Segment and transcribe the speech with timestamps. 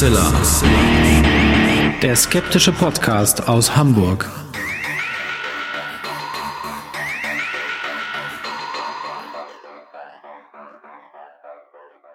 [0.00, 0.32] Mixella.
[2.00, 4.30] Der skeptische Podcast aus Hamburg.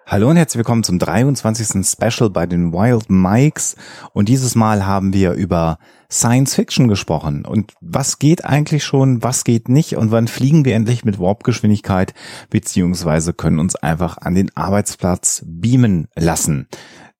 [0.04, 1.86] Hallo und herzlich willkommen zum 23.
[1.86, 3.76] Special bei den Wild Mikes.
[4.12, 5.78] Und dieses Mal haben wir über
[6.10, 7.44] Science Fiction gesprochen.
[7.44, 12.14] Und was geht eigentlich schon, was geht nicht und wann fliegen wir endlich mit Warpgeschwindigkeit
[12.50, 16.66] beziehungsweise können uns einfach an den Arbeitsplatz beamen lassen.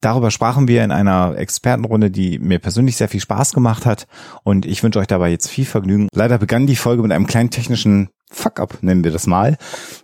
[0.00, 4.06] Darüber sprachen wir in einer Expertenrunde, die mir persönlich sehr viel Spaß gemacht hat
[4.44, 6.08] und ich wünsche euch dabei jetzt viel Vergnügen.
[6.14, 9.56] Leider begann die Folge mit einem kleinen technischen Fuck-up, nennen wir das mal,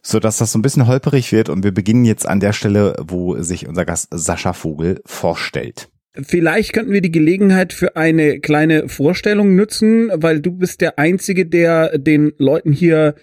[0.03, 2.97] so dass das so ein bisschen holperig wird und wir beginnen jetzt an der Stelle,
[3.01, 5.89] wo sich unser Gast Sascha Vogel vorstellt.
[6.15, 11.47] Vielleicht könnten wir die Gelegenheit für eine kleine Vorstellung nutzen, weil du bist der Einzige,
[11.47, 13.15] der den Leuten hier,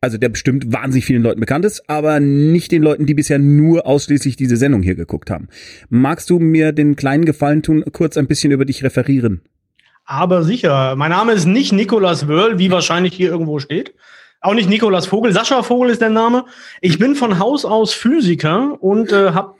[0.00, 3.86] also der bestimmt wahnsinnig vielen Leuten bekannt ist, aber nicht den Leuten, die bisher nur
[3.86, 5.48] ausschließlich diese Sendung hier geguckt haben.
[5.88, 9.42] Magst du mir den kleinen Gefallen tun, kurz ein bisschen über dich referieren?
[10.04, 10.96] Aber sicher.
[10.96, 13.94] Mein Name ist nicht Nikolas Wörl, wie wahrscheinlich hier irgendwo steht.
[14.40, 16.44] Auch nicht Nikolas Vogel, Sascha Vogel ist der Name.
[16.80, 19.54] Ich bin von Haus aus Physiker und äh, habe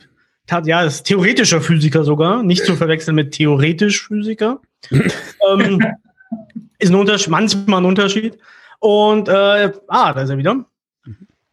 [0.64, 4.62] ja, ist theoretischer Physiker sogar, nicht zu verwechseln mit theoretisch Physiker.
[4.90, 5.80] ähm,
[6.78, 8.38] ist ein Unterschied, manchmal ein Unterschied.
[8.80, 10.64] Und äh, ah, da ist er wieder.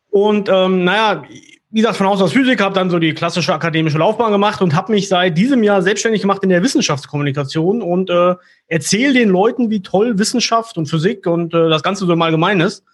[0.09, 1.23] Und ähm, naja,
[1.71, 4.75] wie gesagt, von Haus aus Physiker, habe dann so die klassische akademische Laufbahn gemacht und
[4.75, 8.35] habe mich seit diesem Jahr selbstständig gemacht in der Wissenschaftskommunikation und äh,
[8.67, 12.61] erzähle den Leuten, wie toll Wissenschaft und Physik und äh, das Ganze so im Allgemeinen
[12.61, 12.85] ist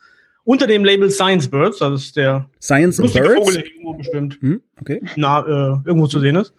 [0.44, 3.40] unter dem Label Science Birds, das ist der Science lustige Birds?
[3.40, 4.62] Vogel, der irgendwo bestimmt hm?
[4.80, 5.02] okay.
[5.16, 6.54] na, äh, irgendwo zu sehen ist.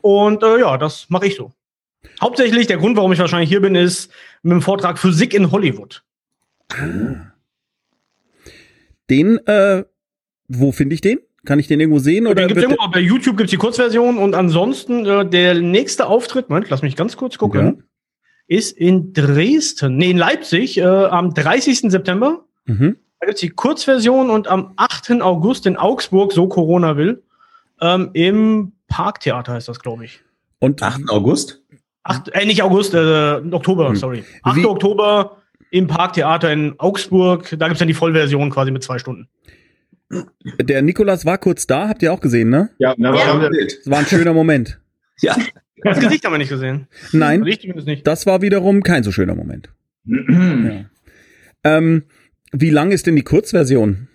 [0.00, 1.52] Und äh, ja, das mache ich so.
[2.20, 4.10] Hauptsächlich der Grund, warum ich wahrscheinlich hier bin, ist
[4.42, 6.02] mit dem Vortrag Physik in Hollywood.
[6.72, 7.32] Ah.
[9.10, 9.84] Den, äh,
[10.48, 11.18] wo finde ich den?
[11.44, 12.26] Kann ich den irgendwo sehen?
[12.26, 16.50] Oder den gibt's irgendwo, bei YouTube gibt's die Kurzversion und ansonsten äh, der nächste Auftritt,
[16.50, 17.84] Moment, lass mich ganz kurz gucken,
[18.48, 18.56] ja.
[18.56, 21.90] ist in Dresden, nee, in Leipzig äh, am 30.
[21.90, 22.44] September.
[22.66, 22.96] Mhm.
[23.20, 25.22] Da gibt es die Kurzversion und am 8.
[25.22, 27.22] August in Augsburg, so Corona will,
[27.80, 30.20] ähm, im Parktheater heißt das, glaube ich.
[30.58, 31.08] Und 8.
[31.08, 31.62] August?
[32.02, 33.96] 8, äh, nicht August, äh, Oktober, hm.
[33.96, 34.24] sorry.
[34.42, 34.56] 8.
[34.56, 34.66] Wie?
[34.66, 35.37] Oktober
[35.70, 37.48] im Parktheater in Augsburg.
[37.58, 39.28] Da gibt es dann die Vollversion quasi mit zwei Stunden.
[40.60, 42.70] Der Nikolas war kurz da, habt ihr auch gesehen, ne?
[42.78, 43.48] Ja, da war ja.
[43.50, 44.80] Das war ein schöner Moment.
[45.20, 45.36] ja.
[45.82, 46.88] Das Gesicht haben wir nicht gesehen.
[47.12, 47.44] Nein,
[48.02, 49.68] das war wiederum kein so schöner Moment.
[50.06, 50.84] ja.
[51.62, 52.04] ähm,
[52.52, 54.08] wie lang ist denn die Kurzversion?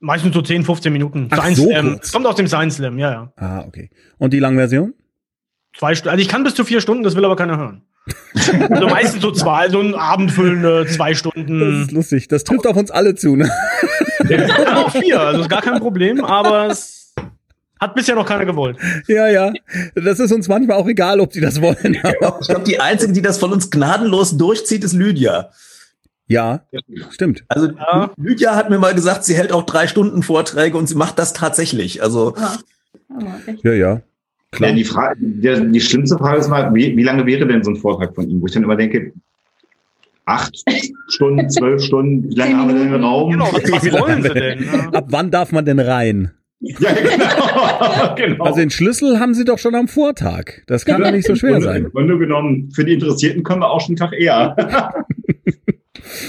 [0.00, 1.28] Meistens so 10, 15 Minuten.
[1.30, 3.32] Ach, Science, so ähm, kommt aus dem Science Slam, ja, ja.
[3.36, 3.90] Ah, okay.
[4.18, 4.94] Und die Langversion?
[5.76, 6.10] Zwei Stunden.
[6.10, 7.82] Also ich kann bis zu vier Stunden, das will aber keiner hören.
[8.70, 11.60] Also meistens so zwei, so ein abendfüllende zwei Stunden.
[11.60, 12.28] Das ist lustig.
[12.28, 13.50] Das trifft auf uns alle zu, ne?
[14.28, 17.14] ja, auch vier, also ist gar kein Problem, aber es
[17.80, 18.76] hat bisher noch keiner gewollt.
[19.06, 19.52] Ja, ja.
[19.94, 21.94] Das ist uns manchmal auch egal, ob die das wollen.
[21.94, 25.50] ich glaube, die einzige, die das von uns gnadenlos durchzieht, ist Lydia.
[26.26, 26.62] Ja,
[27.10, 27.44] stimmt.
[27.48, 28.10] Also ja.
[28.16, 31.32] Lydia hat mir mal gesagt, sie hält auch drei Stunden Vorträge und sie macht das
[31.32, 32.02] tatsächlich.
[32.02, 32.34] Also
[33.62, 34.00] ja, ja.
[34.50, 34.70] Klar.
[34.70, 37.70] Ja, die, Frage, die, die schlimmste Frage ist mal, wie, wie lange wäre denn so
[37.70, 38.40] ein Vortrag von ihm?
[38.40, 39.12] Wo ich dann immer denke,
[40.24, 40.56] acht
[41.08, 43.32] Stunden, zwölf Stunden, wie lange haben wir denn im Raum?
[43.32, 44.68] Genau, was, was wollen Sie denn?
[44.94, 46.32] Ab wann darf man denn rein?
[46.60, 48.14] Ja, genau.
[48.16, 48.44] genau.
[48.44, 50.62] Also den Schlüssel haben Sie doch schon am Vortag.
[50.66, 51.84] Das kann ja, doch nicht so schwer sein.
[51.84, 54.56] Im Grunde genommen, für die Interessierten können wir auch schon einen Tag eher.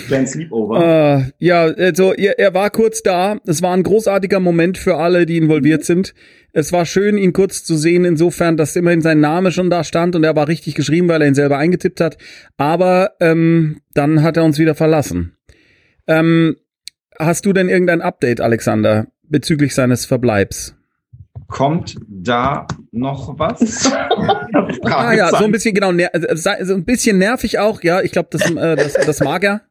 [0.10, 1.28] Dein Sleepover.
[1.30, 3.38] Äh, ja, also er, er war kurz da.
[3.46, 6.14] Es war ein großartiger Moment für alle, die involviert sind.
[6.52, 10.16] Es war schön, ihn kurz zu sehen, insofern, dass immerhin sein Name schon da stand
[10.16, 12.18] und er war richtig geschrieben, weil er ihn selber eingetippt hat.
[12.58, 15.38] Aber ähm, dann hat er uns wieder verlassen.
[16.08, 16.56] Ähm,
[17.20, 20.76] hast du denn irgendein Update, Alexander, bezüglich seines Verbleibs?
[21.48, 23.92] Kommt da noch was?
[24.84, 25.92] ah ja, so ein bisschen genau,
[26.34, 28.02] so ein bisschen nervig auch, ja.
[28.02, 29.62] Ich glaube, das, äh, das, das mag er.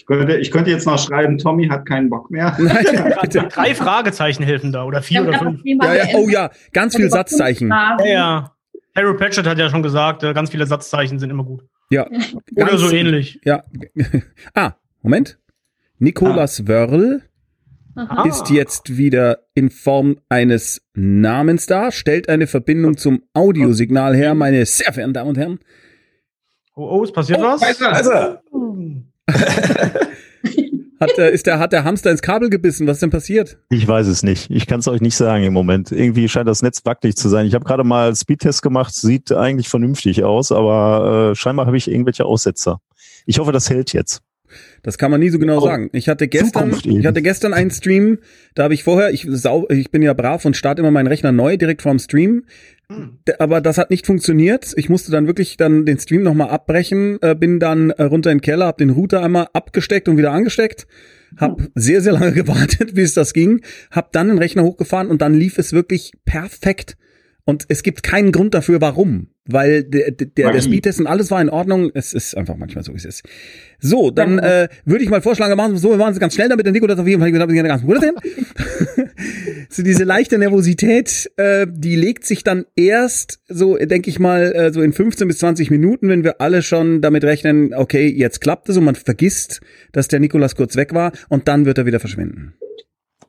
[0.00, 2.56] Ich könnte, ich könnte jetzt noch schreiben, Tommy hat keinen Bock mehr.
[2.58, 5.60] Drei Fragezeichen helfen da oder vier oder fünf.
[5.62, 7.68] Ja, ja, oh ja, ganz viele Satzzeichen.
[7.68, 8.52] Ja, ja.
[8.96, 11.64] Harry Pratchett hat ja schon gesagt, äh, ganz viele Satzzeichen sind immer gut.
[11.90, 12.08] Ja.
[12.56, 13.40] Oder so ähnlich.
[13.44, 13.62] Ja.
[14.54, 15.38] Ah, Moment.
[15.98, 16.68] Nikolas ah.
[16.68, 17.22] Wörl
[17.94, 18.24] Aha.
[18.26, 24.66] ist jetzt wieder in Form eines Namens da, stellt eine Verbindung zum Audiosignal her, meine
[24.66, 25.60] sehr verehrten Damen und Herren.
[26.74, 27.62] Oh, oh, es passiert oh, was?
[27.62, 28.38] Also.
[31.00, 32.86] Hat, äh, ist der, hat der Hamster ins Kabel gebissen?
[32.86, 33.56] Was ist denn passiert?
[33.70, 34.50] Ich weiß es nicht.
[34.50, 35.90] Ich kann es euch nicht sagen im Moment.
[35.92, 37.46] Irgendwie scheint das Netz wackelig zu sein.
[37.46, 41.90] Ich habe gerade mal Speedtest gemacht, sieht eigentlich vernünftig aus, aber äh, scheinbar habe ich
[41.90, 42.82] irgendwelche Aussetzer.
[43.24, 44.20] Ich hoffe, das hält jetzt.
[44.82, 45.88] Das kann man nie so genau oh, sagen.
[45.92, 48.18] Ich hatte gestern, ich hatte gestern einen Stream,
[48.54, 51.32] da habe ich vorher, ich, sau, ich bin ja brav und starte immer meinen Rechner
[51.32, 52.44] neu direkt vorm Stream
[53.38, 54.72] Aber das hat nicht funktioniert.
[54.76, 58.38] Ich musste dann wirklich dann den Stream nochmal abbrechen, äh, bin dann äh, runter in
[58.38, 60.86] den Keller, hab den Router einmal abgesteckt und wieder angesteckt,
[61.36, 65.34] hab sehr, sehr lange gewartet, bis das ging, hab dann den Rechner hochgefahren und dann
[65.34, 66.96] lief es wirklich perfekt.
[67.44, 69.28] Und es gibt keinen Grund dafür, warum.
[69.52, 70.60] Weil der, der, der.
[70.60, 71.90] Speedtest und alles war in Ordnung.
[71.94, 73.22] Es ist einfach manchmal so, wie es ist.
[73.80, 76.34] So, dann äh, würde ich mal vorschlagen, wir machen es so, wir machen es ganz
[76.34, 78.14] schnell, damit der Nico das auf jeden Fall ganz gut sehen.
[79.70, 84.72] so diese leichte Nervosität, äh, die legt sich dann erst so, denke ich mal, äh,
[84.72, 88.68] so in 15 bis 20 Minuten, wenn wir alle schon damit rechnen, okay, jetzt klappt
[88.68, 89.60] es und man vergisst,
[89.92, 92.54] dass der Nikolas kurz weg war und dann wird er wieder verschwinden.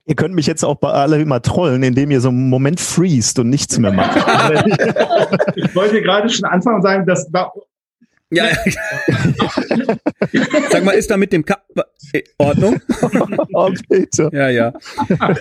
[0.05, 3.37] Ihr könnt mich jetzt auch bei alle immer trollen, indem ihr so einen Moment freest
[3.39, 4.17] und nichts mehr macht.
[5.55, 7.51] Ich wollte gerade schon anfangen und sagen, dass da
[8.31, 8.45] Ja,
[10.71, 11.57] Sag mal, ist da mit dem Ka
[12.13, 12.81] äh, Ordnung?
[13.53, 14.29] oh, bitte.
[14.33, 14.73] Ja, ja.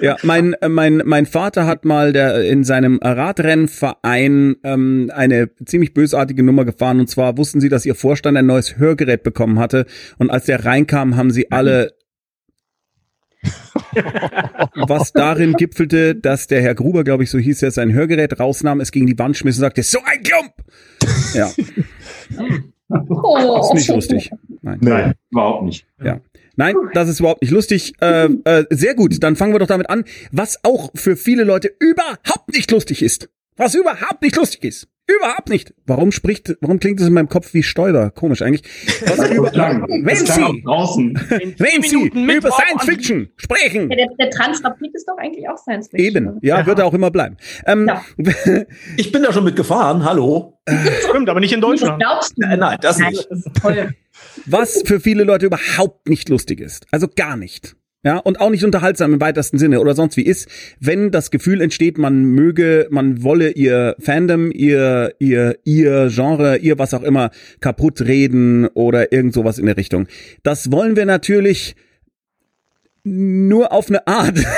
[0.01, 5.95] Ja, mein, äh, mein, mein Vater hat mal der, in seinem Radrennverein ähm, eine ziemlich
[5.95, 7.01] bösartige Nummer gefahren.
[7.01, 9.87] Und zwar wussten sie, dass ihr Vorstand ein neues Hörgerät bekommen hatte.
[10.19, 11.93] Und als der reinkam, haben sie alle
[14.75, 18.81] was darin gipfelte, dass der Herr Gruber, glaube ich, so hieß er, sein Hörgerät rausnahm,
[18.81, 20.53] es gegen die Wand schmiss und sagte, so ein Klump!
[21.35, 21.51] Ja,
[22.93, 23.61] Oh.
[23.63, 24.31] ist nicht lustig.
[24.63, 24.79] Nein.
[24.81, 25.87] Nein, überhaupt nicht.
[26.03, 26.21] Ja.
[26.57, 27.95] Nein, das ist überhaupt nicht lustig.
[28.01, 31.71] Äh, äh, sehr gut, dann fangen wir doch damit an, was auch für viele Leute
[31.79, 33.31] überhaupt nicht lustig ist.
[33.57, 34.89] Was überhaupt nicht lustig ist.
[35.19, 35.75] Überhaupt nicht.
[35.87, 38.11] Warum spricht, warum klingt es in meinem Kopf wie Stäuber?
[38.11, 38.63] Komisch eigentlich.
[39.07, 41.15] Was Das über, wenn das Sie, draußen.
[41.59, 43.91] wenn Sie über Science Fiction sprechen.
[43.91, 46.07] Ja, der, der Transrapid ist doch eigentlich auch Science Fiction.
[46.07, 47.37] Eben, ja, wird er auch immer bleiben.
[47.67, 48.05] Ähm, Ja.
[48.97, 50.59] Ich bin da schon mitgefahren, hallo.
[51.09, 51.99] Stimmt, aber nicht in Deutschland.
[52.01, 52.43] glaubst du?
[52.43, 53.27] Nein, nein, das Nein, nicht.
[53.31, 53.95] das ist toll.
[54.47, 56.87] was für viele Leute überhaupt nicht lustig ist.
[56.91, 57.75] Also gar nicht.
[58.03, 60.49] Ja, und auch nicht unterhaltsam im weitesten Sinne oder sonst wie ist,
[60.81, 66.79] wenn das Gefühl entsteht, man möge, man wolle ihr Fandom, ihr, ihr, ihr Genre, ihr
[66.79, 67.31] was auch immer
[67.61, 70.07] kaputt reden oder irgend sowas in der Richtung.
[70.43, 71.77] Das wollen wir natürlich
[73.05, 74.39] nur auf eine Art.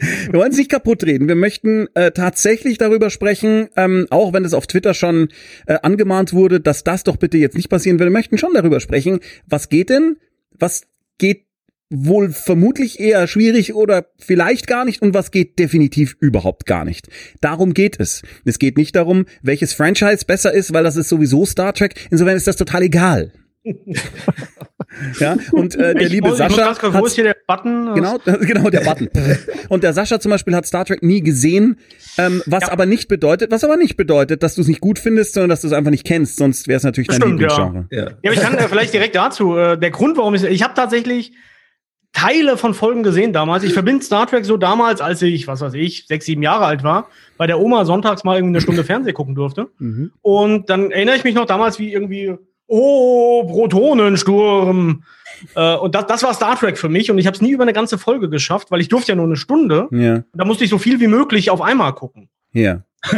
[0.00, 1.28] Wir wollen es nicht kaputt reden.
[1.28, 5.28] Wir möchten äh, tatsächlich darüber sprechen, ähm, auch wenn es auf Twitter schon
[5.66, 8.06] äh, angemahnt wurde, dass das doch bitte jetzt nicht passieren will.
[8.06, 9.20] Wir möchten schon darüber sprechen.
[9.46, 10.16] Was geht denn?
[10.58, 10.86] Was
[11.18, 11.44] geht
[11.90, 17.08] wohl vermutlich eher schwierig oder vielleicht gar nicht und was geht definitiv überhaupt gar nicht.
[17.40, 18.22] Darum geht es.
[18.44, 21.94] Es geht nicht darum, welches Franchise besser ist, weil das ist sowieso Star Trek.
[22.10, 23.32] Insofern ist das total egal.
[25.20, 27.94] ja, und äh, der Ich liebe muss- Sascha kurz, wo ist hier der Button?
[27.94, 29.08] Genau, genau, der Button.
[29.68, 31.76] Und der Sascha zum Beispiel hat Star Trek nie gesehen,
[32.18, 32.72] ähm, was Ja.
[32.72, 35.60] aber nicht bedeutet, was aber nicht bedeutet, dass du es nicht gut findest, sondern dass
[35.60, 37.48] du es einfach nicht kennst, sonst wäre es natürlich dein Stimmt, ja.
[37.48, 37.86] Lieblingsgenre.
[37.90, 37.98] Ja.
[38.22, 39.56] Ja, aber ich kann äh, vielleicht direkt dazu.
[39.56, 41.32] Äh, der Grund, warum ich ich habe tatsächlich
[42.12, 43.62] Teile von Folgen gesehen damals.
[43.62, 46.82] Ich verbinde Star Trek so damals, als ich, was weiß ich, sechs, sieben Jahre alt
[46.82, 47.08] war,
[47.38, 49.68] bei der Oma sonntags mal irgendwie eine Stunde Fernsehen gucken durfte.
[49.78, 50.12] Mhm.
[50.20, 52.34] Und dann erinnere ich mich noch damals, wie irgendwie,
[52.66, 53.44] oh,
[54.10, 55.04] Protonensturm.
[55.54, 57.10] Äh, und das, das war Star Trek für mich.
[57.10, 59.24] Und ich habe es nie über eine ganze Folge geschafft, weil ich durfte ja nur
[59.26, 59.88] eine Stunde.
[59.90, 62.28] Ja, Da musste ich so viel wie möglich auf einmal gucken.
[62.52, 62.82] ja.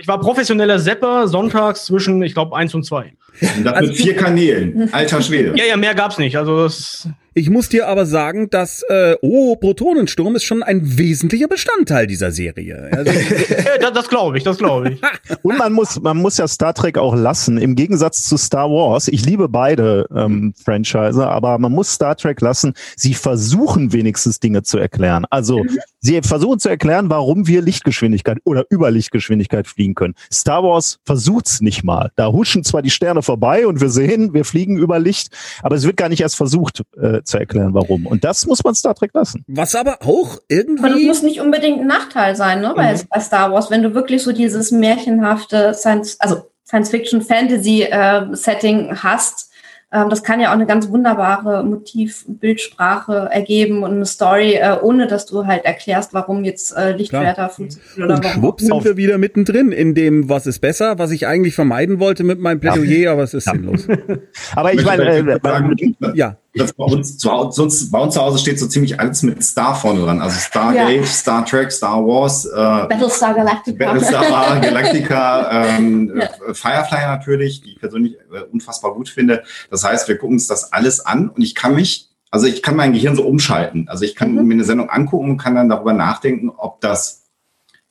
[0.00, 3.14] Ich war professioneller Sepper sonntags zwischen, ich glaube, eins und zwei.
[3.56, 4.88] Und das Also- mit vier Kanälen.
[4.92, 5.54] Alter Schwede.
[5.56, 6.36] Ja, ja, mehr gab's nicht.
[6.38, 11.48] Also das, Ich muss dir aber sagen, dass äh, Oh, Protonensturm ist schon ein wesentlicher
[11.48, 12.88] Bestandteil dieser Serie.
[12.92, 13.12] Also,
[13.80, 15.00] das, das glaube ich, das glaube ich.
[15.42, 17.58] Und man muss, man muss ja Star Trek auch lassen.
[17.58, 19.08] Im Gegensatz zu Star Wars.
[19.08, 22.74] Ich liebe beide ähm, Franchise, aber man muss Star Trek lassen.
[22.96, 25.24] Sie versuchen wenigstens Dinge zu erklären.
[25.30, 25.64] Also
[26.00, 30.14] sie versuchen zu erklären, warum wir Lichtgeschwindigkeit oder über Lichtgeschwindigkeit fliegen können.
[30.32, 32.10] Star Wars versucht's nicht mal.
[32.16, 35.28] Da huschen zwar die Sterne vorbei und wir sehen, wir fliegen über Licht,
[35.62, 38.06] aber es wird gar nicht erst versucht äh, zu erklären, warum.
[38.06, 39.44] Und das muss man Star Trek lassen.
[39.46, 41.06] was aber auch Aber das irgendwie.
[41.06, 42.72] muss nicht unbedingt ein Nachteil sein, ne?
[42.76, 49.46] Bei, bei Star Wars, wenn du wirklich so dieses märchenhafte Science, also Science-Fiction-Fantasy-Setting hast,
[49.90, 55.06] ähm, das kann ja auch eine ganz wunderbare Motiv-Bildsprache ergeben und eine Story, äh, ohne
[55.06, 58.40] dass du halt erklärst, warum jetzt äh, Lichtschwerter funktionieren oder Und warum.
[58.42, 62.22] schwupp sind wir wieder mittendrin in dem, was ist besser, was ich eigentlich vermeiden wollte
[62.22, 63.88] mit meinem Plädoyer, aber es ist sinnlos.
[64.54, 65.74] Aber ich meine, äh, sagen,
[66.14, 69.22] Ja, das bei, uns zu Hause, sonst, bei uns zu Hause steht so ziemlich alles
[69.22, 70.20] mit Star vorne dran.
[70.20, 71.04] Also Stargate, Ja.
[71.06, 73.84] Star Trek, Star Wars, äh, Battlestar Galactica.
[73.86, 76.24] Battlestar Galactica, ähm, Ja.
[76.24, 79.42] äh, Firefly natürlich, die ich persönlich äh, unfassbar gut finde.
[79.70, 82.76] Das heißt, wir gucken uns das alles an und ich kann mich, also ich kann
[82.76, 83.88] mein Gehirn so umschalten.
[83.88, 84.46] Also ich kann Mhm.
[84.46, 87.22] mir eine Sendung angucken und kann dann darüber nachdenken, ob das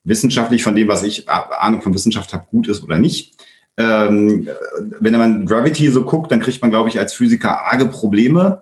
[0.03, 3.33] wissenschaftlich von dem, was ich A- Ahnung von Wissenschaft habe, gut ist oder nicht.
[3.79, 4.51] Ähm, äh,
[4.99, 8.61] wenn man Gravity so guckt, dann kriegt man, glaube ich, als Physiker arge Probleme.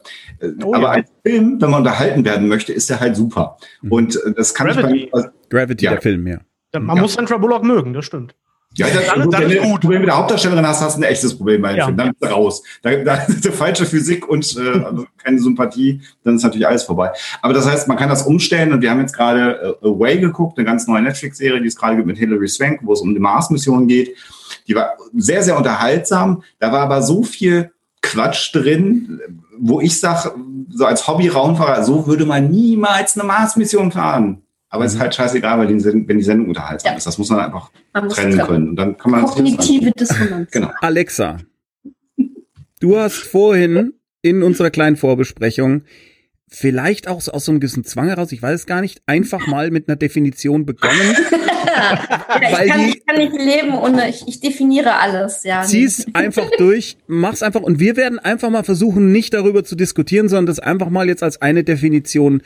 [0.64, 0.90] Oh Aber ja.
[0.90, 3.58] als Film, wenn man unterhalten werden möchte, ist der halt super.
[3.82, 3.92] Mhm.
[3.92, 5.06] Und äh, das kann Gravity.
[5.06, 5.92] ich bei, Gravity, Ja.
[5.92, 6.40] der Film, ja.
[6.78, 7.02] Man Ja.
[7.04, 8.36] muss Sandra Bullock mögen, das stimmt.
[8.78, 9.80] Ja, das, Dann- also, dann wenn du ein gut.
[9.82, 11.86] Problem mit der Hauptdarstellerin hast, hast du ein echtes Problem bei dem Ja.
[11.86, 11.96] Film.
[11.96, 12.62] Dann bist du raus.
[12.82, 16.84] Da, da ist eine falsche Physik und äh, also keine Sympathie, dann ist natürlich alles
[16.84, 17.12] vorbei.
[17.42, 20.58] Aber das heißt, man kann das umstellen und wir haben jetzt gerade äh, Away geguckt,
[20.58, 23.20] eine ganz neue Netflix-Serie, die es gerade gibt mit Hilary Swank, wo es um die
[23.22, 24.14] Mars-Mission geht.
[24.68, 26.44] Die war sehr, sehr unterhaltsam.
[26.60, 29.20] Da war aber so viel Quatsch drin,
[29.58, 30.34] wo ich sage,
[30.70, 34.42] so als Hobby-Raumfahrer, so würde man niemals eine Mars-Mission fahren.
[34.70, 36.98] Aber es ist halt scheißegal, weil die, wenn die Sendung unterhaltsam Ja.
[36.98, 37.08] ist.
[37.08, 38.70] Das muss man einfach Man muss trennen können.
[38.70, 40.52] Und dann kann man Kognitive Dissonanz.
[40.52, 40.70] Genau.
[40.82, 41.38] Alexa,
[42.82, 45.84] du hast vorhin in unserer kleinen Vorbesprechung
[46.48, 49.48] vielleicht auch so aus so einem gewissen Zwang heraus, ich weiß es gar nicht, einfach
[49.48, 51.16] mal mit einer Definition begonnen.
[51.66, 55.64] Ich, kann, die- ich kann nicht leben ohne, ich, ich definiere alles, ja.
[55.64, 60.30] Zieh's einfach durch, mach's einfach und wir werden einfach mal versuchen, nicht darüber zu diskutieren,
[60.30, 62.42] sondern das einfach mal jetzt als eine Definition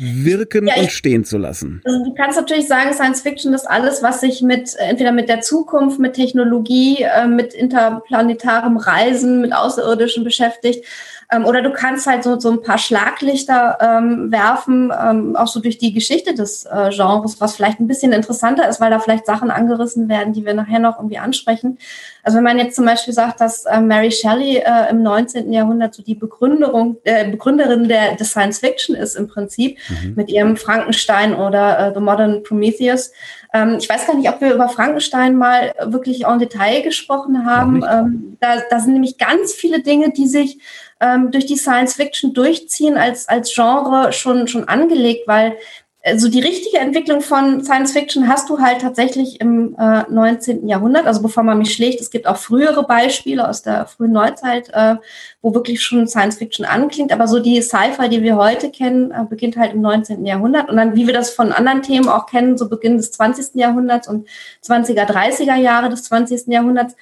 [0.00, 1.82] wirken Ja, ich- und stehen zu lassen.
[1.84, 5.28] Also du kannst natürlich sagen, Science Fiction ist alles, was sich mit äh, entweder mit
[5.28, 10.84] der Zukunft, mit Technologie, äh, mit interplanetarem Reisen, mit Außerirdischen beschäftigt.
[11.30, 15.60] Ähm, oder du kannst halt so, so ein paar Schlaglichter ähm, werfen, ähm, auch so
[15.60, 19.26] durch die Geschichte des äh, Genres, was vielleicht ein bisschen interessanter ist, weil da vielleicht
[19.26, 21.78] Sachen angerissen werden, die wir nachher noch irgendwie ansprechen.
[22.22, 25.52] Also wenn man jetzt zum Beispiel sagt, dass äh, Mary Shelley äh, im 19.
[25.52, 29.78] Jahrhundert so die Begründerung, äh, Begründerin der, des Science Fiction ist im Prinzip,
[30.14, 33.12] mit ihrem Frankenstein oder äh, The Modern Prometheus.
[33.52, 37.82] Ähm, ich weiß gar nicht, ob wir über Frankenstein mal wirklich en Detail gesprochen haben.
[37.90, 40.58] Ähm, da, da sind nämlich ganz viele Dinge, die sich
[41.00, 45.56] ähm, durch die Science Fiction durchziehen als, als Genre schon, schon angelegt, weil
[46.04, 50.68] also die richtige Entwicklung von Science Fiction hast du halt tatsächlich im äh, 19.
[50.68, 54.70] Jahrhundert, also bevor man mich schlägt, es gibt auch frühere Beispiele aus der frühen Neuzeit,
[54.72, 54.96] äh,
[55.42, 59.24] wo wirklich schon Science Fiction anklingt, aber so die Sci-Fi, die wir heute kennen, äh,
[59.28, 60.24] beginnt halt im 19.
[60.24, 63.56] Jahrhundert und dann, wie wir das von anderen Themen auch kennen, so Beginn des 20.
[63.56, 64.28] Jahrhunderts und
[64.64, 66.46] 20er, 30er Jahre des 20.
[66.46, 66.94] Jahrhunderts.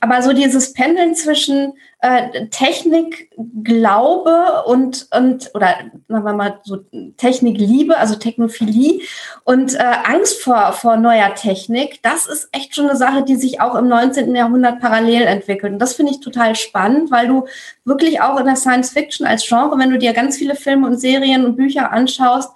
[0.00, 3.30] Aber so dieses Pendeln zwischen äh, Technik,
[3.62, 5.74] Glaube und, und oder
[6.08, 6.78] sagen wir mal so
[7.18, 9.00] Technikliebe, also Technophilie
[9.44, 13.60] und äh, Angst vor, vor neuer Technik, das ist echt schon eine Sache, die sich
[13.60, 14.34] auch im 19.
[14.34, 15.74] Jahrhundert parallel entwickelt.
[15.74, 17.46] Und das finde ich total spannend, weil du
[17.84, 20.98] wirklich auch in der Science Fiction als Genre, wenn du dir ganz viele Filme und
[20.98, 22.50] Serien und Bücher anschaust,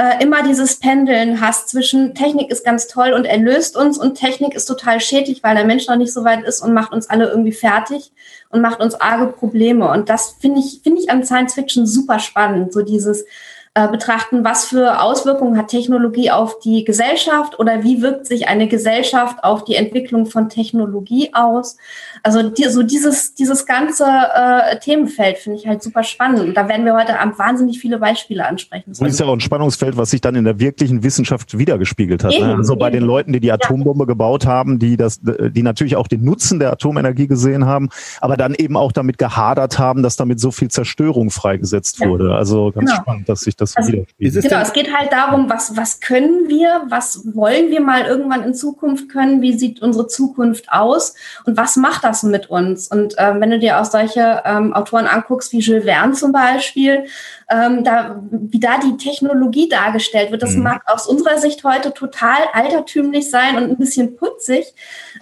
[0.00, 4.54] äh, immer dieses Pendeln hast zwischen Technik ist ganz toll und erlöst uns und Technik
[4.54, 7.28] ist total schädlich, weil der Mensch noch nicht so weit ist und macht uns alle
[7.28, 8.10] irgendwie fertig
[8.48, 9.90] und macht uns arge Probleme.
[9.90, 12.72] Und das finde ich, finde ich an Science Fiction super spannend.
[12.72, 13.26] So dieses
[13.74, 18.68] äh, betrachten, was für Auswirkungen hat Technologie auf die Gesellschaft oder wie wirkt sich eine
[18.68, 21.76] Gesellschaft auf die Entwicklung von Technologie aus.
[22.22, 26.40] Also die, so dieses, dieses ganze äh, Themenfeld finde ich halt super spannend.
[26.40, 28.92] Und da werden wir heute Abend wahnsinnig viele Beispiele ansprechen.
[28.98, 32.32] Und ist ja auch ein Spannungsfeld, was sich dann in der wirklichen Wissenschaft wiedergespiegelt hat.
[32.34, 32.56] Eben, Ne?
[32.56, 32.98] Also bei eben.
[33.00, 36.72] den Leuten, die die Atombombe gebaut haben, die das, die natürlich auch den Nutzen der
[36.72, 37.88] Atomenergie gesehen haben,
[38.20, 42.08] aber dann eben auch damit gehadert haben, dass damit so viel Zerstörung freigesetzt Ja.
[42.08, 42.34] wurde.
[42.34, 43.02] Also ganz Genau.
[43.02, 44.36] spannend, dass sich das Also, widerspiegelt.
[44.36, 48.42] Es Genau, es geht halt darum, was, was können wir, was wollen wir mal irgendwann
[48.42, 52.88] in Zukunft können, wie sieht unsere Zukunft aus und was macht das mit uns?
[52.88, 57.06] Und ähm, wenn du dir auch solche ähm, Autoren anguckst, wie Jules Verne zum Beispiel,
[57.50, 60.62] ähm, da, wie da die Technologie dargestellt wird, das Mhm.
[60.62, 64.72] mag aus unserer Sicht heute total altertümlich sein und ein bisschen putzig,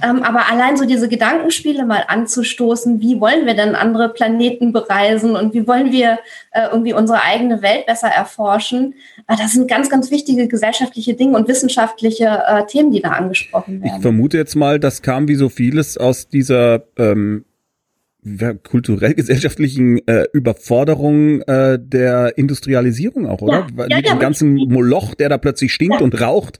[0.03, 5.37] ähm, aber allein so diese Gedankenspiele mal anzustoßen, wie wollen wir denn andere Planeten bereisen
[5.37, 6.19] und wie wollen wir
[6.53, 8.95] äh, irgendwie unsere eigene Welt besser erforschen,
[9.27, 13.83] äh, das sind ganz, ganz wichtige gesellschaftliche Dinge und wissenschaftliche äh, Themen, die da angesprochen
[13.85, 14.03] Ich werden.
[14.03, 17.45] vermute jetzt mal, das kam wie so vieles aus dieser ähm,
[18.39, 23.61] ja, kulturell-gesellschaftlichen äh, Überforderung äh, der Industrialisierung auch, oder?
[23.61, 24.71] Ja, Weil ja, Mit ja, dem ganzen wirklich.
[24.71, 26.05] Moloch, der da plötzlich stinkt Ja.
[26.05, 26.59] und raucht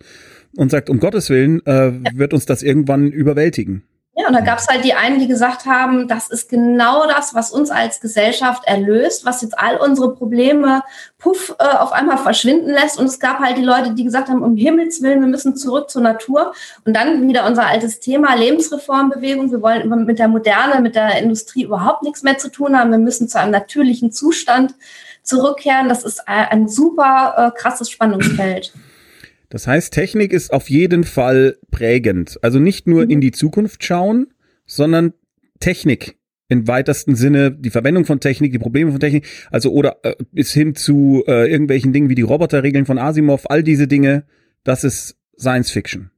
[0.57, 3.83] und sagt, um Gottes Willen, äh, wird uns das irgendwann überwältigen.
[4.21, 7.37] Ja, und da gab es halt die einen, die gesagt haben, das ist genau das,
[7.37, 10.83] was uns als Gesellschaft erlöst, was jetzt all unsere Probleme
[11.19, 12.99] puff äh, auf einmal verschwinden lässt.
[12.99, 15.89] Und es gab halt die Leute, die gesagt haben, um Himmels Willen, wir müssen zurück
[15.89, 16.53] zur Natur.
[16.85, 19.53] Und dann wieder unser altes Thema, Lebensreformbewegung.
[19.53, 22.91] Wir wollen mit der Moderne, mit der Industrie überhaupt nichts mehr zu tun haben.
[22.91, 24.75] Wir müssen zu einem natürlichen Zustand
[25.23, 25.89] zurückkehren.
[25.89, 28.73] Das ist äh, ein super äh, krasses Spannungsfeld.
[29.49, 32.39] Das heißt, Technik ist auf jeden Fall prägend.
[32.43, 33.11] Also nicht nur Mhm.
[33.11, 34.29] in die Zukunft schauen,
[34.67, 35.15] sondern
[35.61, 36.17] Technik
[36.49, 40.53] im weitesten Sinne, die Verwendung von Technik, die Probleme von Technik, also oder äh, bis
[40.53, 44.25] hin zu äh, irgendwelchen Dingen wie die Roboterregeln von Asimov, all diese Dinge,
[44.65, 46.11] das ist Science Fiction.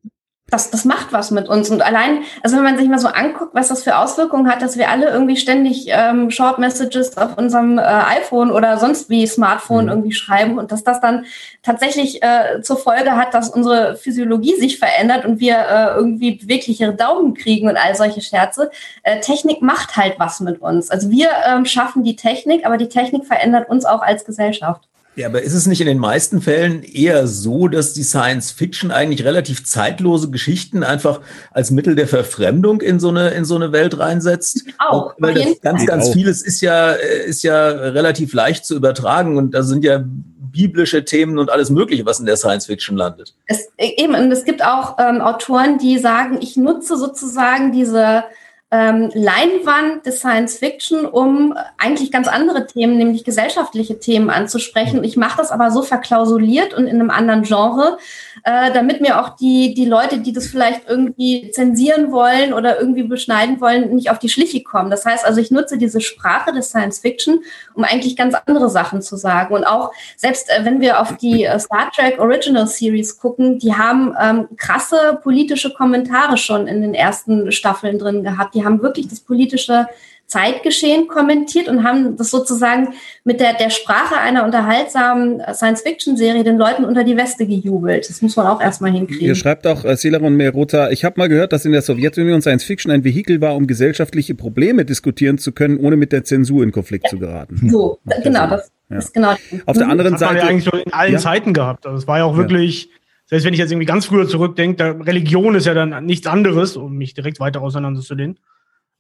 [0.51, 1.71] Das, das macht was mit uns.
[1.71, 4.77] Und allein, also wenn man sich mal so anguckt, was das für Auswirkungen hat, dass
[4.77, 9.85] wir alle irgendwie ständig ähm, Short Messages auf unserem äh, iPhone oder sonst wie Smartphone
[9.85, 9.91] mhm.
[9.91, 11.25] irgendwie schreiben und dass das dann
[11.63, 16.95] tatsächlich äh, zur Folge hat, dass unsere Physiologie sich verändert und wir äh, irgendwie beweglichere
[16.95, 18.71] Daumen kriegen und all solche Scherze.
[19.03, 20.91] Äh, Technik macht halt was mit uns.
[20.91, 24.91] Also wir ähm, schaffen die Technik, aber die Technik verändert uns auch als Gesellschaft.
[25.17, 28.91] Ja, aber ist es nicht in den meisten Fällen eher so, dass die Science Fiction
[28.91, 33.73] eigentlich relativ zeitlose Geschichten einfach als Mittel der Verfremdung in so eine, in so eine
[33.73, 34.65] Welt reinsetzt?
[34.79, 35.15] Auch.
[35.19, 36.13] Weil das ganz, ganz auch.
[36.13, 40.05] vieles ist ja, ist ja relativ leicht zu übertragen und da sind ja
[40.53, 43.35] biblische Themen und alles Mögliche, was in der Science Fiction landet.
[43.47, 48.25] Es, eben, und es gibt auch ähm, Autoren, die sagen, ich nutze sozusagen diese
[48.73, 55.03] ähm, Leinwand des Science Fiction, um eigentlich ganz andere Themen, nämlich gesellschaftliche Themen anzusprechen.
[55.03, 57.99] Ich mache das aber so verklausuliert und in einem anderen Genre,
[58.45, 63.03] äh, damit mir auch die, die Leute, die das vielleicht irgendwie zensieren wollen oder irgendwie
[63.03, 64.91] beschneiden wollen, nicht auf die Schliche kommen.
[64.91, 67.41] Das heißt also, ich nutze diese Sprache des Science Fiction,
[67.75, 69.53] um eigentlich ganz andere Sachen zu sagen.
[69.53, 73.75] Und auch selbst äh, wenn wir auf die äh, Star Trek Original Series gucken, die
[73.75, 78.55] haben ähm, krasse politische Kommentare schon in den ersten Staffeln drin gehabt.
[78.55, 79.87] Die haben wirklich das politische
[80.31, 86.85] Zeitgeschehen kommentiert und haben das sozusagen mit der, der Sprache einer unterhaltsamen Science-Fiction-Serie den Leuten
[86.85, 88.09] unter die Weste gejubelt.
[88.09, 89.25] Das muss man auch erstmal hinkriegen.
[89.25, 92.93] Hier schreibt auch äh, Celeron Merota, ich habe mal gehört, dass in der Sowjetunion Science-Fiction
[92.93, 97.07] ein Vehikel war, um gesellschaftliche Probleme diskutieren zu können, ohne mit der Zensur in Konflikt
[97.07, 97.11] ja.
[97.11, 97.69] zu geraten.
[97.69, 98.99] So, genau, das ja.
[98.99, 99.35] ist genau.
[99.67, 100.35] Auf der anderen das hat Seite.
[100.35, 101.19] Man ja eigentlich so in allen ja?
[101.19, 101.87] Zeiten gehabt.
[101.87, 102.89] Also es war ja auch wirklich,
[103.31, 106.97] selbst wenn ich jetzt irgendwie ganz früher zurückdenke, Religion ist ja dann nichts anderes, um
[106.97, 108.39] mich direkt weiter auseinanderzulehnen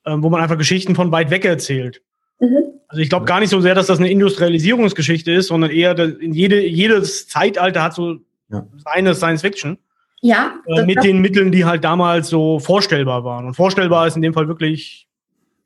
[0.06, 2.02] ähm, wo man einfach Geschichten von weit weg erzählt.
[2.38, 2.64] Mhm.
[2.88, 6.32] Also ich glaube gar nicht so sehr, dass das eine Industrialisierungsgeschichte ist, sondern eher in
[6.32, 8.16] jede, jedes Zeitalter hat so
[8.48, 8.66] ja.
[8.84, 9.78] seine Science Fiction.
[10.22, 10.54] Ja.
[10.66, 13.46] Äh, mit den Mitteln, die halt damals so vorstellbar waren.
[13.46, 15.06] Und vorstellbar ist in dem Fall wirklich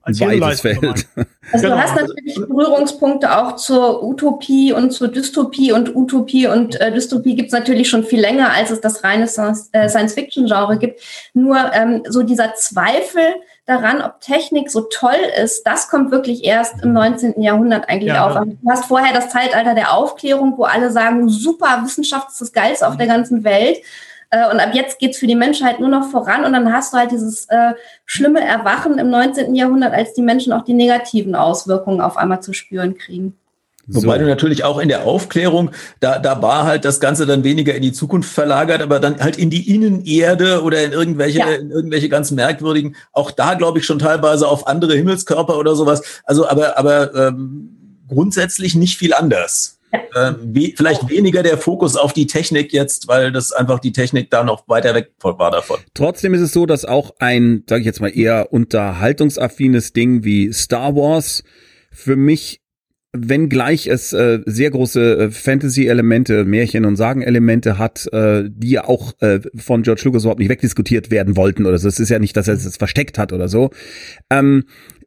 [0.05, 1.07] als weites Feld.
[1.53, 1.77] Also genau.
[1.77, 7.37] du hast natürlich Berührungspunkte auch zur Utopie und zur Dystopie und Utopie und äh, Dystopie
[7.37, 11.01] gibt's natürlich schon viel länger, als es das reine äh, Science-Fiction-Genre gibt.
[11.35, 13.23] Nur ähm, so dieser Zweifel
[13.67, 17.41] daran, ob Technik so toll ist, das kommt wirklich erst im 19.
[17.41, 18.27] Jahrhundert eigentlich ja.
[18.27, 18.37] auf.
[18.37, 22.53] Also du hast vorher das Zeitalter der Aufklärung, wo alle sagen, super, Wissenschaft ist das
[22.53, 23.79] Geilste auf der ganzen Welt.
[24.31, 26.99] Äh, und ab jetzt geht's für die Menschheit nur noch voran und dann hast du
[26.99, 27.73] halt dieses äh,
[28.05, 29.55] schlimme Erwachen im 19.
[29.55, 33.37] Jahrhundert, als die Menschen auch die negativen Auswirkungen auf einmal zu spüren kriegen.
[33.87, 37.75] Wobei du natürlich auch in der Aufklärung, da, da war halt das Ganze dann weniger
[37.75, 41.53] in die Zukunft verlagert, aber dann halt in die Innenerde oder in irgendwelche, ja.
[41.53, 46.03] in irgendwelche ganz merkwürdigen, auch da glaube ich schon teilweise auf andere Himmelskörper oder sowas.
[46.25, 49.74] Also aber, aber ähm, grundsätzlich nicht viel anders.
[50.17, 54.31] Ähm, we vielleicht weniger der Fokus auf die Technik jetzt, weil das einfach die Technik
[54.31, 55.79] da noch weiter weg war davon.
[55.95, 60.53] Trotzdem ist es so, dass auch ein, sage ich jetzt mal eher unterhaltungsaffines Ding wie
[60.53, 61.43] Star Wars
[61.91, 62.61] für mich
[63.15, 69.13] wenngleich es äh, sehr große äh, Fantasy-Elemente, Märchen- und Sagen-Elemente hat, äh, die ja auch
[69.21, 71.87] äh, von George Lucas überhaupt nicht wegdiskutiert werden wollten oder so.
[71.87, 73.71] Es ist ja nicht, dass er es versteckt hat oder so.
[74.31, 74.65] Ähm,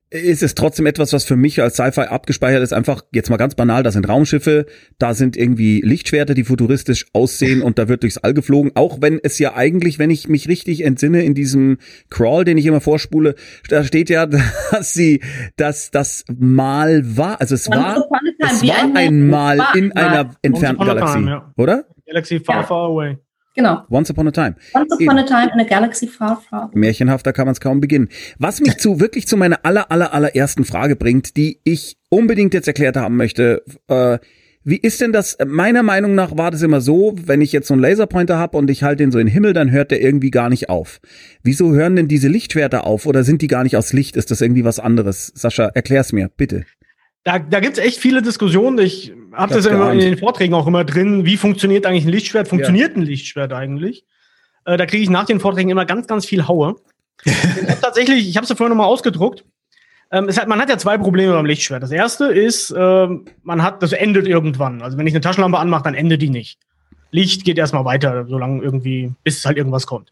[0.09, 2.71] ist es trotzdem etwas, was für mich als Sci-Fi abgespeichert ist.
[2.71, 4.65] Einfach jetzt mal ganz banal, da sind Raumschiffe,
[4.99, 8.71] da sind irgendwie Lichtschwerter, die futuristisch aussehen und da wird durchs All geflogen.
[8.75, 11.77] Auch wenn es ja eigentlich, wenn ich mich richtig entsinne, in diesem
[12.09, 13.35] Crawl, den ich immer vorspule,
[13.69, 14.25] da steht ja,
[14.71, 15.21] dass sie,
[15.57, 18.07] dass das mal war, also es war,
[18.39, 21.85] es war einmal in einer entfernten Galaxie, oder?
[22.05, 23.17] Galaxy far, far away.
[23.57, 23.83] Genau.
[23.89, 24.55] Once Upon a Time.
[24.75, 25.17] Once Upon Eben.
[25.17, 26.69] a Time in a Galaxy Far Far.
[26.75, 28.07] Märchenhafter kann man es kaum beginnen.
[28.37, 32.67] Was mich zu wirklich zu meiner aller aller allerersten Frage bringt, die ich unbedingt jetzt
[32.67, 33.63] erklärt haben möchte.
[33.87, 34.19] Äh,
[34.63, 35.37] wie ist denn das?
[35.43, 38.69] Meiner Meinung nach war das immer so, wenn ich jetzt so einen Laserpointer habe und
[38.69, 40.99] ich halte den so in den Himmel, dann hört der irgendwie gar nicht auf.
[41.41, 44.17] Wieso hören denn diese Lichtschwerter auf oder sind die gar nicht aus Licht?
[44.17, 45.31] Ist das irgendwie was anderes?
[45.33, 46.65] Sascha, erklär's mir, bitte
[47.27, 48.77] da, da gibt es echt viele Diskussionen.
[48.79, 51.25] Ich habe das, das ja in den Vorträgen auch immer drin.
[51.25, 52.47] Wie funktioniert eigentlich ein Lichtschwert?
[52.47, 52.97] Funktioniert ja.
[52.97, 54.05] ein Lichtschwert eigentlich?
[54.65, 56.75] Äh, da kriege ich nach den Vorträgen immer ganz, ganz viel Haue.
[57.23, 57.33] ich
[57.81, 59.45] tatsächlich, ich habe es ja vorhin nochmal ausgedruckt.
[60.11, 61.83] Ähm, hat, man hat ja zwei Probleme beim Lichtschwert.
[61.83, 64.81] Das erste ist, ähm, man hat, das endet irgendwann.
[64.81, 66.59] Also wenn ich eine Taschenlampe anmache, dann endet die nicht.
[67.11, 70.11] Licht geht erstmal weiter, solange irgendwie, bis halt irgendwas kommt.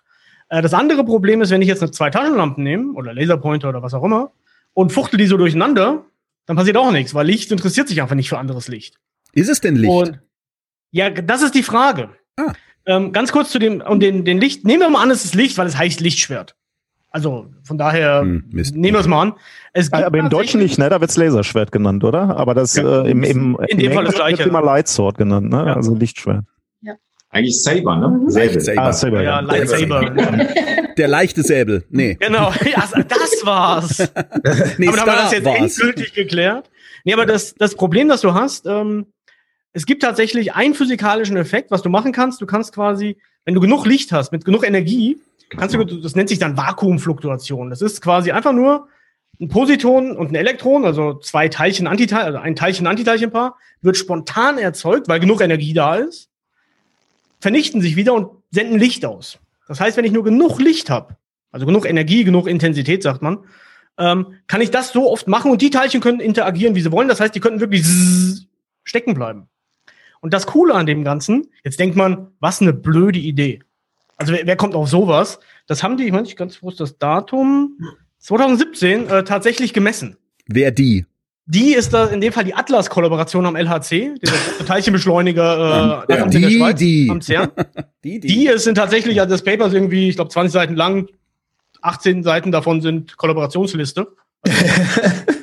[0.49, 3.81] Äh, das andere Problem ist, wenn ich jetzt eine zwei Taschenlampen nehme oder Laserpointer oder
[3.81, 4.31] was auch immer
[4.73, 6.05] und fuchtel die so durcheinander,
[6.45, 8.99] dann passiert auch nichts, weil Licht interessiert sich einfach nicht für anderes Licht.
[9.36, 9.91] Ist es denn Licht?
[9.91, 10.19] Und,
[10.91, 12.10] ja, das ist die Frage.
[12.38, 12.54] Ah.
[12.88, 15.36] Ähm, ganz kurz zu dem, und den, den Licht, nehmen wir mal an, es ist
[15.36, 16.56] Licht, weil es heißt Lichtschwert.
[17.15, 19.34] Also von daher hm, nehmen wir es mal an.
[19.71, 20.89] Es gibt aber im Deutschen nicht, ne?
[20.89, 22.36] Da wird's Laserschwert genannt, oder?
[22.36, 24.39] Aber das ja, äh, im, im, in dem Fall das gleiche.
[24.39, 25.63] wird immer Lightsword genannt, ne?
[25.65, 25.76] Ja.
[25.76, 26.43] Also Lichtschwert.
[26.82, 26.95] Ja.
[27.30, 28.10] Eigentlich Saber, ne?
[28.10, 28.30] Mhm.
[28.30, 28.56] Säbel.
[28.56, 28.82] Lightsaber.
[28.82, 29.39] Ah, Saber, Ja, ja.
[29.39, 30.12] Lightsaber.
[30.98, 31.86] Der leichte Säbel.
[31.89, 32.15] Nee.
[32.15, 34.00] genau, ja, das war's.
[34.78, 35.58] nee aber haben wir das jetzt war's.
[35.60, 36.69] endgültig geklärt.
[37.06, 39.06] Nee, aber das, das Problem, das du hast, ähm,
[39.75, 42.39] es gibt tatsächlich einen physikalischen Effekt, was du machen kannst.
[42.39, 46.29] Du kannst quasi, wenn du genug Licht hast, mit genug Energie, kannst du, das nennt
[46.29, 47.69] sich dann Vakuumfluktuation.
[47.69, 48.88] Das ist quasi einfach nur
[49.41, 54.57] ein Positon und ein Elektron, also zwei Teilchen, Antiteil, also ein Teilchen, Antiteilchenpaar, wird spontan
[54.57, 56.29] erzeugt, weil genug Energie da ist,
[57.41, 59.39] vernichten sich wieder und senden Licht aus.
[59.67, 61.17] Das heißt, wenn ich nur genug Licht habe,
[61.51, 63.39] also genug Energie, genug Intensität, sagt man,
[63.97, 67.09] ähm, kann ich das so oft machen und die Teilchen können interagieren, wie sie wollen.
[67.09, 67.85] Das heißt, die könnten wirklich
[68.85, 69.49] stecken bleiben.
[70.21, 73.60] Und das Coole an dem Ganzen, jetzt denkt man, was eine blöde Idee.
[74.17, 75.39] Also wer, wer kommt auf sowas?
[75.67, 77.78] Das haben die, ich meine, ich ganz bewusst das Datum
[78.19, 80.17] 2017 äh, tatsächlich gemessen.
[80.47, 81.06] Wer die?
[81.47, 86.23] Die ist da in dem Fall die Atlas-Kollaboration am LHC, dieser große Teilchenbeschleuniger äh, Ja,
[86.25, 87.08] in der die, Schweiz, die.
[87.10, 87.49] am CERN.
[88.04, 91.08] Die, Die ist- sind tatsächlich, also das Paper ist irgendwie, ich glaube, 20 Seiten lang,
[91.82, 94.08] 18 Seiten davon sind Kollaborationsliste.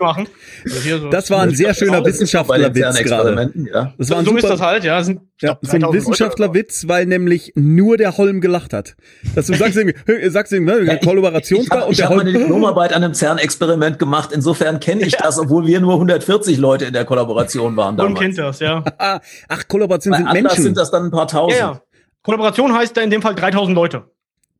[0.01, 0.29] Machen.
[0.65, 1.11] Also hier so.
[1.11, 3.53] Das war ein sehr schöner den Wissenschaftlerwitz gerade.
[3.73, 3.93] Ja.
[3.99, 5.03] Das war ein so ist super, das halt, ja.
[5.03, 8.73] Sind, ich ja, glaub, so ein 3000 Leute Wissenschaftlerwitz, weil nämlich nur der Holm gelacht
[8.73, 8.95] hat.
[9.35, 12.33] Dass du sagst irgendwie, sagst irgendwie, ne, Ich Kollaborationsbar habe und der hab meine.
[12.39, 14.31] Diplomarbeit an einem CERN-Experiment gemacht.
[14.33, 18.05] Insofern kenne ich das, obwohl wir nur 140 Leute in der Kollaboration waren so.
[18.05, 18.21] Und damals.
[18.21, 18.85] kennt das, ja.
[19.49, 20.63] Ach, Kollaboration Bei sind Atlas Menschen.
[20.63, 21.59] sind das dann ein paar ja, Tausend.
[21.59, 21.83] ja.
[22.23, 24.05] Kollaboration heißt da in dem Fall 3000 Leute.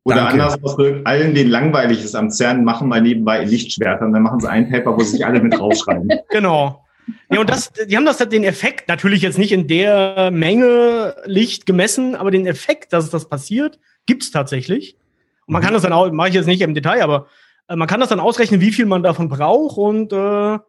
[0.05, 0.33] Oder Danke.
[0.33, 4.39] anders ausgedrückt, allen, denen langweilig ist am CERN, machen mal nebenbei Lichtschwerter und dann machen
[4.39, 6.09] sie ein Paper, wo sich alle mit draufschreiben.
[6.29, 6.83] Genau.
[7.29, 11.65] Ja, und das, die haben das den Effekt, natürlich jetzt nicht in der Menge Licht
[11.65, 14.97] gemessen, aber den Effekt, dass das passiert, gibt's tatsächlich.
[15.45, 17.27] Und man kann das dann auch, mache ich jetzt nicht im Detail, aber
[17.67, 20.59] äh, man kann das dann ausrechnen, wie viel man davon braucht und äh,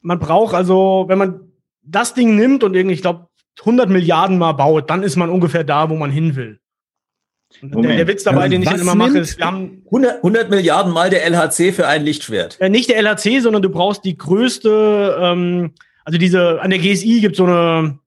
[0.00, 3.28] man braucht also, wenn man das Ding nimmt und irgendwie, ich glaube,
[3.60, 6.60] 100 Milliarden mal baut, dann ist man ungefähr da, wo man hin will.
[7.62, 7.98] Der, Moment.
[7.98, 11.24] der Witz dabei, den ich immer mache, ist, wir haben 100, 100 Milliarden mal der
[11.28, 12.60] LHC für ein Lichtschwert.
[12.60, 15.72] äh, nicht der LHC, sondern du brauchst die größte, ähm,
[16.04, 17.98] also diese, an der GSI gibt so eine,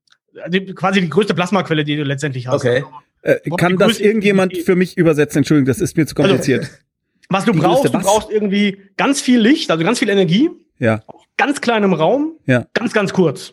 [0.48, 2.64] die, quasi die größte Plasmaquelle, die du letztendlich hast.
[2.64, 2.84] Okay.
[3.22, 5.38] Äh, kann das irgendjemand für mich übersetzen?
[5.38, 6.70] Entschuldigung, das ist mir zu kompliziert.
[7.30, 8.04] Was du Die brauchst, du was?
[8.04, 11.02] brauchst irgendwie ganz viel Licht, also ganz viel Energie, ja.
[11.36, 12.64] ganz kleinem Raum, Ja.
[12.72, 13.52] ganz, ganz kurz.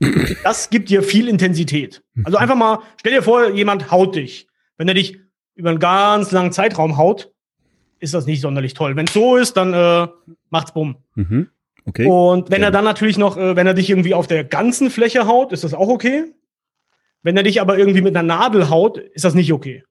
[0.42, 2.02] Das gibt dir viel Intensität.
[2.24, 4.48] Also einfach mal, stell dir vor, jemand haut dich.
[4.76, 5.20] Wenn er dich
[5.54, 7.30] über einen ganz langen Zeitraum haut,
[8.00, 8.96] ist das nicht sonderlich toll.
[8.96, 10.08] Wenn es so ist, dann äh,
[10.50, 10.96] macht's bumm.
[11.14, 11.48] Mhm.
[11.84, 12.06] Okay.
[12.06, 12.68] Und wenn Ja.
[12.68, 15.64] er dann natürlich noch, äh, wenn er dich irgendwie auf der ganzen Fläche haut, ist
[15.64, 16.24] das auch okay.
[17.22, 19.84] Wenn er dich aber irgendwie mit einer Nadel haut, ist das nicht okay.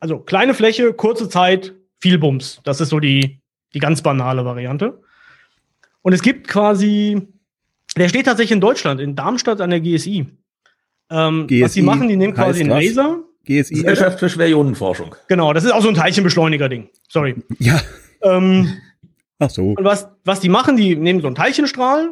[0.00, 2.60] Also kleine Fläche, kurze Zeit, viel Bums.
[2.64, 3.40] Das ist so die,
[3.72, 5.00] die ganz banale Variante.
[6.02, 7.26] Und es gibt quasi,
[7.96, 10.26] der steht tatsächlich in Deutschland, in Darmstadt an der GSI.
[11.10, 12.84] Ähm, was GSI die machen, die nehmen quasi einen was?
[12.84, 13.20] Laser.
[13.44, 13.74] GSI.
[13.74, 15.14] Gesellschaft für Schwerionenforschung.
[15.28, 16.88] Genau, das ist auch so ein Teilchenbeschleuniger-Ding.
[17.08, 17.36] Sorry.
[17.58, 17.80] Ja.
[18.22, 18.80] Ähm,
[19.38, 19.70] Ach so.
[19.70, 22.10] Und was, was die machen, die nehmen so einen Teilchenstrahl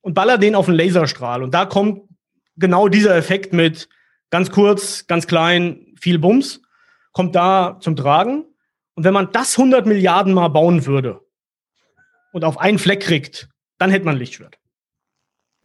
[0.00, 1.42] und ballern den auf einen Laserstrahl.
[1.42, 2.02] Und da kommt
[2.56, 3.88] genau dieser Effekt mit
[4.30, 6.60] ganz kurz, ganz klein, viel Bums,
[7.12, 8.44] kommt da zum Tragen.
[8.94, 11.20] Und wenn man das 100 Milliarden Mal bauen würde
[12.32, 14.58] und auf einen Fleck kriegt, dann hätte man ein Lichtschwert.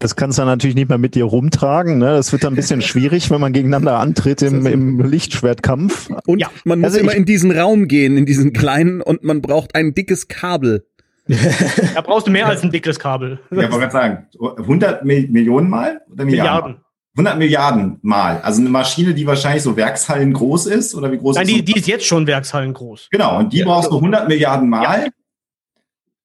[0.00, 1.98] Das kannst du dann natürlich nicht mehr mit dir rumtragen.
[1.98, 2.06] Ne?
[2.06, 6.10] Das wird dann ein bisschen schwierig, wenn man gegeneinander antritt im, im Lichtschwertkampf.
[6.26, 6.48] Und Ja.
[6.64, 9.94] man muss Also immer in diesen Raum gehen, in diesen kleinen, und man braucht ein
[9.94, 10.86] dickes Kabel.
[11.94, 13.38] Da brauchst du mehr als ein dickes Kabel.
[13.50, 16.70] Ja, wollte gerade sagen, 100 Mi- Millionen Mal oder Milliarden?
[16.72, 16.84] Milliarden.
[17.16, 18.40] 100 Milliarden Mal.
[18.40, 21.56] Also eine Maschine, die wahrscheinlich so Werkshallen groß ist oder wie groß Nein, ist die,
[21.58, 23.08] so- die ist jetzt schon Werkshallen groß.
[23.10, 25.08] Genau, und die brauchst du 100 Milliarden Mal.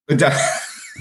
[0.08, 0.32] Und da,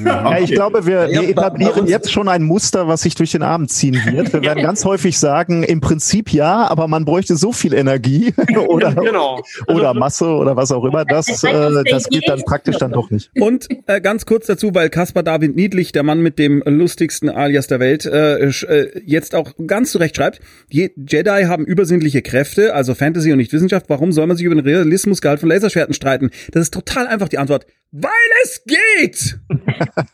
[0.03, 3.71] Ja, ich glaube, wir, wir etablieren jetzt schon ein Muster, was sich durch den Abend
[3.71, 4.33] ziehen wird.
[4.33, 8.33] Wir werden ganz häufig sagen, im Prinzip ja, aber man bräuchte so viel Energie
[8.67, 9.41] oder, Genau.
[9.67, 11.05] oder Also, Masse oder was auch immer.
[11.05, 13.29] Das, äh, das geht dann praktisch dann doch nicht.
[13.39, 17.67] Und äh, ganz kurz dazu, weil Caspar David Niedlich, der Mann mit dem lustigsten Alias
[17.67, 22.73] der Welt, äh, äh, jetzt auch ganz zu Recht schreibt, Je Jedi haben übersinnliche Kräfte,
[22.73, 23.85] also Fantasy und nicht Wissenschaft.
[23.89, 26.31] Warum soll man sich über den Realismusgehalt von Laserschwerten streiten?
[26.51, 27.65] Das ist total einfach die Antwort.
[27.91, 28.11] Weil
[28.43, 29.39] es geht!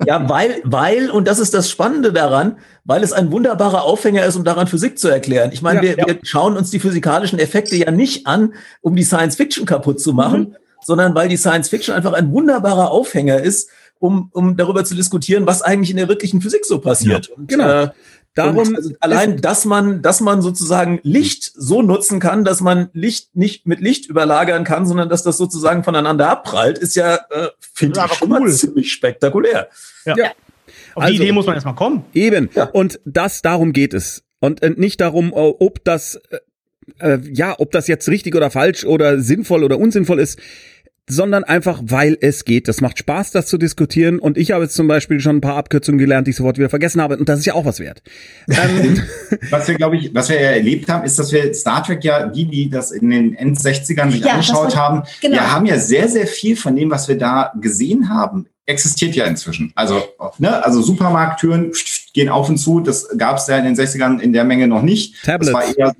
[0.05, 4.35] Ja, weil, weil, und das ist das Spannende daran, weil es ein wunderbarer Aufhänger ist,
[4.35, 5.51] um daran Physik zu erklären.
[5.53, 9.03] Ich meine, Ja, wir, wir schauen uns die physikalischen Effekte ja nicht an, um die
[9.03, 13.69] Science Fiction kaputt zu machen, sondern weil die Science Fiction einfach ein wunderbarer Aufhänger ist,
[13.99, 17.29] um, um darüber zu diskutieren, was eigentlich in der wirklichen Physik so passiert.
[17.29, 17.83] Und, genau.
[17.83, 17.89] Äh,
[18.33, 23.35] Darum also allein, dass man, dass man sozusagen Licht so nutzen kann, dass man Licht
[23.35, 27.99] nicht mit Licht überlagern kann, sondern dass das sozusagen voneinander abprallt, ist ja, äh, finde
[27.99, 28.51] Ja, ich schon mal cool.
[28.51, 29.67] ziemlich spektakulär.
[30.05, 30.15] Ja.
[30.17, 30.25] Ja.
[30.95, 32.05] Auf Also- die Idee muss man erstmal kommen.
[32.13, 32.49] Eben.
[32.55, 32.65] Ja.
[32.65, 34.23] Und das, darum geht es.
[34.39, 36.15] Und nicht darum, äh, ob das,
[36.99, 40.39] äh, äh, ja, ob das jetzt richtig oder falsch oder sinnvoll oder unsinnvoll ist,
[41.09, 42.67] sondern einfach, weil es geht.
[42.67, 44.19] Das macht Spaß, das zu diskutieren.
[44.19, 46.69] Und ich habe jetzt zum Beispiel schon ein paar Abkürzungen gelernt, die ich sofort wieder
[46.69, 47.17] vergessen habe.
[47.17, 48.01] Und das ist ja auch was wert.
[48.47, 49.01] Ähm,
[49.49, 52.27] was wir, glaube ich, was wir ja erlebt haben, ist, dass wir Star Trek ja,
[52.27, 55.35] die, die das in den End-60ern sich ja, angeschaut haben, genau.
[55.35, 59.25] wir haben ja sehr, sehr viel von dem, was wir da gesehen haben, existiert ja
[59.25, 59.73] inzwischen.
[59.75, 60.03] Also,
[60.37, 61.73] ne, also Supermarkttüren
[62.13, 62.79] gehen auf und zu.
[62.79, 65.23] Das gab es ja in den 60ern in der Menge noch nicht.
[65.23, 65.51] Tablets.
[65.51, 65.95] Das war eher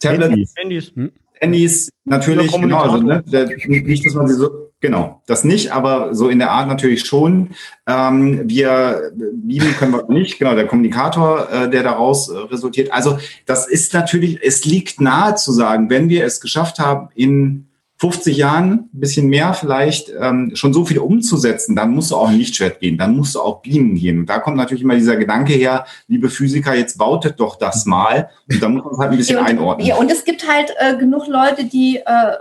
[0.00, 0.30] Tablets.
[0.30, 0.54] Handys.
[0.56, 0.92] Handys.
[0.94, 1.12] Hm?
[1.44, 6.14] Handys natürlich, genau, also, ne, der, nicht, dass man sie so, genau, das nicht, aber
[6.14, 7.50] so in der Art natürlich schon.
[7.86, 12.92] Ähm, wir beamen können wir nicht, genau, der Kommunikator, äh, der daraus äh, resultiert.
[12.92, 17.66] Also das ist natürlich, es liegt nahe zu sagen, wenn wir es geschafft haben, in
[18.04, 22.28] 50 Jahren, ein bisschen mehr vielleicht, ähm, schon so viel umzusetzen, dann musst du auch
[22.28, 24.18] nicht Lichtschwert gehen, dann musst du auch Beamen gehen.
[24.18, 28.28] Und da kommt natürlich immer dieser Gedanke her, liebe Physiker, jetzt bautet doch das mal.
[28.50, 29.86] Und da muss man es halt ein bisschen ja, und, einordnen.
[29.86, 32.32] Ja, und es gibt halt äh, genug Leute, die äh,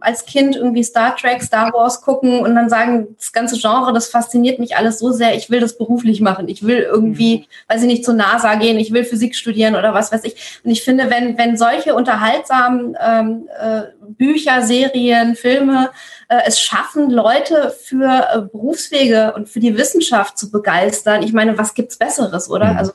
[0.00, 4.08] als Kind irgendwie Star Trek, Star Wars gucken und dann sagen, das ganze Genre, das
[4.08, 6.48] fasziniert mich alles so sehr, ich will das beruflich machen.
[6.48, 10.12] Ich will irgendwie, weiß ich nicht, zur NASA gehen, ich will Physik studieren oder was
[10.12, 10.60] weiß ich.
[10.64, 13.82] Und ich finde, wenn, wenn solche unterhaltsamen ähm, äh,
[14.16, 15.90] Bücher, Serien, Filme
[16.28, 21.22] äh, es schaffen, Leute für äh, Berufswege und für die Wissenschaft zu begeistern.
[21.22, 22.72] Ich meine, was gibt's Besseres, oder?
[22.72, 22.78] Mhm.
[22.78, 22.92] Also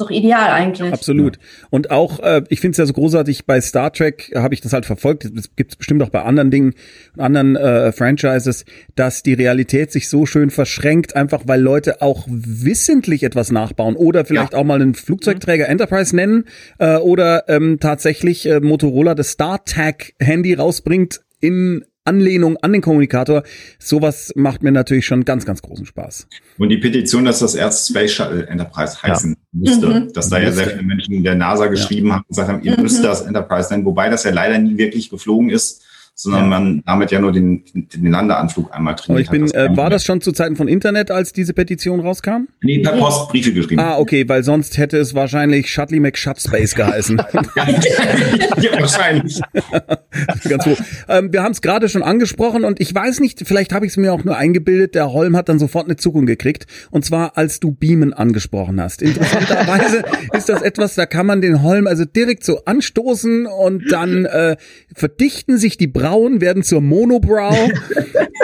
[0.00, 0.92] ist doch ideal eigentlich.
[0.92, 1.38] Absolut.
[1.70, 4.72] Und auch, äh, ich finde es ja so großartig, bei Star Trek habe ich das
[4.72, 6.74] halt verfolgt, das gibt es bestimmt auch bei anderen Dingen,
[7.16, 8.64] anderen äh, Franchises,
[8.96, 14.24] dass die Realität sich so schön verschränkt, einfach weil Leute auch wissentlich etwas nachbauen oder
[14.24, 14.58] vielleicht ja.
[14.58, 15.72] auch mal einen Flugzeugträger mhm.
[15.72, 16.44] Enterprise nennen
[16.78, 23.42] äh, oder ähm, tatsächlich äh, Motorola das StarTag-Handy rausbringt in Anlehnung an den Kommunikator.
[23.78, 26.26] Sowas macht mir natürlich schon ganz, ganz großen Spaß.
[26.58, 29.36] Und die Petition, dass das erst Space Shuttle Enterprise heißen ja.
[29.52, 30.12] müsste, mhm.
[30.12, 32.14] dass da ja sehr viele Menschen in der NASA geschrieben ja.
[32.14, 33.04] haben und gesagt haben, ihr müsst mhm.
[33.04, 35.84] das Enterprise nennen, wobei das ja leider nie wirklich geflogen ist
[36.14, 36.48] sondern ja.
[36.48, 39.72] man damit ja nur den, den Landeanflug einmal trainiert Aber ich bin, hat.
[39.72, 42.48] Äh, war das schon zu Zeiten von Internet, als diese Petition rauskam?
[42.62, 43.80] Nee, per Post Briefe geschrieben.
[43.80, 47.16] Ah, okay, weil sonst hätte es wahrscheinlich Shuttley McShutspace geheißen.
[47.56, 49.40] ja, wahrscheinlich.
[50.48, 50.78] Ganz hoch.
[51.08, 53.96] Ähm, wir haben es gerade schon angesprochen und ich weiß nicht, vielleicht habe ich es
[53.96, 57.60] mir auch nur eingebildet, der Holm hat dann sofort eine Zuckung gekriegt und zwar als
[57.60, 59.00] du Beamen angesprochen hast.
[59.00, 60.02] Interessanterweise
[60.34, 64.56] ist das etwas, da kann man den Holm also direkt so anstoßen und dann äh,
[64.94, 67.54] verdichten sich die Brauen Brauen werden zur Monobrow.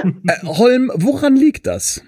[0.04, 2.02] äh, Holm, woran liegt das?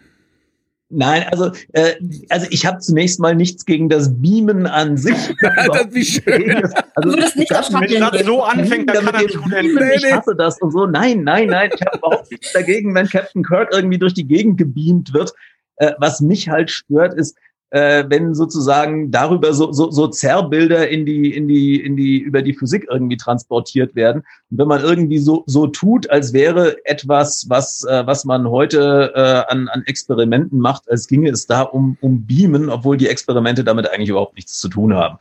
[0.91, 1.97] Nein, also äh,
[2.31, 5.15] also ich habe zunächst mal nichts gegen das Beamen an sich.
[5.41, 6.65] das wie schön.
[6.95, 9.53] Also, Nur das nicht das, Wenn das so anfängt, dann kann er nicht gut.
[9.53, 10.87] Ich hasse das und so.
[10.87, 11.71] Nein, nein, nein.
[11.75, 15.35] Ich habe auch nichts dagegen, wenn Captain Kirk irgendwie durch die Gegend gebeamt wird.
[15.77, 17.37] Äh, was mich halt stört, ist,
[17.71, 22.43] äh, wenn sozusagen darüber so, so, so Zerrbilder in die, in die, in die, über
[22.43, 24.23] die Physik irgendwie transportiert werden.
[24.51, 29.13] Und wenn man irgendwie so, so tut, als wäre etwas, was, äh, was man heute
[29.15, 33.65] äh, an, an Experimenten macht, als ginge es da um, um Beamen, obwohl die Experimente
[33.65, 35.19] damit eigentlich überhaupt nichts zu tun haben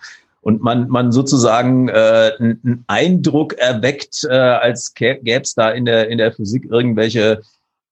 [0.48, 6.08] und man, man sozusagen äh, einen Eindruck erweckt, äh, als gäbe es da in der,
[6.08, 7.42] in der Physik irgendwelche,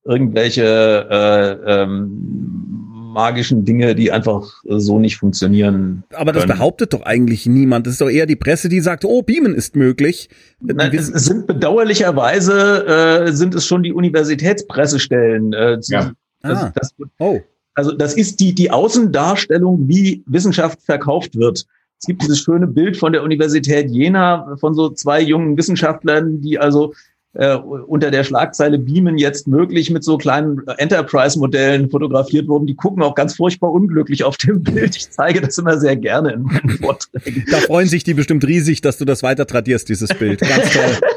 [0.06, 0.64] irgendwelche
[1.12, 2.85] äh, ähm,
[3.16, 6.04] magischen Dinge, die einfach so nicht funktionieren.
[6.14, 6.58] Aber das können.
[6.58, 7.88] behauptet doch eigentlich niemand.
[7.88, 10.30] Das ist doch eher die Presse, die sagt, oh, Beamen ist möglich.
[10.60, 15.54] Nein, es sind bedauerlicherweise äh, sind es schon die Universitätspressestellen.
[15.54, 16.12] Äh, ja.
[16.42, 16.74] Das, ah.
[16.76, 17.40] das, oh.
[17.74, 21.66] Also das ist die, die Außendarstellung, wie Wissenschaft verkauft wird.
[22.00, 26.60] Es gibt dieses schöne Bild von der Universität Jena von so zwei jungen Wissenschaftlern, die
[26.60, 26.94] also
[27.36, 32.66] äh, unter der Schlagzeile Beamen jetzt möglich mit so kleinen Enterprise-Modellen fotografiert wurden.
[32.66, 34.96] Die gucken auch ganz furchtbar unglücklich auf dem Bild.
[34.96, 37.46] Ich zeige das immer sehr gerne in meinen Vorträgen.
[37.52, 40.40] Da freuen sich die bestimmt riesig, dass du das weiter tradierst, dieses Bild.
[40.42, 40.84] Ganz toll.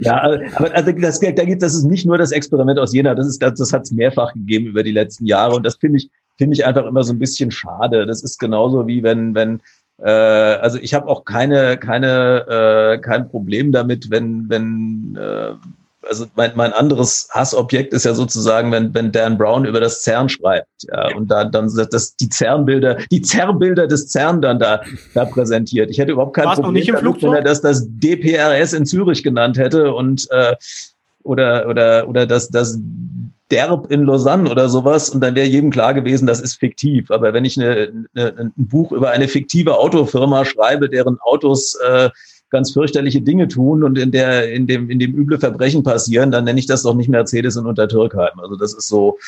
[0.00, 3.58] Ja, aber also das, das ist nicht nur das Experiment aus Jena, das ist, das,
[3.58, 6.64] das hat es mehrfach gegeben über die letzten Jahre und das finde ich, finde ich
[6.64, 8.06] einfach immer so ein bisschen schade.
[8.06, 9.60] Das ist genauso wie wenn, wenn
[10.02, 15.54] äh, also ich habe auch keine, keine, äh, kein Problem damit, wenn, wenn äh,
[16.08, 20.28] also mein, mein anderes Hassobjekt ist ja sozusagen, wenn, wenn Dan Brown über das CERN
[20.28, 24.80] schreibt, ja, und da dann das, die CERN-Bilder, die CERN-Bilder des CERN dann da,
[25.14, 25.90] da präsentiert.
[25.90, 29.58] Ich hätte überhaupt kein War's Problem damit, wenn er das, das DPRS in Zürich genannt
[29.58, 30.54] hätte und äh,
[31.28, 32.78] oder oder oder das das
[33.50, 37.10] Derb in Lausanne oder sowas und dann wäre jedem klar gewesen, das ist fiktiv.
[37.10, 42.10] Aber wenn ich eine, eine, ein Buch über eine fiktive Autofirma schreibe, deren Autos äh,
[42.50, 46.44] ganz fürchterliche Dinge tun und in der in dem in dem üble Verbrechen passieren, dann
[46.44, 48.38] nenne ich das doch nicht Mercedes in Untertürkheim.
[48.38, 49.18] Also das ist so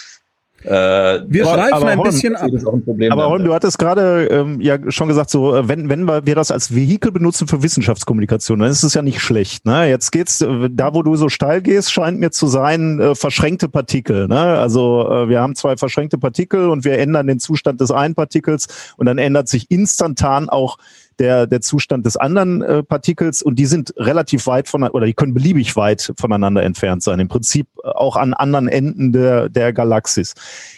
[0.62, 2.51] Äh, Wir aber- schweifen aber ein Holm, bisschen ab.
[2.53, 3.12] ein Problem.
[3.12, 6.35] Aber Holm, du hattest gerade ähm, ja schon gesagt, so äh, wenn wenn wir, wir
[6.35, 9.64] das als Vehikel benutzen für Wissenschaftskommunikation, dann ist es ja nicht schlecht.
[9.64, 9.88] Ne?
[9.88, 13.68] Jetzt geht's äh, da, wo du so steil gehst, scheint mir zu sein äh, verschränkte
[13.68, 14.29] Partikel.
[14.29, 14.38] Ne?
[14.38, 18.66] Also äh, wir haben zwei verschränkte Partikel und wir ändern den Zustand des einen Partikels
[18.99, 20.77] und dann ändert sich instantan auch
[21.20, 25.12] der, der Zustand des anderen äh, Partikels und die sind relativ weit von oder die
[25.12, 27.20] können beliebig weit voneinander entfernt sein.
[27.20, 30.35] Im Prinzip äh, auch an anderen Enden der, der Galaxis.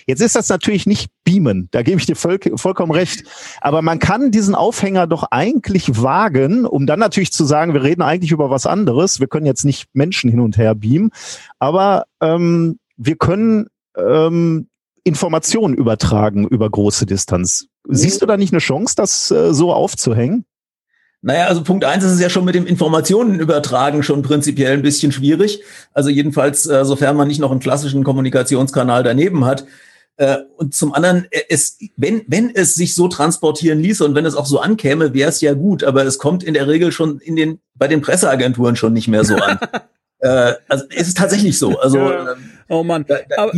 [0.07, 3.25] Jetzt ist das natürlich nicht Beamen, da gebe ich dir voll, vollkommen recht.
[3.61, 8.03] Aber man kann diesen Aufhänger doch eigentlich wagen, um dann natürlich zu sagen, wir reden
[8.03, 9.21] eigentlich über was anderes.
[9.21, 11.11] Wir können jetzt nicht Menschen hin und her beamen,
[11.61, 14.67] aber ähm, wir können ähm,
[15.05, 17.69] Informationen übertragen über große Distanz.
[17.89, 20.45] Siehst du da nicht eine Chance, das äh, so aufzuhängen?
[21.21, 24.83] Naja, also Punkt eins ist es ja schon mit dem Informationen übertragen schon prinzipiell ein
[24.83, 25.63] bisschen schwierig.
[25.93, 29.65] Also jedenfalls, äh, sofern man nicht noch einen klassischen Kommunikationskanal daneben hat.
[30.17, 34.27] Äh, und zum anderen, äh, es, wenn, wenn es sich so transportieren ließe und wenn
[34.27, 37.21] es auch so ankäme, wäre es ja gut, aber es kommt in der Regel schon
[37.21, 39.59] in den, bei den Presseagenturen schon nicht mehr so an.
[40.19, 41.79] äh, also es ist tatsächlich so.
[41.79, 42.35] Also Ja.
[42.69, 43.05] Oh Mann.
[43.07, 43.53] da, da, Aber-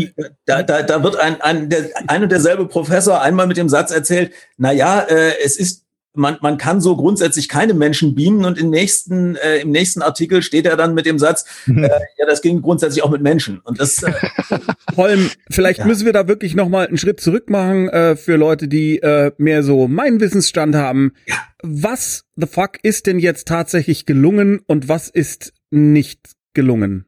[0.47, 3.91] da, da, da wird ein, ein, der, ein und derselbe Professor einmal mit dem Satz
[3.91, 5.85] erzählt, na ja, äh, es ist,
[6.17, 10.43] man, man kann so grundsätzlich keine Menschen beamen und im nächsten, äh, im nächsten Artikel
[10.43, 11.73] steht er dann mit dem Satz, äh,
[12.17, 13.59] ja, das ging grundsätzlich auch mit Menschen.
[13.61, 14.13] Und das, äh,
[14.97, 18.69] Holm, vielleicht müssen wir da wirklich noch mal einen Schritt zurück machen äh, für Leute,
[18.69, 21.15] die äh, mehr so meinen Wissensstand haben.
[21.63, 26.21] Was the fuck ist denn jetzt tatsächlich gelungen und was ist nicht
[26.53, 27.07] gelungen?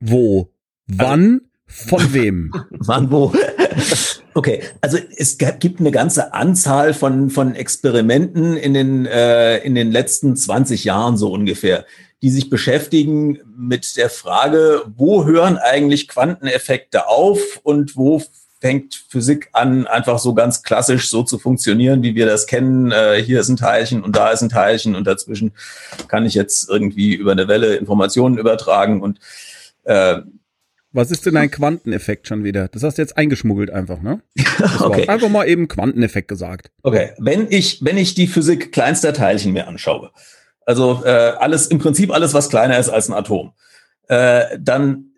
[0.00, 0.50] Wo?
[0.88, 1.42] Wann?
[1.66, 2.52] Von wem?
[2.70, 3.32] Wann wo?
[4.34, 9.92] Okay, also es gibt eine ganze Anzahl von, von Experimenten in den, äh, in den
[9.92, 11.84] letzten 20 Jahren so ungefähr,
[12.22, 18.22] die sich beschäftigen mit der Frage, wo hören eigentlich Quanteneffekte auf und wo
[18.60, 22.90] fängt Physik an, einfach so ganz klassisch so zu funktionieren, wie wir das kennen.
[22.90, 25.52] Äh, hier ist ein Teilchen und da ist ein Teilchen und dazwischen
[26.08, 29.20] kann ich jetzt irgendwie über eine Welle Informationen übertragen und
[29.84, 30.22] äh,
[30.92, 32.68] Was ist denn ein Quanteneffekt schon wieder?
[32.68, 34.22] Das hast du jetzt eingeschmuggelt einfach, ne?
[34.80, 35.06] Okay.
[35.06, 36.70] Einfach mal eben Quanteneffekt gesagt.
[36.82, 40.10] Okay, wenn ich, wenn ich die Physik kleinster Teilchen mir anschaue,
[40.64, 43.52] also äh, alles, im Prinzip alles, was kleiner ist als ein Atom,
[44.08, 45.12] äh, dann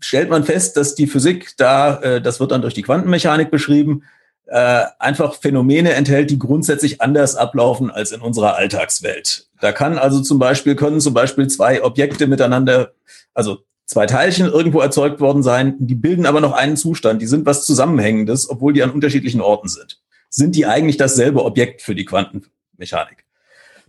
[0.00, 4.04] stellt man fest, dass die Physik da, äh, das wird dann durch die Quantenmechanik beschrieben,
[4.46, 9.48] äh, einfach Phänomene enthält, die grundsätzlich anders ablaufen als in unserer Alltagswelt.
[9.60, 12.92] Da kann also zum Beispiel, können zum Beispiel zwei Objekte miteinander,
[13.32, 17.44] also zwei Teilchen irgendwo erzeugt worden sein, die bilden aber noch einen Zustand, die sind
[17.44, 20.00] was Zusammenhängendes, obwohl die an unterschiedlichen Orten sind.
[20.28, 23.24] Sind die eigentlich dasselbe Objekt für die Quantenmechanik?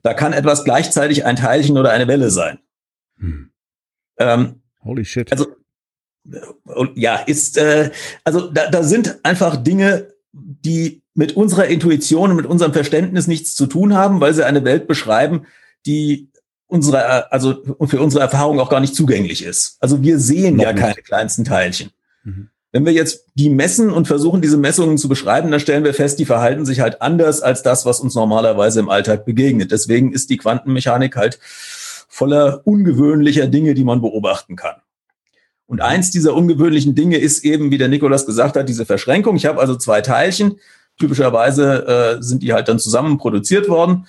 [0.01, 2.57] Da kann etwas gleichzeitig ein Teilchen oder eine Welle sein.
[3.19, 3.51] Hm.
[4.17, 5.31] Ähm, Holy shit.
[5.31, 5.45] also
[6.95, 7.91] ja, ist äh,
[8.23, 13.53] also da, da sind einfach Dinge, die mit unserer Intuition und mit unserem Verständnis nichts
[13.53, 15.45] zu tun haben, weil sie eine Welt beschreiben,
[15.85, 16.30] die
[16.71, 19.77] unsere also für unsere Erfahrung auch gar nicht zugänglich ist.
[19.81, 20.81] Also wir sehen Noch ja nicht.
[20.81, 21.91] keine kleinsten Teilchen.
[22.23, 22.49] Mhm.
[22.71, 26.19] Wenn wir jetzt die messen und versuchen, diese Messungen zu beschreiben, dann stellen wir fest,
[26.19, 29.71] die verhalten sich halt anders als das, was uns normalerweise im Alltag begegnet.
[29.71, 31.39] Deswegen ist die Quantenmechanik halt
[32.07, 34.75] voller ungewöhnlicher Dinge, die man beobachten kann.
[35.65, 39.35] Und eins dieser ungewöhnlichen Dinge ist eben, wie der Nikolas gesagt hat, diese Verschränkung.
[39.35, 40.57] Ich habe also zwei Teilchen.
[40.97, 44.05] Typischerweise äh, sind die halt dann zusammen produziert worden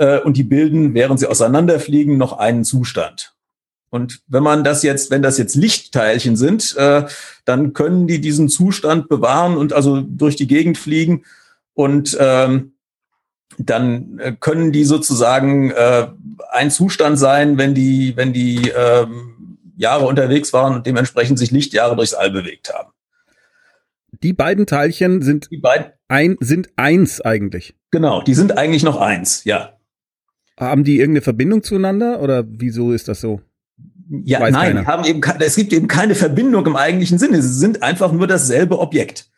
[0.00, 3.34] äh, und die bilden, während sie auseinanderfliegen, noch einen Zustand.
[3.90, 7.04] Und wenn man das jetzt, wenn das jetzt Lichtteilchen sind, äh,
[7.44, 11.24] dann können die diesen Zustand bewahren und also durch die Gegend fliegen
[11.74, 12.72] und ähm,
[13.58, 16.06] dann äh, können die sozusagen äh,
[16.50, 21.96] ein Zustand sein, wenn die, wenn die ähm, Jahre unterwegs waren und dementsprechend sich Lichtjahre
[21.96, 22.90] durchs All bewegt haben.
[24.22, 27.74] Die beiden Teilchen sind Die beiden, ein, sind eins eigentlich.
[27.90, 29.74] genau, die sind eigentlich noch eins, ja.
[30.60, 33.40] Haben die irgendeine Verbindung zueinander oder wieso ist das so?
[34.24, 37.40] Ja, Weiß nein, haben eben, es gibt eben keine Verbindung im eigentlichen Sinne.
[37.40, 39.30] Sie sind einfach nur dasselbe Objekt.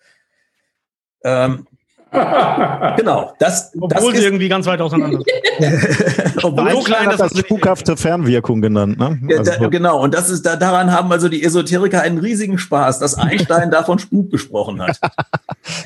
[1.23, 1.69] Ähm,
[2.97, 6.37] genau, das, das Obwohl sie ist, irgendwie ganz weit auseinander sind.
[6.45, 8.99] obwohl so klein, hat dass das sie- spukhafte Fernwirkung genannt.
[8.99, 9.19] Ne?
[9.29, 12.59] Ja, Also, da, genau, und das ist da, daran haben also die Esoteriker einen riesigen
[12.59, 14.99] Spaß, dass Einstein davon Spuk gesprochen hat.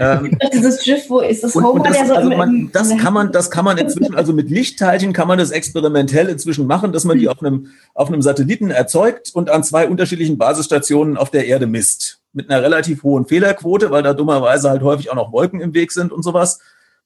[0.00, 2.96] ähm, Dieses Schiff, wo ist das und, Homer, und das, der so also man, das
[2.96, 6.92] kann man, das kann man inzwischen, also mit Lichtteilchen kann man das experimentell inzwischen machen,
[6.92, 11.30] dass man die auf einem, auf einem Satelliten erzeugt und an zwei unterschiedlichen Basisstationen auf
[11.30, 12.18] der Erde misst.
[12.37, 15.91] Mit einer relativ hohen Fehlerquote, weil da dummerweise halt häufig auch noch Wolken im Weg
[15.91, 16.61] sind und sowas.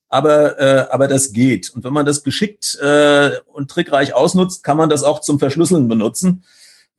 [0.09, 1.71] Aber, äh, aber das geht.
[1.71, 5.89] Und wenn man das geschickt äh, und trickreich ausnutzt, kann man das auch zum Verschlüsseln
[5.89, 6.43] benutzen.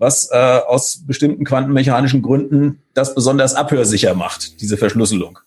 [0.02, 5.38] was äh, aus bestimmten quantenmechanischen Gründen das besonders abhörsicher macht, diese Verschlüsselung.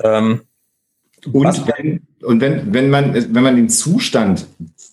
[0.00, 0.40] Ähm,
[1.30, 4.46] und wenn, und wenn, wenn man, wenn man den Zustand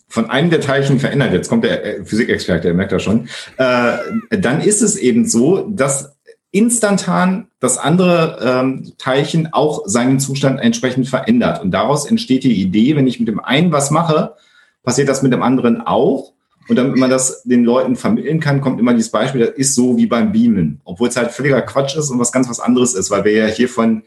[0.10, 3.98] von einem der Teilchen verändert, jetzt kommt der äh, Physikexperte, der merkt das schon, äh,
[4.32, 6.18] dann ist es eben so, dass
[6.52, 11.62] instantan das andere ähm, Teilchen auch seinen Zustand entsprechend verändert.
[11.62, 14.36] Und daraus entsteht die Idee, wenn ich mit dem einen was mache,
[14.84, 16.34] passiert das mit dem anderen auch.
[16.68, 19.97] Und damit man das den Leuten vermitteln kann, kommt immer dieses Beispiel, das ist so
[19.97, 20.82] wie beim Beamen.
[20.86, 23.45] Obwohl es halt völliger Quatsch ist und was ganz was anderes ist, weil wir ja
[23.47, 24.04] hier von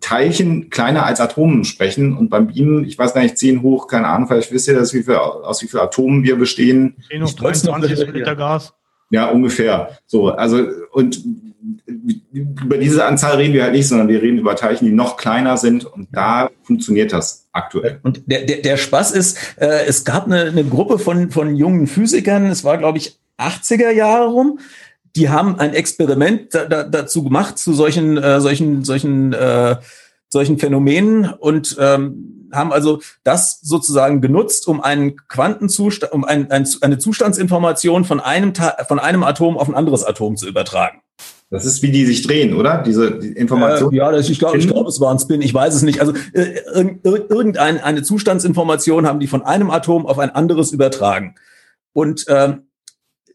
[0.00, 4.08] Teilchen kleiner als Atomen sprechen und beim Beamen, ich weiß gar nicht, 10 hoch, keine
[4.08, 6.96] Ahnung, vielleicht wisst ihr das, wie viel, aus wie vielen Atomen wir bestehen.
[7.10, 8.72] 10 hoch 23 Liter Gas.
[9.10, 9.98] Ja, ungefähr.
[10.06, 11.22] So, also, und
[12.32, 15.56] über diese Anzahl reden wir halt nicht, sondern wir reden über Teilchen, die noch kleiner
[15.56, 18.00] sind und da funktioniert das aktuell.
[18.02, 21.86] Und der, der, der Spaß ist, äh, es gab eine, eine Gruppe von, von jungen
[21.86, 24.58] Physikern, es war, glaube ich, 80er Jahre rum,
[25.16, 29.76] die haben ein Experiment da, da, dazu gemacht zu solchen, äh, solchen, solchen, äh,
[30.28, 36.66] solchen Phänomenen und ähm, haben also das sozusagen genutzt, um einen Quantenzustand, um ein, ein,
[36.80, 38.52] eine Zustandsinformation von einem,
[38.88, 41.00] von einem Atom auf ein anderes Atom zu übertragen.
[41.50, 42.82] Das ist wie die sich drehen, oder?
[42.82, 43.92] Diese die Information.
[43.92, 45.42] Äh, ja, das, ich glaube, ich glaube, es war ein Spin.
[45.42, 46.00] Ich weiß es nicht.
[46.00, 46.60] Also äh,
[47.04, 51.36] irgendeine eine Zustandsinformation haben die von einem Atom auf ein anderes übertragen.
[51.92, 52.66] Und ähm,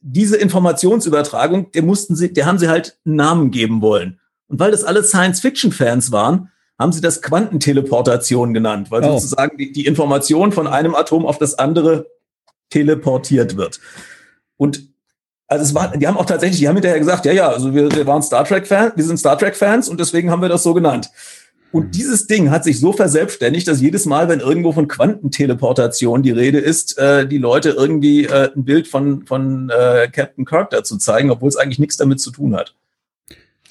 [0.01, 4.19] diese Informationsübertragung, der mussten sie, der haben sie halt einen Namen geben wollen.
[4.47, 9.13] Und weil das alle Science-Fiction-Fans waren, haben sie das Quantenteleportation genannt, weil oh.
[9.13, 12.07] sozusagen die, die Information von einem Atom auf das andere
[12.69, 13.79] teleportiert wird.
[14.57, 14.89] Und
[15.49, 17.91] also es war, die haben auch tatsächlich, die haben hinterher gesagt, ja, ja, also wir,
[17.91, 20.63] wir waren Star Trek Fans, wir sind Star Trek Fans und deswegen haben wir das
[20.63, 21.09] so genannt.
[21.71, 21.91] Und mhm.
[21.91, 26.59] dieses Ding hat sich so verselbstständigt, dass jedes Mal, wenn irgendwo von Quantenteleportation die Rede
[26.59, 31.31] ist, äh, die Leute irgendwie äh, ein Bild von, von äh, Captain Kirk dazu zeigen,
[31.31, 32.75] obwohl es eigentlich nichts damit zu tun hat.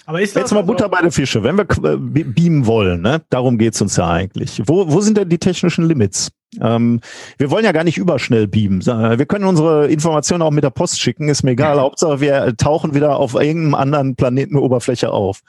[0.09, 1.45] Aber ist Jetzt mal also Butter bei den Fische.
[1.45, 3.21] Wenn wir äh, beamen wollen, ne?
[3.29, 4.63] darum geht's uns ja eigentlich.
[4.65, 6.31] Wo, wo sind denn die technischen Limits?
[6.63, 7.01] Ähm,
[7.37, 8.81] wir wollen ja gar nicht überschnell beamen.
[8.87, 11.79] Wir können unsere Informationen auch mit der Post schicken, ist mir egal.
[11.81, 15.43] Hauptsache, wir tauchen wieder auf irgendeinem anderen Planetenoberfläche auf.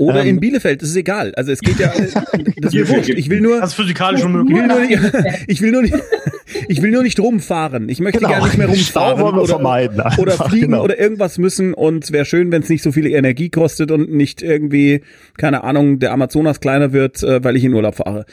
[0.00, 1.32] Oder ähm, in Bielefeld, das ist egal.
[1.36, 1.88] Also es geht ja,
[2.56, 3.10] das ist wurscht.
[3.10, 4.98] Ich will nur, das ist physikalisch unmöglich.
[5.46, 6.02] Ich will nur nicht, ich will nur
[6.62, 7.88] nicht, ich will nur nicht rumfahren.
[7.88, 8.30] Ich möchte genau.
[8.30, 10.84] gar nicht mehr rumfahren oder, vermeiden oder fliegen genau.
[10.84, 11.74] oder irgendwas müssen.
[11.74, 15.02] Und es wäre schön, wenn es nicht so viel Energie kostet und nicht irgendwie,
[15.36, 18.24] keine Ahnung, der Amazonas kleiner wird, äh, weil ich in Urlaub fahre.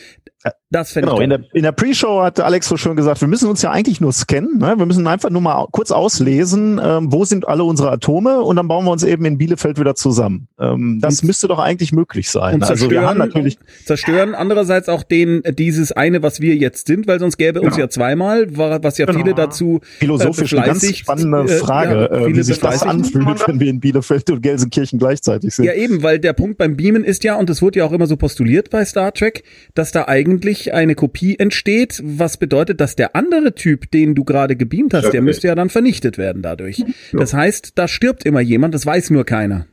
[0.69, 3.27] Das fände genau, ich in der, in der Pre-Show hat Alex so schön gesagt, wir
[3.27, 4.59] müssen uns ja eigentlich nur scannen.
[4.59, 4.75] Ne?
[4.77, 8.67] Wir müssen einfach nur mal kurz auslesen, ähm, wo sind alle unsere Atome und dann
[8.67, 10.47] bauen wir uns eben in Bielefeld wieder zusammen.
[10.59, 12.61] Ähm, das müsste doch eigentlich möglich sein.
[12.63, 17.19] also wir haben natürlich zerstören andererseits auch den dieses eine, was wir jetzt sind, weil
[17.19, 17.67] sonst gäbe genau.
[17.67, 19.19] uns ja zweimal, was ja genau.
[19.19, 22.83] viele dazu äh, philosophisch äh, eine ganz spannende äh, Frage, ja, äh, wie sich das
[22.83, 25.65] anfühlt, wenn wir in Bielefeld und Gelsenkirchen gleichzeitig sind.
[25.65, 28.07] Ja eben, weil der Punkt beim Beamen ist ja und das wurde ja auch immer
[28.07, 29.43] so postuliert bei Star Trek,
[29.73, 34.55] dass da eigentlich eine Kopie entsteht, was bedeutet, dass der andere Typ, den du gerade
[34.55, 36.83] gebeamt hast, der müsste ja dann vernichtet werden dadurch.
[37.13, 39.67] Das heißt, da stirbt immer jemand, das weiß nur keiner.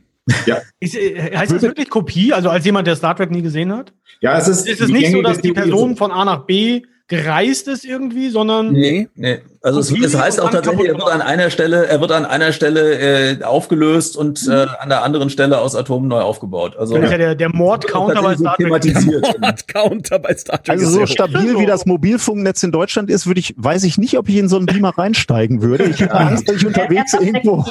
[0.45, 0.61] Ja.
[0.79, 2.33] Ist, äh, heißt das wirklich Kopie?
[2.33, 3.93] Also als jemand, der Star Trek nie gesehen hat?
[4.21, 4.67] Ja, es ist.
[4.67, 8.71] Ist es nicht so, dass die Person von A nach B gereist ist irgendwie, sondern.
[8.71, 9.39] Nee, nee.
[9.61, 12.51] Also es, es heißt auch tatsächlich, er wird an einer Stelle, er wird an einer
[12.51, 16.75] Stelle äh, aufgelöst und äh, an der anderen Stelle aus Atomen neu aufgebaut.
[16.77, 18.69] Also das ist ja der, der Mord-Counter bei Star Trek.
[19.39, 20.69] Mord-Counter bei Star Trek.
[20.69, 24.29] Also so stabil wie das Mobilfunknetz in Deutschland ist, würde ich, weiß ich nicht, ob
[24.29, 25.85] ich in so einen Beamer reinsteigen würde.
[25.85, 27.65] Ich hätte Angst, dass ich unterwegs irgendwo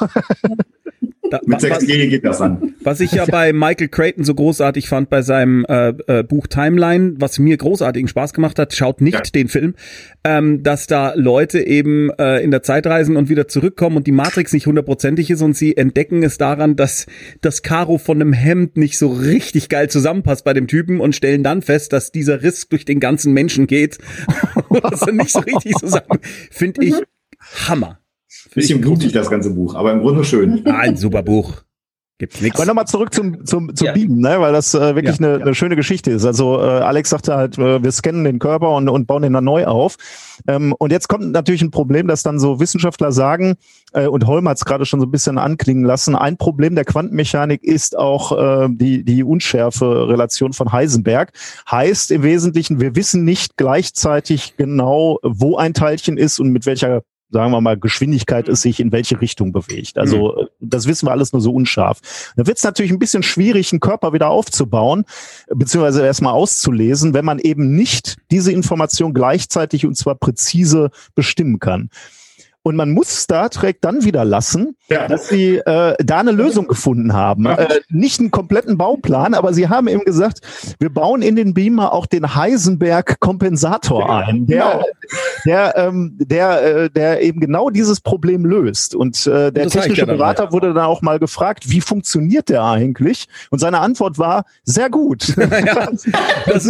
[1.35, 2.74] da, Mit 6G geht das an.
[2.82, 7.14] Was ich ja bei Michael Creighton so großartig fand bei seinem äh, äh, Buch Timeline,
[7.18, 9.22] was mir großartigen Spaß gemacht hat, schaut nicht ja.
[9.35, 9.74] den Film,
[10.22, 14.12] ähm, dass da Leute eben äh, in der Zeit reisen und wieder zurückkommen und die
[14.12, 17.07] Matrix nicht hundertprozentig ist und sie entdecken es daran, dass
[17.41, 21.43] das Karo von einem Hemd nicht so richtig geil zusammenpasst bei dem Typen und stellen
[21.43, 23.99] dann fest, dass dieser Riss durch den ganzen Menschen geht.
[24.82, 26.20] das ist nicht so richtig zusammen.
[26.51, 26.95] Finde ich
[27.66, 27.99] Hammer.
[28.55, 30.62] Bisschen blutig das ganze Buch, aber im Grunde schön.
[30.66, 31.62] Ah, ein super Buch.
[32.18, 32.61] Gibt's nichts.
[32.61, 33.93] Aber nochmal zurück zum, zum, zum ja.
[33.93, 34.37] Beamen, ne?
[34.39, 35.45] weil das äh, wirklich ja, eine, ja.
[35.45, 36.24] eine schöne Geschichte ist.
[36.24, 39.43] Also äh, Alex sagte halt, äh, wir scannen den Körper und, und bauen den dann
[39.43, 39.97] neu auf.
[40.47, 43.57] Ähm, und jetzt kommt natürlich ein Problem, dass dann so Wissenschaftler sagen,
[43.95, 46.85] äh, und Holm hat es gerade schon so ein bisschen anklingen lassen, ein Problem der
[46.85, 51.32] Quantenmechanik ist auch äh, die, die Unschärfe-Relation von Heisenberg.
[51.68, 57.03] Heißt im Wesentlichen, wir wissen nicht gleichzeitig genau, wo ein Teilchen ist und mit welcher
[57.35, 59.99] sagen wir mal, Geschwindigkeit es sich in welche Richtung bewegt.
[59.99, 60.47] Also mhm.
[60.61, 62.32] das wissen wir alles nur so unscharf.
[62.37, 65.05] Da wird es natürlich ein bisschen schwierig, einen Körper wieder aufzubauen,
[65.49, 71.91] beziehungsweise erstmal auszulesen, wenn man eben nicht diese Information gleichzeitig und zwar präzise bestimmen kann.
[72.64, 75.06] Und man muss Star Trek dann wieder lassen, Ja.
[75.06, 77.44] dass sie äh, da eine Lösung gefunden haben.
[77.44, 77.56] Ja.
[77.56, 80.40] Äh, nicht einen kompletten Bauplan, aber sie haben eben gesagt,
[80.80, 84.84] wir bauen in den Beamer auch den Heisenberg-Kompensator ein, der, Genau.
[85.44, 88.94] der, ähm, der, äh, der eben genau dieses Problem löst.
[88.94, 93.28] Und äh, der das technische Berater wurde dann auch mal gefragt, wie funktioniert der eigentlich?
[93.50, 95.28] Und seine Antwort war, sehr gut.
[95.36, 95.46] ja,
[96.46, 96.68] das,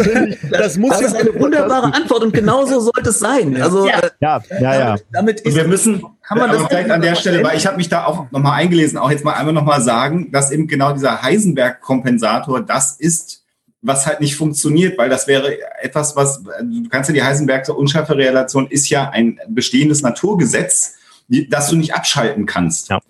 [0.51, 3.61] das muss Das ist eine wunderbare Antwort und genauso sollte es sein.
[3.63, 3.99] Also Ja.
[4.01, 4.97] äh, ja, ja, ja.
[5.13, 7.67] damit, damit ist wir müssen, kann man aber das vielleicht an der Stelle, weil ich
[7.67, 10.93] habe mich da auch nochmal eingelesen, auch jetzt mal einmal nochmal sagen, dass eben genau
[10.93, 13.45] dieser Heisenberg-Kompensator das ist,
[13.83, 18.89] was halt nicht funktioniert, weil das wäre etwas, was, du kannst ja die Heisenberg-Unschärfe-Relation ist
[18.89, 20.95] ja ein bestehendes Naturgesetz,
[21.29, 22.89] das du nicht abschalten kannst.
[22.89, 23.01] Ja.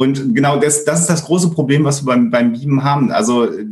[0.00, 3.12] Und genau das, das ist das große Problem, was wir beim, beim Beamen haben.
[3.12, 3.66] Also äh,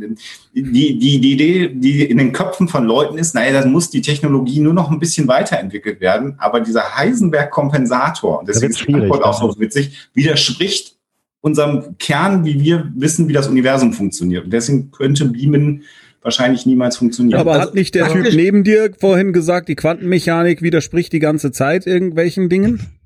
[0.53, 4.03] die, die, die Idee, die in den Köpfen von Leuten ist, naja, dann muss die
[4.03, 6.35] Technologie nur noch ein bisschen weiterentwickelt werden.
[6.37, 10.97] Aber dieser Heisenberg-Kompensator, und deswegen ist die Antwort auch so witzig, widerspricht
[11.41, 14.43] unserem Kern, wie wir wissen, wie das Universum funktioniert.
[14.43, 15.85] Und deswegen könnte Beamen
[16.21, 17.39] wahrscheinlich niemals funktionieren.
[17.39, 21.51] Aber Also, hat nicht der Typ neben dir vorhin gesagt, die Quantenmechanik widerspricht die ganze
[21.51, 22.98] Zeit irgendwelchen Dingen?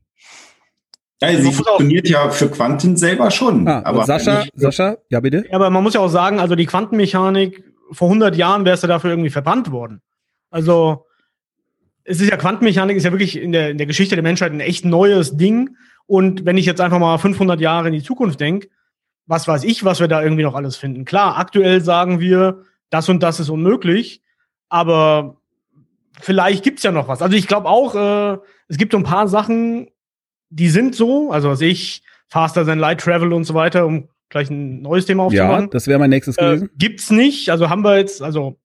[1.32, 3.68] Ja, sie muss auch- funktioniert ja für Quanten selber schon.
[3.68, 5.46] Ah, aber Sascha, Sascha, ja bitte?
[5.50, 8.88] Ja, aber man muss ja auch sagen, also die Quantenmechanik, vor 100 Jahren wärst du
[8.88, 10.02] dafür irgendwie verbrannt worden.
[10.50, 11.06] Also,
[12.04, 14.60] es ist ja Quantenmechanik, ist ja wirklich in der, in der Geschichte der Menschheit ein
[14.60, 15.78] echt neues Ding.
[16.06, 18.68] Und wenn ich jetzt einfach mal 500 Jahre in die Zukunft denke,
[19.26, 21.06] was weiß ich, was wir da irgendwie noch alles finden.
[21.06, 24.22] Klar, aktuell sagen wir, das und das ist unmöglich,
[24.70, 25.38] aber
[26.20, 27.22] vielleicht gibt's ja noch was.
[27.22, 29.88] Also ich glaube auch, äh, es gibt so ein paar Sachen,
[30.56, 34.50] die sind so, also was ich, Faster than Light Travel und so weiter, um gleich
[34.50, 35.70] ein neues Thema Ja, aufzumachen.
[35.70, 36.70] das wäre mein nächstes Äh, gewesen.
[36.78, 37.50] gibt's nicht.
[37.50, 38.58] Also haben wir jetzt, also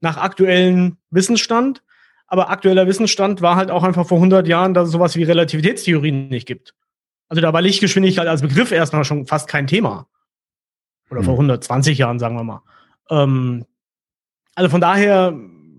[0.00, 1.82] nach aktuellem Wissensstand.
[2.28, 6.28] Aber aktueller Wissensstand war halt auch einfach vor 100 Jahren, dass es sowas wie Relativitätstheorien
[6.28, 6.74] nicht gibt.
[7.28, 10.08] Also da war Lichtgeschwindigkeit als Begriff erstmal schon fast kein Thema.
[11.10, 11.40] Oder vor Hm.
[11.50, 12.62] 120 Jahren, sagen wir mal.
[13.10, 13.64] Ähm,
[14.56, 15.34] also von daher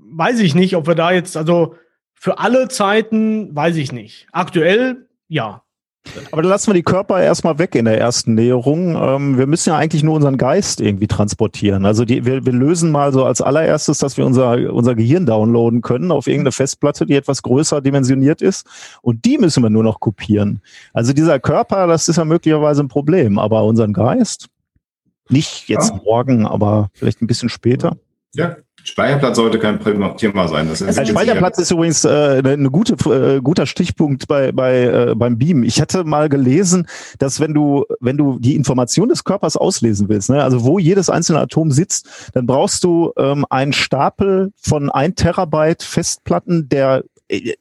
[0.09, 1.75] weiß ich nicht, ob wir da jetzt, also
[2.13, 4.27] für alle Zeiten weiß ich nicht.
[4.31, 5.61] Aktuell, ja.
[6.31, 8.95] Aber dann lassen wir die Körper erstmal weg in der ersten Näherung.
[8.95, 11.85] Ähm, wir müssen ja eigentlich nur unseren Geist irgendwie transportieren.
[11.85, 15.81] Also die, wir, wir lösen mal so als allererstes, dass wir unser, unser Gehirn downloaden
[15.81, 18.65] können auf irgendeine Festplatte, die etwas größer dimensioniert ist.
[19.01, 20.61] Und die müssen wir nur noch kopieren.
[20.93, 23.37] Also dieser Körper, das ist ja möglicherweise ein Problem.
[23.37, 24.47] Aber unseren Geist,
[25.29, 26.01] nicht jetzt Ja.
[26.05, 27.97] morgen, aber vielleicht ein bisschen später.
[28.33, 28.55] Ja,
[28.87, 29.79] Speicherplatz sollte kein
[30.17, 30.69] Thema sein.
[30.69, 35.15] Das ist Ein Speicherplatz ist übrigens äh, eine gute, äh, guter Stichpunkt bei, bei, äh,
[35.15, 35.63] beim Beamen.
[35.63, 36.87] Ich hatte mal gelesen,
[37.19, 41.09] dass wenn du, wenn du die Information des Körpers auslesen willst, ne, also wo jedes
[41.09, 47.03] einzelne Atom sitzt, dann brauchst du ähm, einen Stapel von ein Terabyte Festplatten, der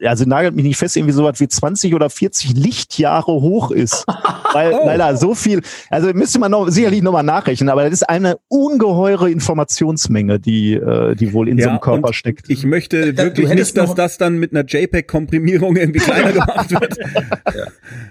[0.05, 4.05] also nagelt mich nicht fest, irgendwie so was wie 20 oder 40 Lichtjahre hoch ist.
[4.53, 4.87] weil, Oh.
[4.87, 5.61] weil da so viel,
[5.91, 11.15] also müsste man noch, sicherlich nochmal nachrechnen, aber das ist eine ungeheure Informationsmenge, die, äh,
[11.17, 12.49] die wohl in so einem Körper steckt.
[12.49, 16.71] Ich möchte Da- du wirklich nicht, dass das dann mit einer JPEG-Komprimierung irgendwie kleiner gemacht
[16.71, 16.97] wird.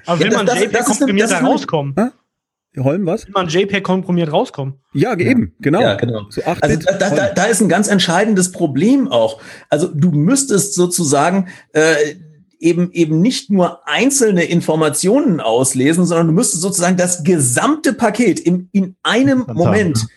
[0.05, 1.95] Aber will Ja, man das- das- JPEG das ist komprimiert eine- da rauskommen?
[2.83, 3.25] Holm, was?
[3.25, 4.75] Will man JPEG komprimiert rauskommen?
[4.93, 5.81] Ja, eben, genau.
[5.81, 6.25] Ja, genau.
[6.29, 9.41] So 8 Also da, da, da, ist ein ganz entscheidendes Problem auch.
[9.69, 11.95] Also du müsstest sozusagen äh,
[12.59, 18.69] eben eben nicht nur einzelne Informationen auslesen, sondern du müsstest sozusagen das gesamte Paket im,
[18.71, 20.07] in einem Moment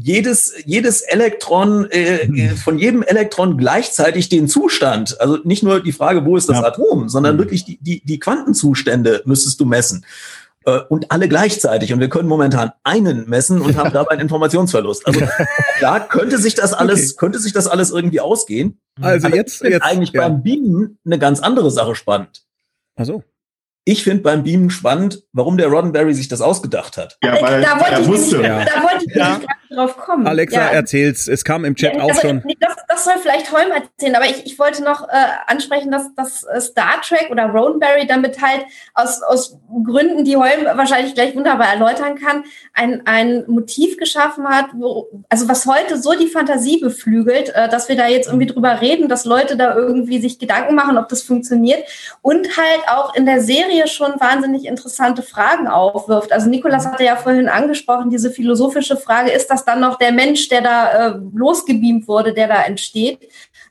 [0.00, 5.90] jedes jedes Elektron äh, äh, von jedem Elektron gleichzeitig den Zustand, also nicht nur die
[5.92, 6.66] Frage, wo ist das Ja.
[6.66, 7.38] Atom, sondern Mhm.
[7.40, 10.04] wirklich die die die Quantenzustände müsstest du messen.
[10.64, 11.92] Äh, Und alle gleichzeitig.
[11.92, 15.06] Und wir können momentan einen messen und haben dabei einen Informationsverlust.
[15.06, 15.20] Also
[15.80, 18.80] da könnte sich das alles, könnte sich das alles irgendwie ausgehen.
[19.00, 20.22] Also Aber jetzt, jetzt eigentlich ja.
[20.22, 22.42] beim Beamen eine ganz andere Sache spannend.
[22.96, 23.22] Also,
[23.90, 27.16] Ich finde beim Beamen spannend, warum der Roddenberry sich das ausgedgedacht hat.
[27.24, 28.36] Ja, weil da wollte er ich wusste.
[28.36, 28.64] nämlich, Ja.
[28.66, 29.24] da wollte ich Ja.
[29.38, 30.26] gerade drauf kommen.
[30.26, 30.66] Alexa, Ja.
[30.68, 31.26] erzähl's.
[31.26, 32.42] Es kam im Chat Ja, auch also, schon.
[32.60, 35.12] Das, das soll vielleicht Holm erzählen, aber ich, ich wollte noch äh,
[35.46, 40.66] ansprechen, dass, dass äh, Star Trek oder Roddenberry damit halt aus, aus Gründen, die Holm
[40.74, 46.12] wahrscheinlich gleich wunderbar erläutern kann, ein, ein Motiv geschaffen hat, wo, also was heute so
[46.12, 50.20] die Fantasie beflügelt, äh, dass wir da jetzt irgendwie drüber reden, dass Leute da irgendwie
[50.20, 51.82] sich Gedanken machen, ob das funktioniert
[52.20, 56.32] und halt auch in der Serie schon wahnsinnig interessante Fragen aufwirft.
[56.32, 60.48] Also Nikolas hatte ja vorhin angesprochen, diese philosophische Frage, ist das dann noch der Mensch,
[60.48, 63.20] der da äh, losgebeamt wurde, der da entsteht?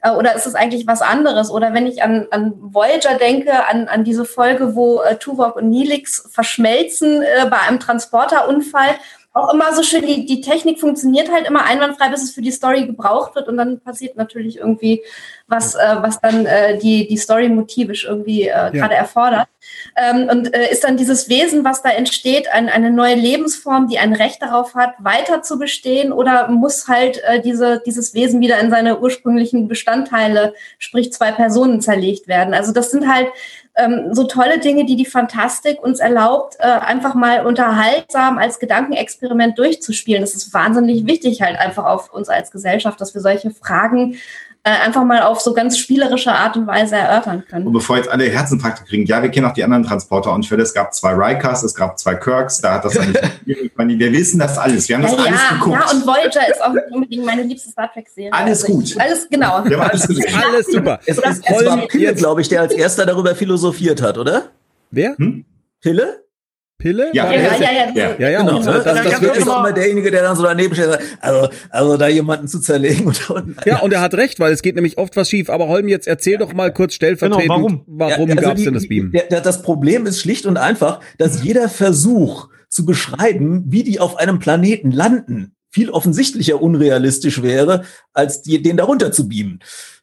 [0.01, 1.51] Äh, oder ist es eigentlich was anderes?
[1.51, 5.69] Oder wenn ich an, an Voyager denke, an, an diese Folge, wo äh, Tuvok und
[5.69, 8.95] Nilix verschmelzen äh, bei einem Transporterunfall,
[9.37, 12.51] auch immer so schön, die, die Technik funktioniert halt immer einwandfrei, bis es für die
[12.51, 15.03] Story gebraucht wird und dann passiert natürlich irgendwie
[15.47, 18.69] was, äh, was dann äh, die, die Story motivisch irgendwie äh, ja.
[18.69, 19.47] gerade erfordert.
[19.95, 23.99] Ähm, und äh, ist dann dieses Wesen, was da entsteht, ein, eine neue Lebensform, die
[23.99, 28.59] ein Recht darauf hat, weiter zu bestehen oder muss halt äh, diese, dieses Wesen wieder
[28.59, 32.53] in seine ursprünglichen Bestandteile, sprich zwei Personen zerlegt werden.
[32.53, 33.27] Also das sind halt
[33.77, 39.57] ähm, so tolle Dinge, die die Fantastik uns erlaubt, äh, einfach mal unterhaltsam als Gedankenexperiment
[39.57, 40.21] durchzuspielen.
[40.21, 44.17] Das ist wahnsinnig wichtig halt einfach auf uns als Gesellschaft, dass wir solche Fragen
[44.63, 47.67] äh, einfach mal auf so ganz spielerische Art und Weise erörtern können.
[47.67, 50.57] Und bevor jetzt alle Herzinfarkte kriegen, ja, wir kennen auch die anderen Transporter und für
[50.57, 54.57] das gab zwei Rikers, es gab zwei Kirks, da hat das eigentlich, wir wissen das
[54.57, 55.79] alles, wir haben das ja, alles geguckt.
[55.79, 58.33] Ja, und Voyager ist auch nicht unbedingt meine liebste Star Trek-Serie.
[58.33, 58.85] Alles also gut.
[58.85, 59.63] Ich, alles, genau.
[59.65, 60.25] Wir haben alles gesehen.
[60.35, 60.99] alles super.
[61.05, 64.49] Es, es, es war Pille, glaube ich, der als erster darüber philosophiert hat, oder?
[64.91, 65.15] Wer?
[65.17, 65.45] Hm?
[65.81, 66.26] Pille?
[66.77, 67.09] Pille?
[67.13, 68.57] Ja, ja, ja, ja, ja, ja, ja genau.
[68.61, 70.89] das, Das, das wirklich, auch immer derjenige, der dann so daneben steht.
[71.21, 74.61] Also, also da jemanden zu zerlegen und, und ja, und er hat recht, weil es
[74.61, 75.49] geht nämlich oft was schief.
[75.49, 77.83] Aber Holm, jetzt erzähl doch mal kurz stellvertretend, Genau, warum?
[77.87, 79.11] warum Ja, also gab's die- denn das Beam?
[79.29, 84.37] Das Problem ist schlicht und einfach, dass jeder Versuch zu beschreiben, wie die auf einem
[84.39, 89.59] Planeten landen, viel offensichtlicher unrealistisch wäre, als die, den darunter zu beamen.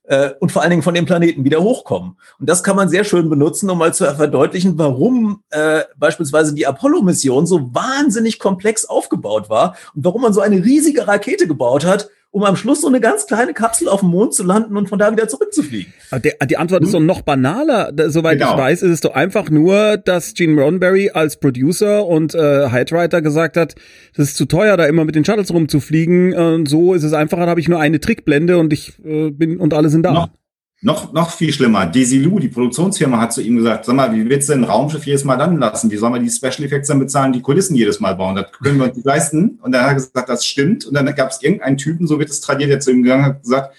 [0.06, 2.18] Äh, und vor allen Dingen von dem Planeten wieder hochkommen.
[2.38, 6.66] Und das kann man sehr schön benutzen, um mal zu verdeutlichen, warum äh, beispielsweise die
[6.66, 12.10] Apollo-Mission so wahnsinnig komplex aufgebaut war und warum man so eine riesige Rakete gebaut hat,
[12.34, 14.98] um am Schluss so eine ganz kleine Kapsel auf dem Mond zu landen und von
[14.98, 15.92] da wieder zurückzufliegen.
[16.10, 17.92] Aber der, die Antwort ist doch noch banaler.
[18.10, 18.54] Soweit Genau.
[18.54, 23.22] ich weiß, ist es doch einfach nur, dass Gene Roddenberry als Producer und äh, Heightwriter
[23.22, 23.76] gesagt hat,
[24.16, 26.34] das ist zu teuer, da immer mit den Shuttles rumzufliegen.
[26.34, 29.58] Und so ist es einfacher, da habe ich nur eine Trickblende und ich äh, bin
[29.58, 30.12] und alle sind da.
[30.12, 30.28] Noch,
[30.84, 31.86] noch, noch viel schlimmer.
[31.86, 35.06] Desilu, die Produktionsfirma, hat zu ihm gesagt, sag mal, wie willst du denn ein Raumschiff
[35.06, 35.90] jedes Mal landen lassen?
[35.90, 38.36] Wie soll man die Special Effects dann bezahlen, die Kulissen jedes Mal bauen?
[38.36, 39.58] Das können wir uns nicht leisten.
[39.62, 40.84] Und dann hat er gesagt, das stimmt.
[40.84, 43.42] Und dann gab es irgendeinen Typen, so wird es tradiert, der zu ihm gegangen hat
[43.42, 43.74] gesagt,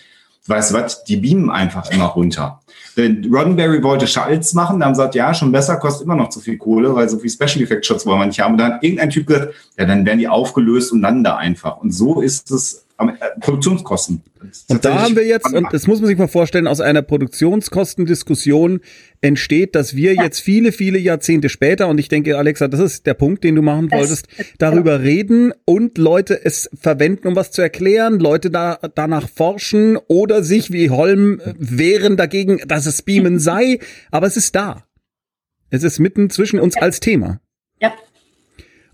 [0.48, 2.62] weißt du was, die beamen einfach immer runter.
[2.98, 6.40] Denn Roddenberry wollte Shuttles machen, dann haben gesagt, ja, schon besser, kostet immer noch zu
[6.40, 8.54] viel Kohle, weil so viel Special Effect Shots wollen wir nicht haben.
[8.54, 11.78] Und dann hat irgendein Typ gesagt, ja, dann werden die aufgelöst und landen da einfach.
[11.78, 14.22] Und so ist es am äh, Produktionskosten.
[14.70, 18.80] Und da haben wir jetzt, und das muss man sich mal vorstellen, aus einer Produktionskostendiskussion
[19.22, 23.16] entsteht, dass wir jetzt viele, viele Jahrzehnte später, und ich denke, Alexa, das ist der
[23.16, 24.28] Punkt, den du machen Das- wolltest,
[24.60, 30.44] darüber reden und Leute es verwenden, um was zu erklären, Leute da danach forschen oder
[30.44, 33.80] sich wie Holm wehren dagegen, dass es Beamen sei,
[34.12, 34.86] aber es ist da.
[35.72, 37.42] Es ist mitten zwischen uns als Thema.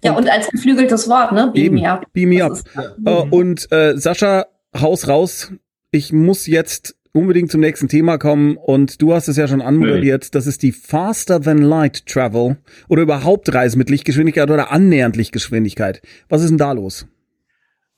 [0.04, 0.12] Ja.
[0.12, 1.52] Ja, und als geflügeltes Wort, ne?
[1.54, 1.76] Beam Eben.
[1.76, 2.06] me up.
[2.14, 2.54] Beam me up.
[2.54, 2.66] ist-
[3.06, 4.46] Äh, und äh, Sascha,
[4.76, 5.52] Haus raus.
[5.92, 10.34] Ich muss jetzt unbedingt zum nächsten Thema kommen und du hast es ja schon anmoderiert.
[10.34, 16.02] Das ist die Faster Than Light Travel oder überhaupt Reisen mit Lichtgeschwindigkeit oder annähernd Lichtgeschwindigkeit.
[16.30, 17.06] Was ist denn da los?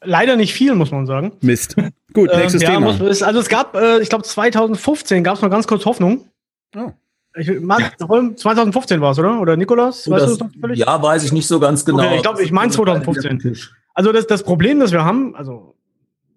[0.03, 1.31] Leider nicht viel, muss man sagen.
[1.41, 1.75] Mist.
[2.13, 2.91] Gut, Ähm, nächstes ja, Thema.
[2.93, 6.25] muss, also es gab, äh, ich glaube 2015 gab es noch ganz kurz Hoffnung.
[6.75, 6.91] Oh.
[7.35, 7.49] Ich,
[8.07, 9.39] Holm, 2015 war es, oder?
[9.39, 10.09] Oder Nikolas?
[10.09, 10.79] Weißt du das noch völlig?
[10.79, 12.03] ja, weiß ich nicht so ganz genau.
[12.03, 13.57] Okay, ich glaub, ich mein 2015.
[13.95, 15.75] Also das, das Problem, das wir haben, also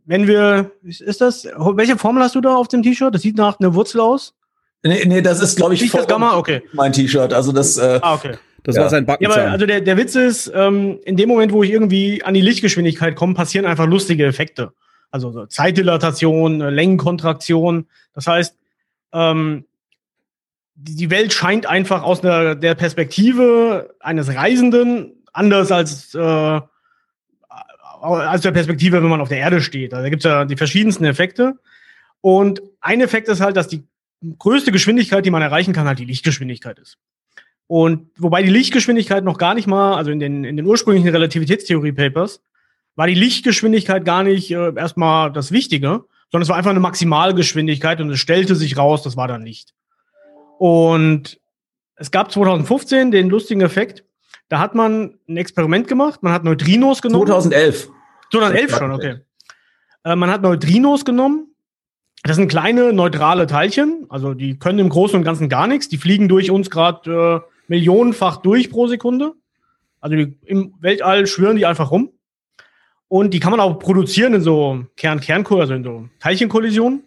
[0.07, 3.15] wenn wir, ist das, welche Formel hast du da auf dem T-Shirt?
[3.15, 4.35] Das sieht nach einer Wurzel aus.
[4.83, 6.37] Nee, nee, das ist, glaube ich, Nicht das Gamma?
[6.37, 6.63] Okay.
[6.73, 7.33] mein T-Shirt.
[7.33, 8.35] Also das, äh, Ah, okay.
[8.63, 8.83] Das Ja.
[8.83, 11.71] war sein Ja, aber also der, der Witz ist, ähm, in dem Moment, wo ich
[11.71, 14.73] irgendwie an die Lichtgeschwindigkeit komme, passieren einfach lustige Effekte.
[15.13, 17.87] Also so Zeitdilatation, Längenkontraktion.
[18.13, 18.57] Das heißt,
[19.13, 19.66] ähm,
[20.77, 26.61] die Welt scheint einfach aus der, der Perspektive eines Reisenden anders als äh,
[28.01, 29.93] aus der Perspektive, wenn man auf der Erde steht.
[29.95, 31.59] Also da gibt es ja die verschiedensten Effekte.
[32.21, 33.85] Und ein Effekt ist halt, dass die
[34.39, 36.99] größte Geschwindigkeit, die man erreichen kann, halt die Lichtgeschwindigkeit ist.
[37.67, 42.43] Und wobei die Lichtgeschwindigkeit noch gar nicht mal, also in den, in den ursprünglichen Relativitätstheorie-Papers,
[42.95, 48.01] war die Lichtgeschwindigkeit gar nicht äh, erstmal das Wichtige, sondern es war einfach eine Maximalgeschwindigkeit
[48.01, 49.75] und es stellte sich raus, das war dann Licht.
[50.59, 51.41] Und
[51.97, 54.05] es gab 2015 den lustigen Effekt,
[54.49, 57.27] da hat man ein Experiment gemacht, man hat Neutrinos genommen.
[57.27, 57.91] 2011.
[58.31, 59.21] 2011 schon, okay.
[60.05, 61.49] Äh, man hat Neutrinos genommen.
[62.23, 65.89] Das sind kleine neutrale Teilchen, also die können im Großen und Ganzen gar nichts.
[65.89, 69.35] Die fliegen durch uns gerade äh, millionenfach durch pro Sekunde.
[70.01, 72.11] Also die, im Weltall schwirren die einfach rum.
[73.09, 77.05] Und die kann man auch produzieren in so Kern-Kern, also in so Teilchenkollisionen.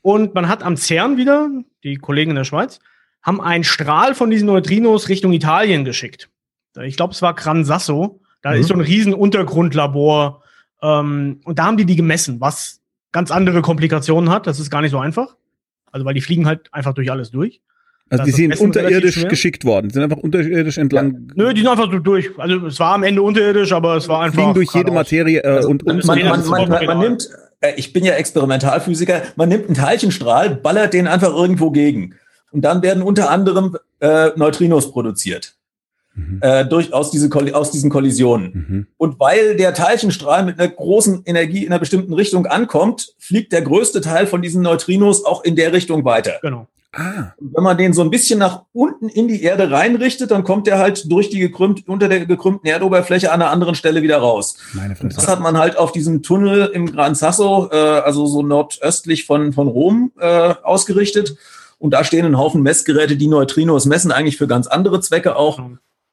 [0.00, 1.50] Und man hat am CERN wieder,
[1.84, 2.80] die Kollegen in der Schweiz,
[3.22, 6.28] haben einen Strahl von diesen Neutrinos Richtung Italien geschickt.
[6.82, 8.20] Ich glaube, es war Gran Sasso.
[8.42, 10.42] Da ist so ein riesen Untergrundlabor.
[10.80, 14.46] Ähm, und da haben die die gemessen, was ganz andere Komplikationen hat.
[14.46, 15.36] Das ist gar nicht so einfach.
[15.90, 17.60] Also, weil die fliegen halt einfach durch alles durch.
[18.10, 21.98] Also die sind unterirdisch geschickt worden, sind einfach unterirdisch entlang, Nö, die sind einfach so
[21.98, 22.30] durch.
[22.38, 24.34] Also es war am Ende unterirdisch, aber es war einfach.
[24.34, 24.90] fliegen durch jede.
[24.90, 27.28] Materie äh, und, man, und man, man, man, man, nimmt,
[27.76, 32.14] ich bin ja Experimentalphysiker, man nimmt einen Teilchenstrahl, ballert den einfach irgendwo gegen.
[32.50, 35.56] Und dann werden unter anderem äh, Neutrinos produziert.
[36.14, 36.38] Mhm.
[36.40, 38.66] Äh, durch, aus, diese, aus diesen Kollisionen.
[38.68, 38.86] Mhm.
[38.96, 43.62] Und weil der Teilchenstrahl mit einer großen Energie in einer bestimmten Richtung ankommt, fliegt der
[43.62, 46.38] größte Teil von diesen Neutrinos auch in der Richtung weiter.
[46.42, 46.66] Genau.
[46.98, 50.42] Ah, Und wenn man den so ein bisschen nach unten in die Erde reinrichtet, dann
[50.42, 54.18] kommt der halt durch die gekrümmt, unter der gekrümmten Erdoberfläche an einer anderen Stelle wieder
[54.18, 54.56] raus.
[54.72, 58.42] meine Und das hat man halt auf diesem Tunnel im Gran Sasso, äh, also so
[58.42, 61.36] nordöstlich von, von Rom, äh, ausgerichtet.
[61.78, 65.60] Und da stehen ein Haufen Messgeräte, die Neutrinos messen, eigentlich für ganz andere Zwecke auch.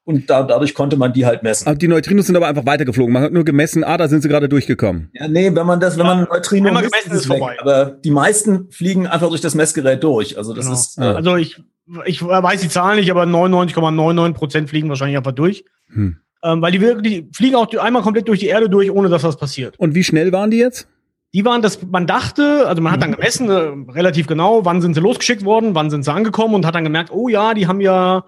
[0.06, 1.68] Und da, dadurch konnte man die halt messen.
[1.68, 3.12] Aber Ah, die Neutrinos sind aber einfach weitergeflogen.
[3.12, 5.10] Man hat nur gemessen, ah, da sind sie gerade durchgekommen.
[5.14, 7.40] Ja, nee, wenn man das, wenn man Neutrino Einmal misst, gemessen ist ist weg.
[7.40, 7.58] vorbei.
[7.60, 10.38] Aber die meisten fliegen einfach durch das Messgerät durch.
[10.38, 10.76] Also das Genau.
[10.78, 11.60] ist, äh, Also ich,
[12.06, 15.66] ich weiß die Zahlen nicht, aber 99,99 Prozent fliegen wahrscheinlich einfach durch.
[15.92, 16.18] Hm.
[16.44, 19.24] Ähm, weil die wirklich die fliegen auch einmal komplett durch die Erde durch, ohne dass
[19.24, 19.74] was passiert.
[19.80, 20.88] Und wie schnell waren die jetzt?
[21.34, 24.94] Die waren das, man dachte, also man hat dann gemessen, äh, relativ genau, wann sind
[24.94, 27.82] sie losgeschickt worden, wann sind sie angekommen und hat dann gemerkt, oh ja, die haben
[27.82, 28.24] ja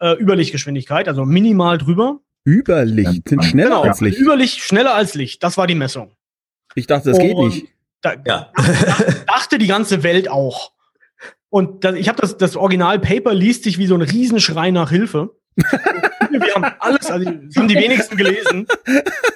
[0.00, 2.20] äh, Überlichtgeschwindigkeit, also minimal drüber.
[2.44, 4.18] Überlicht, sind schneller Genau, als Licht.
[4.18, 6.12] Überlicht schneller als Licht, das war die Messung.
[6.74, 7.66] Ich dachte, das geht Und nicht.
[8.02, 8.52] Da, ja.
[9.26, 10.72] dachte die ganze Welt auch.
[11.50, 15.34] Und das, ich habe das, das Original-Paper liest sich wie so ein Riesenschrei nach Hilfe.
[15.56, 18.66] Wir haben alles, also das haben die wenigsten gelesen.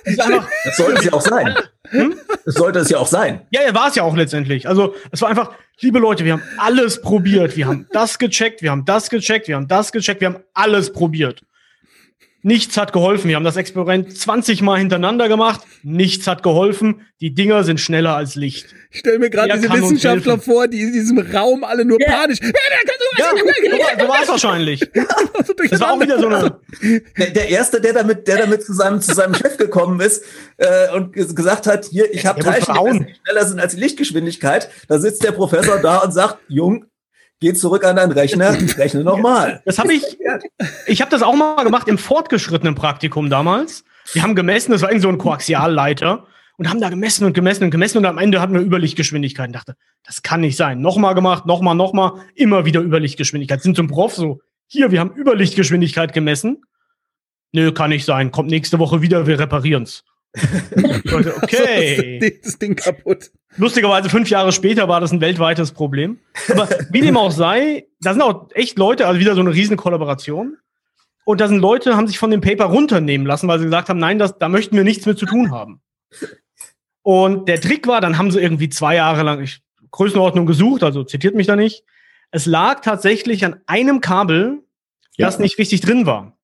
[0.06, 0.16] Das
[0.64, 1.56] das sollte es ja auch sein.
[1.88, 2.14] Hm?
[2.46, 3.40] Sollte es ja auch sein.
[3.50, 4.68] ja, ja, war es ja auch letztendlich.
[4.68, 7.56] Also es war einfach, liebe Leute, wir haben alles probiert.
[7.56, 10.92] Wir haben das gecheckt, wir haben das gecheckt, wir haben das gecheckt, wir haben alles
[10.92, 11.42] probiert.
[12.46, 13.28] Nichts hat geholfen.
[13.30, 15.62] Wir haben das Experiment 20 Mal hintereinander gemacht.
[15.82, 17.00] Nichts hat geholfen.
[17.22, 18.66] Die Dinger sind schneller als Licht.
[18.90, 22.10] Ich stelle mir gerade diese Wissenschaftler vor, die in diesem Raum alle nur Ja.
[22.18, 22.38] panisch.
[22.42, 22.50] Ja,
[23.34, 23.46] so
[23.78, 24.80] war- so war es wahrscheinlich.
[25.70, 26.60] Das war auch wieder so eine.
[27.16, 30.22] Der, der erste, der damit, der damit zu seinem, zu seinem Chef gekommen ist
[30.58, 34.68] äh, und ges- gesagt hat, hier, ich habe Teilchen, die schneller sind als die Lichtgeschwindigkeit.
[34.88, 36.84] Da sitzt der Professor da und sagt, Jung,
[37.44, 39.60] geh zurück an deinen Rechner, rechne nochmal.
[39.66, 40.02] Das habe ich.
[40.86, 43.84] Ich habe das auch mal gemacht im fortgeschrittenen Praktikum damals.
[44.12, 46.26] Wir haben gemessen, das war irgend so ein Koaxialleiter
[46.56, 49.48] und haben da gemessen und gemessen und gemessen und am Ende hatten wir Überlichtgeschwindigkeit.
[49.48, 50.80] Und dachte, das kann nicht sein.
[50.80, 53.62] Nochmal gemacht, nochmal, nochmal, immer wieder Überlichtgeschwindigkeit.
[53.62, 56.62] Sind zum Prof so, hier, wir haben Überlichtgeschwindigkeit gemessen.
[57.52, 58.30] Nö, kann nicht sein.
[58.30, 60.02] Kommt nächste Woche wieder, wir reparieren's.
[61.04, 62.18] Leute, okay.
[62.20, 63.30] Das, das Ding kaputt.
[63.56, 66.18] Lustigerweise fünf Jahre später war das ein weltweites Problem.
[66.50, 69.76] Aber wie dem auch sei, da sind auch echt Leute, also wieder so eine riesen
[69.76, 70.56] Kollaboration.
[71.24, 73.98] Und da sind Leute, haben sich von dem Paper runternehmen lassen, weil sie gesagt haben,
[74.00, 75.80] nein, das, da möchten wir nichts mit zu tun haben.
[77.02, 81.04] Und der Trick war, dann haben sie irgendwie zwei Jahre lang ich, Größenordnung gesucht, also
[81.04, 81.84] zitiert mich da nicht.
[82.30, 84.62] Es lag tatsächlich an einem Kabel,
[85.16, 85.26] Ja.
[85.26, 86.36] das nicht richtig drin war.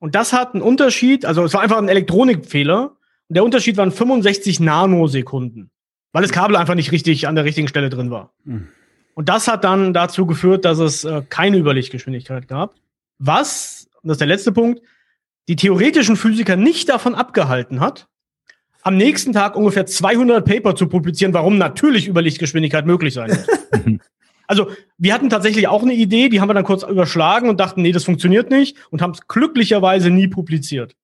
[0.00, 2.96] Und das hat einen Unterschied, also es war einfach ein Elektronikfehler.
[3.28, 5.70] Der Unterschied waren 65 Nanosekunden,
[6.12, 8.32] weil das Kabel einfach nicht richtig an der richtigen Stelle drin war.
[8.44, 8.68] Hm.
[9.14, 12.76] Und das hat dann dazu geführt, dass es äh, keine Überlichtgeschwindigkeit gab.
[13.18, 14.80] Was, und das ist der letzte Punkt,
[15.48, 18.06] die theoretischen Physiker nicht davon abgehalten hat,
[18.82, 23.98] am nächsten Tag ungefähr 200 Paper zu publizieren, warum natürlich Überlichtgeschwindigkeit möglich sein muss.
[24.46, 27.82] also wir hatten tatsächlich auch eine Idee, die haben wir dann kurz überschlagen und dachten,
[27.82, 30.94] nee, das funktioniert nicht und haben es glücklicherweise nie publiziert.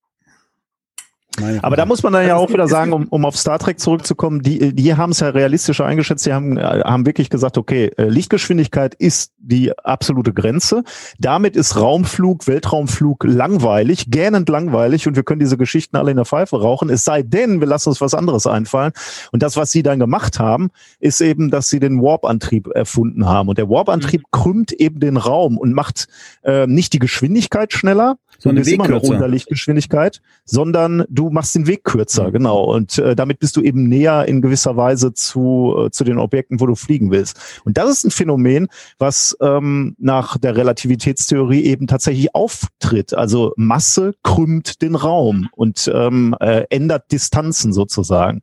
[1.62, 3.80] Aber da muss man dann ja Also auch wieder sagen, um, um auf Star Trek
[3.80, 6.24] zurückzukommen, die, die haben es ja realistischer eingeschätzt.
[6.26, 10.84] Die haben, äh, haben wirklich gesagt, okay, äh, Lichtgeschwindigkeit ist die absolute Grenze.
[11.18, 16.24] Damit ist Raumflug, Weltraumflug langweilig, gähnend langweilig und wir können diese Geschichten alle in der
[16.24, 16.88] Pfeife rauchen.
[16.88, 18.92] Es sei denn, wir lassen uns was anderes einfallen.
[19.32, 20.70] Und das, was sie dann gemacht haben,
[21.00, 23.48] ist eben, dass sie den Warp-Antrieb erfunden haben.
[23.48, 26.06] Und der Warp-Antrieb krümmt eben den Raum und macht
[26.42, 31.54] äh, nicht die Geschwindigkeit schneller, Sondern bist den immer noch unter Lichtgeschwindigkeit, sondern du machst
[31.54, 32.32] den Weg kürzer, Mhm.
[32.32, 32.64] genau.
[32.64, 36.60] Und äh, damit bist du eben näher in gewisser Weise zu, äh, zu den Objekten,
[36.60, 37.38] wo du fliegen willst.
[37.64, 38.68] Und das ist ein Phänomen,
[38.98, 43.14] was ähm, nach der Relativitätstheorie eben tatsächlich auftritt.
[43.14, 48.42] Also Masse krümmt den Raum und ähm, äh, ändert Distanzen sozusagen.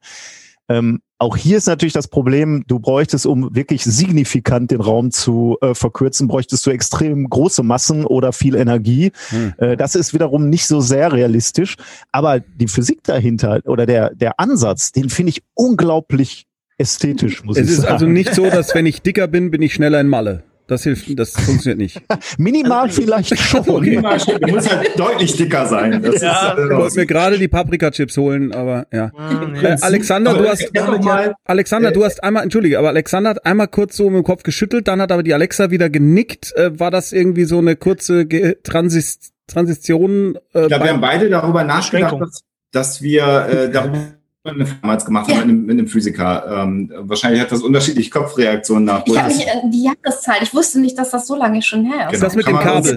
[0.72, 5.58] Ähm, auch hier ist natürlich das Problem, du bräuchtest, um wirklich signifikant den Raum zu
[5.62, 9.12] äh, verkürzen, bräuchtest du extrem große Massen oder viel Energie.
[9.30, 9.54] Hm.
[9.58, 11.76] Äh, das ist wiederum nicht so sehr realistisch.
[12.12, 16.48] Aber die Physik dahinter oder der, der Ansatz, den finde ich unglaublich
[16.80, 17.94] ästhetisch, muss Es ich ist sagen.
[17.94, 20.44] also nicht so, dass wenn ich dicker bin, bin ich schneller in Malle.
[20.72, 22.02] Das hilft, das funktioniert nicht.
[22.38, 23.60] Minimal vielleicht schon.
[23.60, 24.02] Okay.
[24.02, 26.02] Der muss halt deutlich dicker sein.
[26.02, 29.12] Das Ja, ist, äh, ich wollte mir gerade die Paprika-Chips holen, aber ja.
[29.62, 33.98] Äh, Alexander, du hast, mal, Alexander, du hast einmal, entschuldige, aber Alexander hat einmal kurz
[33.98, 36.54] so mit dem Kopf geschüttelt, dann hat aber die Alexa wieder genickt.
[36.56, 40.38] Äh, war das irgendwie so eine kurze Ge Transis Transition?
[40.54, 43.98] Äh, Ich glaube, wir haben beide darüber nachgedacht, dass, dass wir äh, darüber
[44.44, 45.46] damals gemacht haben Ja.
[45.46, 46.64] mit, einem, mit einem Physiker.
[46.64, 49.04] Ähm, wahrscheinlich hat das unterschiedliche Kopfreaktionen nach.
[49.06, 52.08] Ich habe mich an die Jahreszahl, ich wusste nicht, dass das so lange schon her
[52.08, 52.14] ist.
[52.14, 52.24] Genau.
[52.26, 52.96] das mit Kann dem Kabel?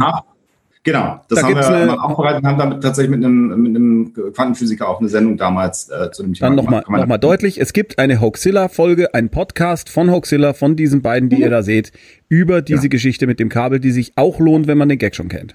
[0.86, 4.12] Genau, das Da haben wir eine- aufbereitet und haben damit tatsächlich mit einem, mit einem
[4.34, 7.00] Quantenphysiker auch eine Sendung damals äh, zu dem Thema Dann nochmal gemacht.
[7.00, 11.40] Noch mal deutlich, es gibt eine Hoaxilla-Folge, einen Podcast von Hoaxilla, von diesen beiden, die
[11.40, 11.92] ihr da seht,
[12.28, 15.28] über diese Geschichte mit dem Kabel, die sich auch lohnt, wenn man den Gag schon
[15.28, 15.54] kennt.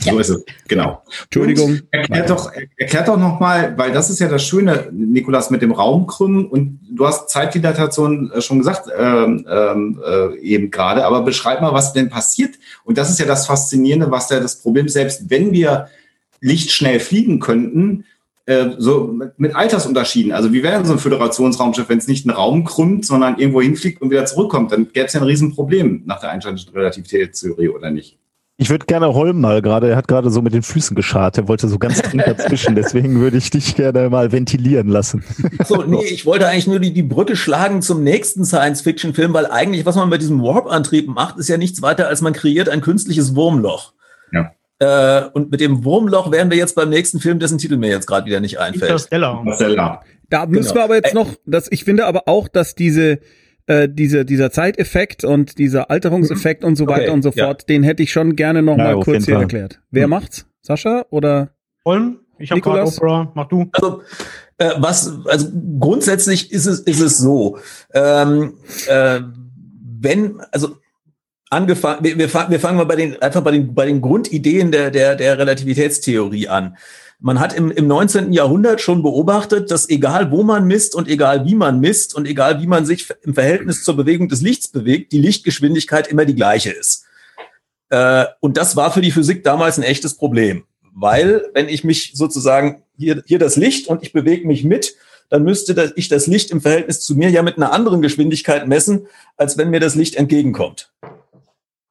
[0.00, 1.02] So ist es, genau.
[1.24, 1.72] Entschuldigung.
[1.72, 5.72] Und Erklärt doch, erklärt doch nochmal, weil das ist ja das Schöne, Nikolas, mit dem
[5.72, 11.60] Raumkrümmen und du hast Zeitdilatation äh, schon gesagt, ähm, ähm, äh, eben gerade, aber beschreib
[11.60, 12.54] mal, was denn passiert.
[12.84, 15.88] Und das ist ja das Faszinierende, was ja das Problem, selbst wenn wir
[16.40, 18.04] lichtschnell fliegen könnten,
[18.46, 20.32] äh, so mit, mit Altersunterschieden.
[20.32, 23.60] Also wie wäre denn so ein Föderationsraumschiff, wenn es nicht einen Raum krümmt, sondern irgendwo
[23.60, 24.72] hinfliegt und wieder zurückkommt?
[24.72, 28.19] Dann gäbe es ja ein Riesenproblem nach der Einsteinischen Relativitätstheorie, oder nicht?
[28.60, 31.48] Ich würde gerne Holm mal gerade, er hat gerade so mit den Füßen geschart, er
[31.48, 35.24] wollte so ganz dringend dazwischen, deswegen würde ich dich gerne mal ventilieren lassen.
[35.66, 39.86] So, nee, ich wollte eigentlich nur die, die Brücke schlagen zum nächsten Science-Fiction-Film, weil eigentlich,
[39.86, 43.34] was man mit diesem Warp-Antrieb macht, ist ja nichts weiter, als man kreiert ein künstliches
[43.34, 43.94] Wurmloch.
[44.30, 44.52] Ja.
[44.78, 48.06] Äh, und mit dem Wurmloch wären wir jetzt beim nächsten Film, dessen Titel mir jetzt
[48.06, 48.90] gerade wieder nicht einfällt.
[48.90, 49.42] Interstellar.
[49.42, 50.02] Marcella.
[50.28, 50.74] Da müssen Genau.
[50.74, 53.20] wir aber jetzt noch, dass ich finde aber auch, dass diese
[53.70, 57.46] äh, diese, dieser Zeiteffekt und dieser Alterungseffekt und so Okay, weiter und so ja.
[57.46, 59.42] fort, den hätte ich schon gerne noch Ja, kurz hier Fall.
[59.44, 59.80] erklärt.
[59.92, 60.10] Wer Hm.
[60.10, 60.46] macht's?
[60.60, 61.50] Sascha oder?
[61.84, 62.82] Holm, ich habe gerade?
[62.84, 63.68] Opera, mach du.
[63.72, 64.02] Also,
[64.58, 65.48] äh, was, also
[65.78, 67.58] grundsätzlich ist es, ist es so,
[67.94, 68.54] ähm,
[68.88, 69.20] äh,
[70.00, 70.76] wenn, also
[71.50, 74.72] angefangen, wir, wir, fangen, wir fangen mal bei den, einfach bei den, bei den Grundideen
[74.72, 76.76] der, der, der Relativitätstheorie an.
[77.22, 78.32] Man hat im, im 19.
[78.32, 82.62] Jahrhundert schon beobachtet, dass egal wo man misst und egal wie man misst und egal
[82.62, 86.70] wie man sich im Verhältnis zur Bewegung des Lichts bewegt, die Lichtgeschwindigkeit immer die gleiche
[86.70, 87.04] ist.
[87.90, 90.64] Äh, und das war für die Physik damals ein echtes Problem.
[90.94, 94.96] Weil, wenn ich mich sozusagen hier, hier das Licht und ich bewege mich mit,
[95.28, 99.06] dann müsste ich das Licht im Verhältnis zu mir ja mit einer anderen Geschwindigkeit messen,
[99.36, 100.90] als wenn mir das Licht entgegenkommt.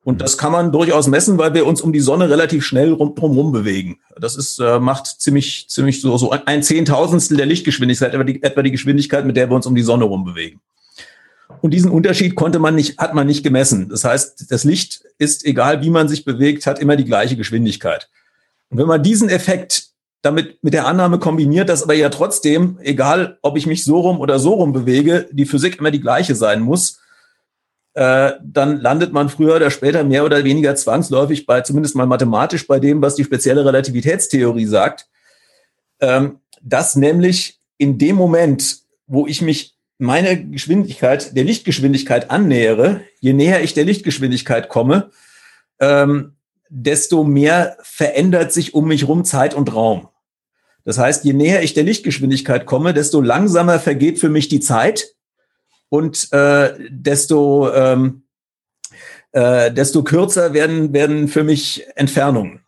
[0.09, 3.51] Und das kann man durchaus messen, weil wir uns um die Sonne relativ schnell rum,
[3.51, 3.99] bewegen.
[4.19, 8.63] Das ist, äh, macht ziemlich, ziemlich so, so ein Zehntausendstel der Lichtgeschwindigkeit, etwa die, etwa
[8.63, 10.61] die Geschwindigkeit, mit der wir uns um die Sonne rumbewegen.
[11.61, 13.87] Und diesen Unterschied konnte man nicht, hat man nicht gemessen.
[13.87, 18.09] Das heißt, das Licht ist, egal wie man sich bewegt, hat immer die gleiche Geschwindigkeit.
[18.71, 19.89] Und wenn man diesen Effekt
[20.23, 24.19] damit mit der Annahme kombiniert, dass aber ja trotzdem, egal ob ich mich so rum
[24.21, 26.99] oder so rum bewege, die Physik immer die gleiche sein muss,
[27.93, 32.67] äh, dann landet man früher oder später mehr oder weniger zwangsläufig bei, zumindest mal mathematisch,
[32.67, 35.07] bei dem, was die spezielle Relativitätstheorie sagt.
[35.99, 43.33] Ähm, dass nämlich in dem Moment, wo ich mich meiner Geschwindigkeit, der Lichtgeschwindigkeit annähere, je
[43.33, 45.11] näher ich der Lichtgeschwindigkeit komme,
[45.79, 46.35] ähm,
[46.69, 50.07] desto mehr verändert sich um mich rum Zeit und Raum.
[50.85, 55.15] Das heißt, je näher ich der Lichtgeschwindigkeit komme, desto langsamer vergeht für mich die Zeit
[55.89, 58.23] und äh, desto, ähm,
[59.31, 62.61] äh, desto kürzer werden, werden für mich Entfernungen.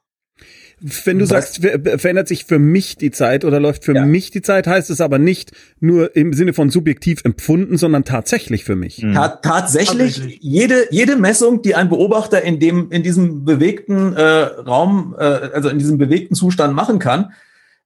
[1.06, 1.30] Wenn du Was?
[1.30, 4.04] sagst, ver verändert sich für mich die Zeit oder läuft für Ja.
[4.04, 8.64] mich die Zeit, heißt es aber nicht nur im Sinne von subjektiv empfunden, sondern tatsächlich
[8.64, 9.04] für mich.
[9.04, 9.14] Mhm.
[9.14, 10.40] Ta tatsächlich, Tatsächlich.
[10.42, 15.70] jede, jede Messung, die ein Beobachter in dem, in diesem bewegten äh, Raum, äh, also
[15.70, 17.34] in diesem bewegten Zustand machen kann,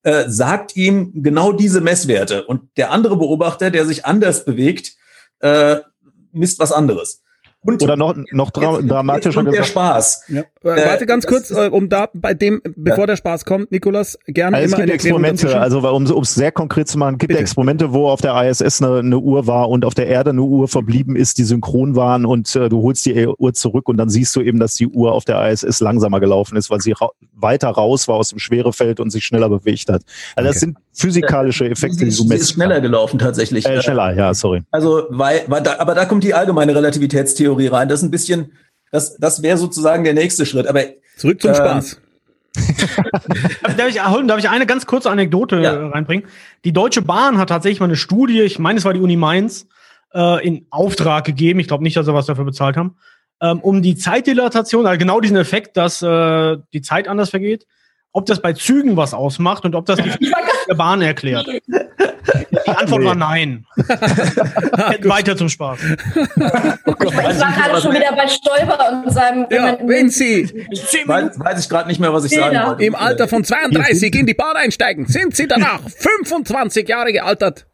[0.03, 2.45] äh, sagt ihm genau diese Messwerte.
[2.45, 4.93] Und der andere Beobachter, der sich anders bewegt,
[5.39, 5.81] äh,
[6.31, 7.23] misst was anderes.
[7.65, 9.63] Und Oder noch, noch dra jetzt- dramatischer jetzt kommt der.
[9.63, 10.23] Spaß.
[10.27, 10.41] Ja.
[10.41, 13.71] Äh, Warte ganz das kurz, ist- äh, um da bei dem, bevor der Spaß kommt,
[13.71, 17.17] Nikolas, gerne Also es immer gibt Experimente, also weil, um es sehr konkret zu machen,
[17.17, 17.39] gibt Bitte.
[17.41, 20.67] Experimente, wo auf der ISS eine, eine Uhr war und auf der Erde eine Uhr
[20.67, 24.35] verblieben ist, die synchron waren und äh, du holst die Uhr zurück und dann siehst
[24.35, 27.69] du eben, dass die Uhr auf der ISS langsamer gelaufen ist, weil sie ra weiter
[27.69, 30.03] raus war aus dem Schwerefeld und sich schneller bewegt hat.
[30.35, 30.59] Also das Okay.
[30.59, 33.65] sind physikalische Effekte, Sie die du sie messen ist schneller gelaufen tatsächlich.
[33.65, 34.61] Äh, schneller, ja, sorry.
[34.71, 37.89] Also, weil, weil da, aber da kommt die allgemeine Relativitätstheorie rein.
[37.89, 38.51] Das ist ein bisschen,
[38.91, 40.67] das, das wäre sozusagen der nächste Schritt.
[40.67, 40.81] Aber
[41.17, 42.01] Zurück zum äh, Spaß.
[43.77, 45.73] Darf ich, darf ich eine ganz kurze Anekdote Ja.
[45.73, 46.25] äh, reinbringen?
[46.63, 49.67] Die Deutsche Bahn hat tatsächlich mal eine Studie, ich meine, es war die Uni Mainz,
[50.13, 51.59] äh, in Auftrag gegeben.
[51.59, 52.95] Ich glaube nicht, dass sie was dafür bezahlt haben.
[53.41, 57.67] Ähm, um die Zeitdilatation, also genau diesen Effekt, dass äh, die Zeit anders vergeht,
[58.13, 60.31] ob das bei Zügen was ausmacht und ob das die
[60.69, 61.47] der Bahn erklärt.
[62.51, 63.65] Die Antwort war nein.
[65.03, 65.79] Weiter zum Spaß.
[65.81, 70.65] Ich war gerade schon wieder bei Stolper und wenn Ja, wenn Sie
[71.05, 72.83] Weiß, weiß ich gerade nicht mehr, was ich sagen wollte.
[72.83, 77.65] im Alter von 32 in die Bahn einsteigen, sind Sie danach 25 Jahre gealtert.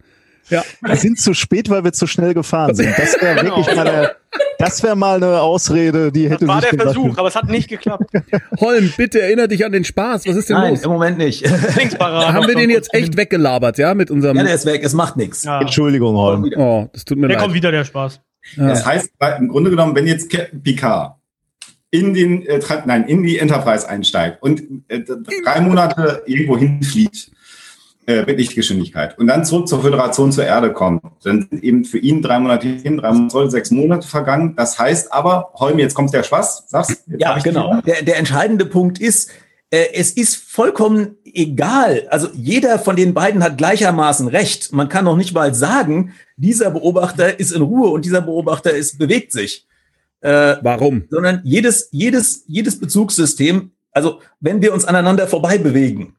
[0.49, 2.93] Ja, Wir sind zu spät, weil wir zu schnell gefahren sind.
[2.97, 3.57] Das wäre Genau.
[3.57, 4.11] wirklich mal eine,
[4.59, 6.93] das wäre mal eine Ausrede, die hätte Das war der gelassen.
[7.01, 8.11] Versuch, aber es hat nicht geklappt.
[8.59, 10.27] Holm, bitte erinnere dich an den Spaß.
[10.27, 10.83] Was ist denn Nein, los?
[10.83, 11.45] im Moment nicht.
[11.99, 14.35] Haben wir den jetzt echt weggelabert, ja, mit unserem.
[14.37, 15.43] Ja, der ist weg, es macht nichts.
[15.43, 15.61] Ja.
[15.61, 16.51] Entschuldigung, Holm.
[16.57, 17.43] Oh, das tut mir Der leid.
[17.43, 18.19] kommt wieder, der Spaß.
[18.57, 21.15] Das heißt, weil im Grunde genommen, wenn jetzt Captain Picard
[21.91, 25.01] in den, äh, nein, in die Enterprise einsteigt und äh,
[25.43, 27.31] drei Monate irgendwo hinfliegt,
[28.07, 31.99] äh, mit Lichtgeschwindigkeit und dann zurück zur Föderation zur Erde kommt, dann sind eben für
[31.99, 34.55] ihn drei Monate hin, drei Monate, sechs Monate vergangen.
[34.55, 37.79] Das heißt aber, Holm, jetzt kommt der Spaß, sagst Ja, genau.
[37.81, 39.29] Der, der entscheidende Punkt ist,
[39.69, 42.07] äh, es ist vollkommen egal.
[42.09, 44.73] Also jeder von den beiden hat gleichermaßen recht.
[44.73, 48.97] Man kann noch nicht mal sagen, dieser Beobachter ist in Ruhe und dieser Beobachter ist
[48.97, 49.65] bewegt sich.
[50.21, 51.05] Äh, Warum?
[51.09, 56.15] sondern jedes, jedes, jedes Bezugssystem, also wenn wir uns aneinander vorbei bewegen,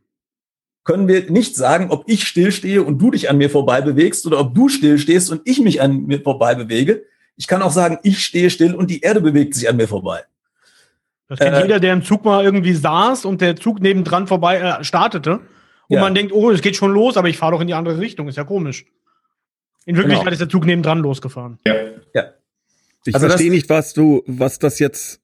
[0.85, 4.41] können wir nicht sagen, ob ich stillstehe und du dich an mir vorbei bewegst oder
[4.41, 7.05] ob du stillstehst und ich mich an mir vorbei bewege.
[7.37, 10.21] Ich kann auch sagen, ich stehe still und die Erde bewegt sich an mir vorbei.
[11.29, 14.59] Das kennt Äh, jeder, der im Zug mal irgendwie saß und der Zug nebendran vorbei
[14.59, 15.35] äh, startete.
[15.89, 16.01] Und Ja.
[16.01, 18.29] man denkt, oh, es geht schon los, aber ich fahre doch in die andere Richtung.
[18.29, 18.85] Ist ja komisch.
[19.87, 20.33] In Wirklichkeit Genau.
[20.33, 21.59] ist der Zug nebendran losgefahren.
[21.67, 21.75] Ja.
[23.05, 25.21] Ich Also das- verstehe nicht, was du, was das jetzt.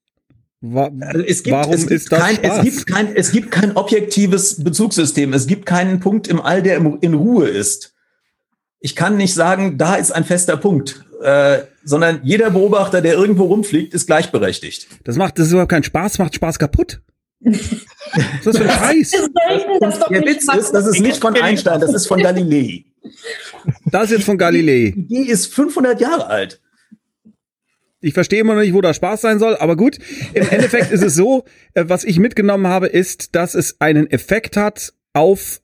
[0.60, 2.58] Also es gibt, warum es gibt ist das kein, Spaß?
[2.58, 5.32] es gibt kein, es gibt kein objektives Bezugssystem.
[5.32, 7.94] Es gibt keinen Punkt im All, der in Ruhe ist.
[8.80, 13.44] Ich kann nicht sagen, da ist ein fester Punkt, äh, sondern jeder Beobachter, der irgendwo
[13.44, 14.88] rumfliegt, ist gleichberechtigt.
[15.04, 17.00] das macht, das ist überhaupt kein Spaß, macht Spaß kaputt.
[17.40, 19.12] Was ist das für ein Scheiß?
[19.80, 20.58] Das Der Witz machen.
[20.60, 22.84] ist, das ist nicht von Einstein, das ist von Galilei.
[23.86, 24.92] Das ist jetzt von Galilei.
[24.96, 26.60] Die ist 500 Jahre alt.
[28.00, 29.98] Ich verstehe immer noch nicht, wo da Spaß sein soll, aber gut.
[30.34, 31.44] Im Endeffekt ist es so,
[31.74, 35.60] äh, was ich mitgenommen habe, ist, dass es einen Effekt hat auf,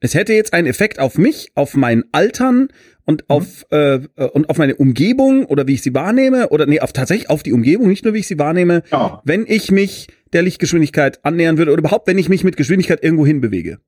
[0.00, 2.68] es hätte jetzt einen Effekt auf mich, auf mein Altern
[3.04, 4.00] und auf, äh, äh,
[4.32, 7.52] und auf meine Umgebung oder wie ich sie wahrnehme oder nee, auf tatsächlich auf die
[7.52, 9.20] Umgebung, nicht nur wie ich sie wahrnehme, Ja.
[9.24, 13.26] wenn ich mich der Lichtgeschwindigkeit annähern würde oder überhaupt, wenn ich mich mit Geschwindigkeit irgendwo
[13.26, 13.78] hinbewege.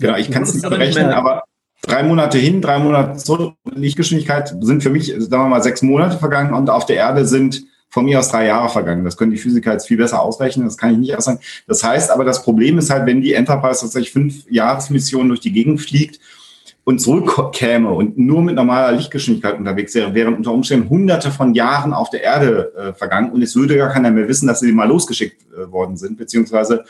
[0.00, 1.42] Genau, ich kann es nicht berechnen, aber
[1.82, 6.18] drei Monate hin, drei Monate zurück, Lichtgeschwindigkeit sind für mich, sagen wir mal, sechs Monate
[6.18, 9.04] vergangen und auf der Erde sind von mir aus drei Jahre vergangen.
[9.04, 11.44] Das können die Physiker jetzt viel besser ausrechnen, das kann ich nicht ausrechnen.
[11.66, 15.52] Das heißt aber, das Problem ist halt, wenn die Enterprise tatsächlich fünf Jahresmissionen durch die
[15.52, 16.18] Gegend fliegt
[16.84, 21.92] und zurückkäme und nur mit normaler Lichtgeschwindigkeit unterwegs wäre, wären unter Umständen hunderte von Jahren
[21.92, 24.88] auf der Erde äh, vergangen und es würde gar keiner mehr wissen, dass sie mal
[24.88, 26.84] losgeschickt äh, worden sind, beziehungsweise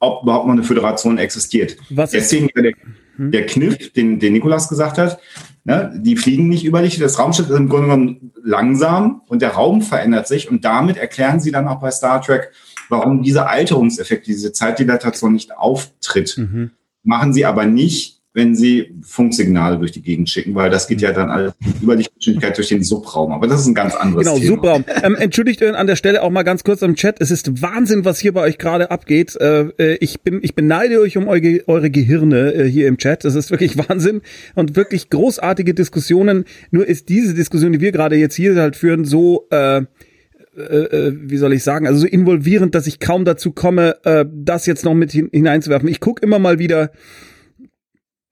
[0.00, 1.76] ob überhaupt noch eine Föderation existiert.
[1.90, 2.72] Was ist, Deswegen der,
[3.18, 3.32] Hm?
[3.32, 5.18] der Kniff, den, den Nikolas gesagt hat,
[5.64, 7.00] ne, die fliegen nicht über Licht.
[7.00, 11.40] Das Raumschiff ist im Grunde genommen langsam und der Raum verändert sich und damit erklären
[11.40, 12.52] sie dann auch bei Star Trek,
[12.88, 16.38] warum dieser Alterungseffekt, diese Zeitdilatation nicht auftritt.
[16.38, 16.70] Mhm.
[17.02, 21.12] Machen sie aber nicht, wenn sie Funksignale durch die Gegend schicken, weil das geht ja
[21.12, 23.32] dann alles über die Geschwindigkeit durch den Subraum.
[23.32, 24.48] Aber das ist ein ganz anderes Genau, Thema.
[24.54, 24.84] super.
[25.02, 27.20] Ähm, entschuldigt an der Stelle auch mal ganz kurz am Chat.
[27.20, 29.34] Es ist Wahnsinn, was hier bei euch gerade abgeht.
[29.40, 33.24] Äh, äh, ich bin, ich beneide euch um eure, eure Gehirne äh, hier im Chat.
[33.24, 34.20] Das ist wirklich Wahnsinn
[34.54, 36.44] und wirklich großartige Diskussionen.
[36.70, 41.12] Nur ist diese Diskussion, die wir gerade jetzt hier halt führen, so äh, äh, äh,
[41.16, 44.94] wie soll ich sagen, also so involvierend, dass ich kaum dazu komme, das jetzt noch
[44.94, 45.88] mit hin hineinzuwerfen.
[45.88, 46.90] Ich gucke immer mal wieder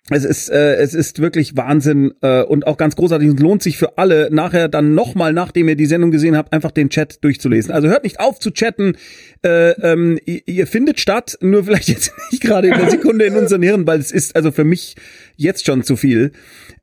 [0.09, 3.29] es ist, äh, es ist wirklich Wahnsinn äh, und auch ganz großartig.
[3.29, 6.71] Es lohnt sich für alle, nachher dann nochmal, nachdem ihr die Sendung gesehen habt, einfach
[6.71, 7.73] den Chat durchzulesen.
[7.73, 8.97] Also hört nicht auf zu chatten.
[9.43, 13.35] Äh, ähm, ihr, ihr findet statt, nur vielleicht jetzt nicht gerade in der Sekunde in
[13.35, 14.95] unseren Hirn, weil es ist also für mich
[15.35, 16.31] jetzt schon zu viel.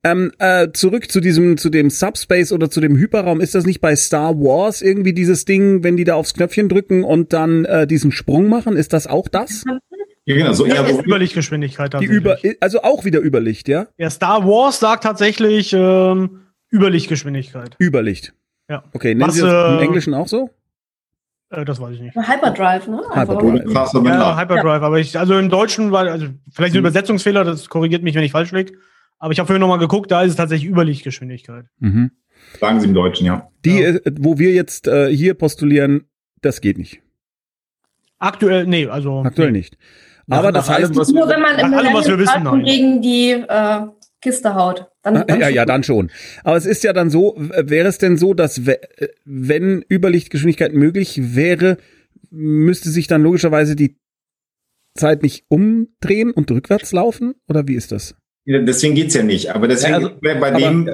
[0.04, 3.40] Ähm, äh, zurück zu diesem, zu dem Subspace oder zu dem Hyperraum.
[3.40, 7.06] Ist das nicht bei Star Wars irgendwie dieses Ding, wenn die da aufs Knöpfchen drücken
[7.06, 8.76] und dann äh, diesen Sprung machen?
[8.76, 9.64] Ist das auch das?
[10.26, 13.88] Ja, genau, so eher, Das wo ist Überlichtgeschwindigkeit Die über, also auch wieder Überlicht, ja?
[13.98, 17.76] ja, Star Wars sagt tatsächlich ähm, Überlichtgeschwindigkeit.
[17.80, 18.34] Überlicht.
[18.70, 18.84] Ja.
[18.94, 20.50] Okay, nennen Was, Sie das im äh, Englischen auch so?
[21.50, 22.16] Äh, das weiß ich nicht.
[22.16, 23.02] Hyperdrive, ne?
[23.14, 23.72] Hyperdrive.
[23.74, 24.38] Faster Ja.
[24.40, 26.86] Hyperdrive, aber ich, also im Deutschen war, also vielleicht ein Mhm.
[26.86, 28.74] Übersetzungsfehler, das korrigiert mich, wenn ich falsch liege.
[29.20, 31.66] Aber ich habe vorhin nochmal geguckt, da ist es tatsächlich Überlichtgeschwindigkeit.
[31.80, 32.12] Mhm.
[32.60, 33.50] Sagen sie im Deutschen, ja.
[33.66, 33.90] Die, Ja.
[33.90, 36.06] äh, wo wir jetzt äh, hier postulieren,
[36.42, 37.02] das geht nicht.
[38.20, 39.22] Aktuell, nee, also.
[39.24, 39.78] Aktuell nicht.
[40.28, 42.44] Nach- Aber nach das heißt, allem, was Nur wenn man im allem, was wir wissen,
[42.44, 42.64] nein.
[42.64, 43.82] gegen die äh,
[44.22, 44.88] Kiste haut.
[45.02, 46.10] Dann, dann ja, ja, dann schon.
[46.44, 48.78] Aber es ist ja dann so, wäre es denn so, dass äh,
[49.26, 51.78] wenn Überlichtgeschwindigkeit möglich wäre,
[52.30, 53.98] müsste sich dann logischerweise die
[54.96, 57.36] Zeit nicht umdrehen und rückwärts laufen?
[57.50, 58.16] Oder wie ist das?
[58.46, 59.56] Deswegen geht's ja nicht.
[59.56, 60.86] Aber deswegen, also- bei dem,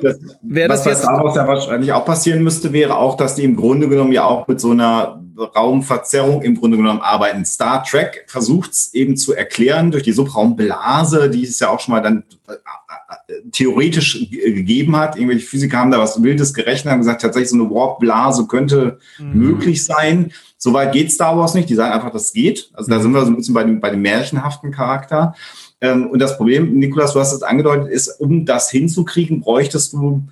[0.68, 3.90] das, was Star Wars ja wahrscheinlich auch passieren müsste, wäre auch, dass die im Grunde
[3.90, 5.24] genommen ja auch mit so einer
[5.56, 7.46] Raumverzerrung im Grunde genommen arbeiten.
[7.46, 11.94] Star Trek versucht es eben zu erklären durch die Subraumblase, die es ja auch schon
[11.96, 15.16] mal dann äh, äh, theoretisch ge- gegeben hat.
[15.16, 19.84] Irgendwelche Physiker haben da was Wildes gerechnet, haben gesagt, tatsächlich so eine Warp-Blase könnte möglich
[19.86, 20.32] sein.
[20.58, 21.70] Soweit geht Star Wars nicht.
[21.70, 22.70] Die sagen einfach, das geht.
[22.74, 25.36] Also da sind wir so ein bisschen bei dem, bei dem märchenhaften Charakter.
[25.82, 30.24] Ähm, und das Problem, Nikolas, du hast es angedeutet, ist, um das hinzukriegen, bräuchtest du,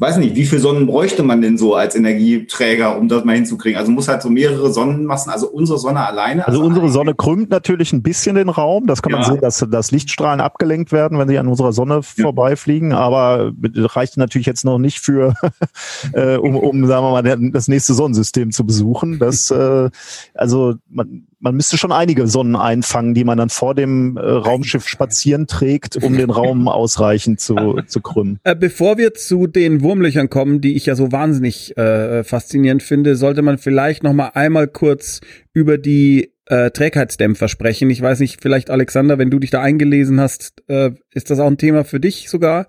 [0.00, 3.78] weiß nicht, wie viel Sonnen bräuchte man denn so als Energieträger, um das mal hinzukriegen?
[3.78, 6.46] Also muss halt so mehrere Sonnenmassen, also unsere Sonne alleine.
[6.46, 8.86] Also unsere Sonne krümmt natürlich ein bisschen den Raum.
[8.86, 9.28] Das kann man Ja.
[9.32, 12.92] sehen, dass, dass Lichtstrahlen abgelenkt werden, wenn sie an unserer Sonne vorbeifliegen.
[12.92, 15.34] Aber reicht natürlich jetzt noch nicht für,
[16.12, 19.18] äh, um, um, sagen wir mal, das nächste Sonnensystem zu besuchen.
[19.18, 19.90] Das, äh,
[20.34, 24.88] also man, man müsste schon einige Sonnen einfangen, die man dann vor dem äh, Raumschiff
[24.88, 28.40] spazieren trägt, um den Raum ausreichend zu, zu krümmen.
[28.44, 33.16] Äh, bevor wir zu den Wurmlöchern kommen, die ich ja so wahnsinnig äh, faszinierend finde,
[33.16, 35.20] sollte man vielleicht noch mal einmal kurz
[35.52, 37.90] über die äh, Trägheitsdämpfer sprechen.
[37.90, 41.46] Ich weiß nicht, vielleicht Alexander, wenn du dich da eingelesen hast, äh, ist das auch
[41.46, 42.66] ein Thema für dich sogar?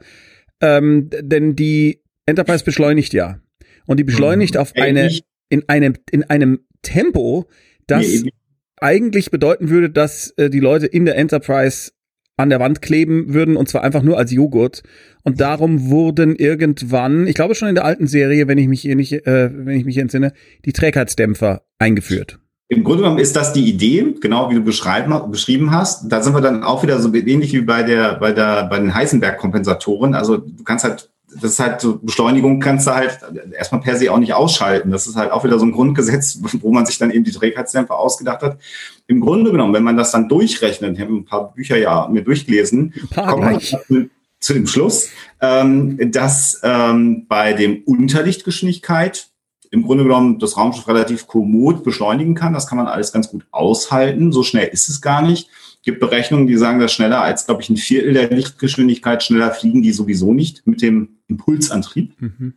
[0.61, 3.39] Ähm, denn die Enterprise beschleunigt ja.
[3.87, 5.09] Und die beschleunigt auf Ey, eine,
[5.49, 7.47] in einem, in einem Tempo,
[7.87, 8.05] das
[8.81, 11.91] eigentlich bedeuten würde, dass äh, die Leute in der Enterprise
[12.37, 14.81] an der Wand kleben würden und zwar einfach nur als Joghurt.
[15.23, 18.95] Und darum wurden irgendwann, ich glaube schon in der alten Serie, wenn ich mich hier
[18.95, 20.31] nicht, äh, wenn ich mich entsinne,
[20.65, 22.39] die Trägheitsdämpfer eingeführt.
[22.71, 26.11] Im Grunde genommen ist das die Idee, genau wie du beschrieben hast.
[26.11, 28.93] Da sind wir dann auch wieder so ähnlich wie bei der, bei der, bei den
[28.93, 30.13] Heisenberg-Kompensatoren.
[30.13, 33.19] Also du kannst halt, das ist halt so Beschleunigung kannst du halt
[33.57, 34.91] erstmal per se auch nicht ausschalten.
[34.91, 37.97] Das ist halt auch wieder so ein Grundgesetz, wo man sich dann eben die Trägheitsdämpfer
[37.97, 38.57] ausgedacht hat.
[39.07, 42.23] Im Grunde genommen, wenn man das dann durchrechnet, ich habe ein paar Bücher ja mir
[42.23, 43.59] durchgelesen, kommt man
[44.39, 45.09] zu dem Schluss,
[45.41, 49.27] ähm, dass ähm, bei dem Unterlichtgeschwindigkeit
[49.71, 52.53] im Grunde genommen das Raumschiff relativ kommod beschleunigen kann.
[52.53, 54.31] Das kann man alles ganz gut aushalten.
[54.31, 55.49] So schnell ist es gar nicht.
[55.81, 59.51] Es gibt Berechnungen, die sagen, dass schneller als, glaube ich, ein Viertel der Lichtgeschwindigkeit schneller
[59.51, 62.19] fliegen die sowieso nicht mit dem Impulsantrieb.
[62.19, 62.55] Mhm.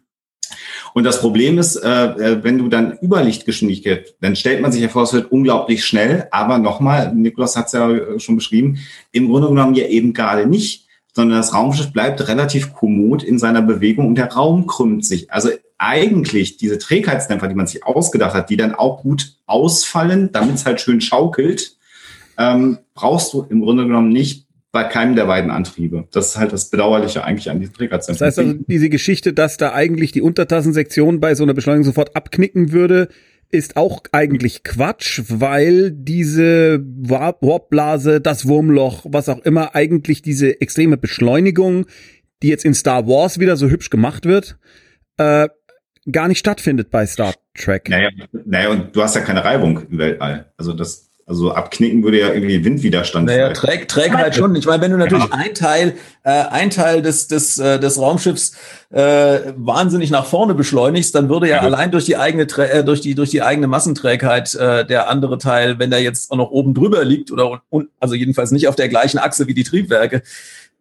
[0.93, 4.89] Und das Problem ist, äh, äh, wenn du dann Überlichtgeschwindigkeit, dann stellt man sich ja
[4.89, 8.79] vor, es wird unglaublich schnell, aber nochmal, Nikolaus hat es ja äh, schon beschrieben,
[9.12, 13.62] im Grunde genommen ja eben gerade nicht, sondern das Raumschiff bleibt relativ kommod in seiner
[13.62, 15.31] Bewegung und der Raum krümmt sich.
[15.31, 20.57] Also eigentlich diese Trägheitsdämpfer, die man sich ausgedacht hat, die dann auch gut ausfallen, damit
[20.57, 21.77] es halt schön schaukelt,
[22.43, 26.09] ähm, brauchst du im Grunde genommen nicht bei keinem der beiden Antriebe.
[26.12, 28.26] Das ist halt das Bedauerliche eigentlich an diesen Das Trägheitsdämpfern.
[28.26, 32.72] heißt also, diese Geschichte, dass da eigentlich die Untertassensektion bei so einer Beschleunigung sofort abknicken
[32.72, 33.09] würde,
[33.51, 40.59] ist auch eigentlich Quatsch, weil diese Warp- Warpblase, das Wurmloch, was auch immer, eigentlich diese
[40.62, 41.84] extreme Beschleunigung,
[42.43, 44.57] die jetzt in Star Wars wieder so hübsch gemacht wird,
[45.18, 45.49] äh,
[46.11, 47.90] gar nicht stattfindet bei Star Trek.
[47.90, 48.09] Naja,
[48.47, 50.51] naja, und du hast ja keine Reibung im Weltall.
[50.57, 53.26] Also das, also abknicken würde ja irgendwie Windwiderstand.
[53.26, 53.61] Naja, vielleicht.
[53.61, 54.55] träg, träg halt schon.
[54.55, 58.53] Ich meine, wenn du natürlich ein Teil, äh, ein Teil des, des, äh, des Raumschiffs
[58.91, 61.62] äh, wahnsinnig nach vorne beschleunigst, dann würde ja, Ja.
[61.62, 65.39] allein durch die eigene Trä- äh, durch die durch die eigene Massenträgheit äh, der andere
[65.39, 67.62] Teil, wenn der jetzt auch noch oben drüber liegt oder
[67.99, 70.22] also jedenfalls nicht auf der gleichen Achse wie die Triebwerke,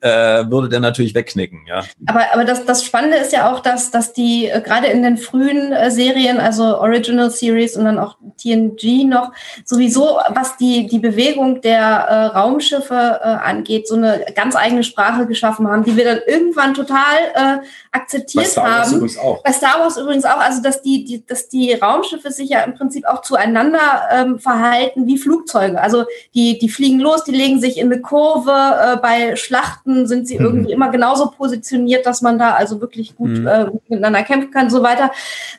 [0.01, 1.61] äh, würde der natürlich wegknicken.
[1.67, 1.83] Ja.
[2.07, 5.17] Aber, aber das, das Spannende ist ja auch, dass, dass die äh, gerade in den
[5.17, 9.31] frühen äh, Serien, also Original Series und dann auch TNG noch,
[9.63, 15.27] sowieso, was die, die Bewegung der äh, Raumschiffe äh, angeht, so eine ganz eigene Sprache
[15.27, 18.95] geschaffen haben, die wir dann irgendwann total äh, Bei akzeptiert Star Wars haben.
[18.95, 19.43] übrigens auch.
[19.43, 22.73] Bei Star Wars übrigens auch, also dass die, die, dass die Raumschiffe sich ja im
[22.73, 25.79] Prinzip auch zueinander ähm, verhalten wie Flugzeuge.
[25.79, 30.27] Also die, die fliegen los, die legen sich in eine Kurve, äh, bei Schlachten sind
[30.27, 30.45] sie Mhm.
[30.45, 33.47] irgendwie immer genauso positioniert, dass man da also wirklich gut Mhm.
[33.47, 35.11] äh, miteinander kämpfen kann und so weiter.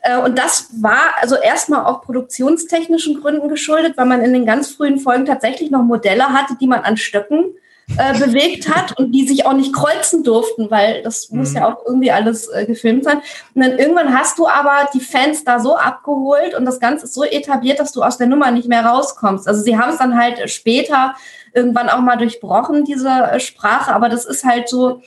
[0.03, 4.70] Äh, und das war also erstmal auch produktionstechnischen Gründen geschuldet, weil man in den ganz
[4.70, 7.55] frühen Folgen tatsächlich noch Modelle hatte, die man an Stöcken
[7.98, 11.56] äh, bewegt hat und die sich auch nicht kreuzen durften, weil das muss Mhm.
[11.56, 13.19] ja auch irgendwie alles äh, gefilmt sein.
[13.55, 17.14] Und dann irgendwann hast du aber die Fans da so abgeholt und das Ganze ist
[17.14, 19.47] so etabliert, dass du aus der Nummer nicht mehr rauskommst.
[19.47, 21.14] Also sie haben es dann halt später
[21.55, 25.02] irgendwann auch mal durchbrochen, diese äh, Sprache, aber das ist halt so,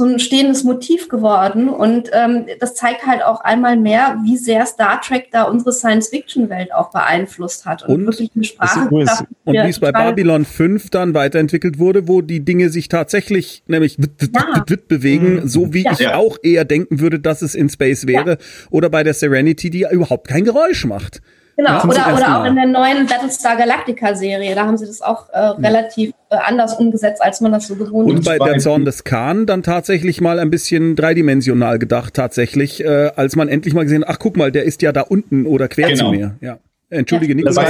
[0.00, 4.64] so ein stehendes Motiv geworden und ähm, das zeigt halt auch einmal mehr, wie sehr
[4.64, 9.54] Star Trek da unsere Science-Fiction-Welt auch beeinflusst hat und, Und wirklich eine Sprache geschaffen, Und
[9.54, 13.98] wie es bei Babylon 5 dann weiterentwickelt wurde, wo die Dinge sich tatsächlich nämlich
[14.34, 14.64] Ja.
[14.88, 15.48] bewegen, Mhm.
[15.48, 15.92] so wie Ja.
[15.92, 16.16] ich Ja.
[16.16, 18.38] auch eher denken würde, dass es in Space wäre.
[18.70, 21.20] Oder bei der Serenity, die ja überhaupt kein Geräusch macht.
[21.60, 24.54] Genau, Ja, oder, oder auch in der neuen Battlestar Galactica-Serie.
[24.54, 28.08] Da haben sie das auch äh, relativ äh, anders umgesetzt, als man das so gewohnt
[28.08, 28.24] Und ist.
[28.24, 33.10] bei bei- der Zorn des Khan dann tatsächlich mal ein bisschen dreidimensional gedacht, tatsächlich, äh,
[33.14, 35.68] als man endlich mal gesehen hat, ach guck mal, der ist ja da unten oder
[35.68, 36.06] quer Genau.
[36.06, 36.36] zu mir.
[36.40, 36.58] Ja.
[36.88, 37.66] Entschuldige, war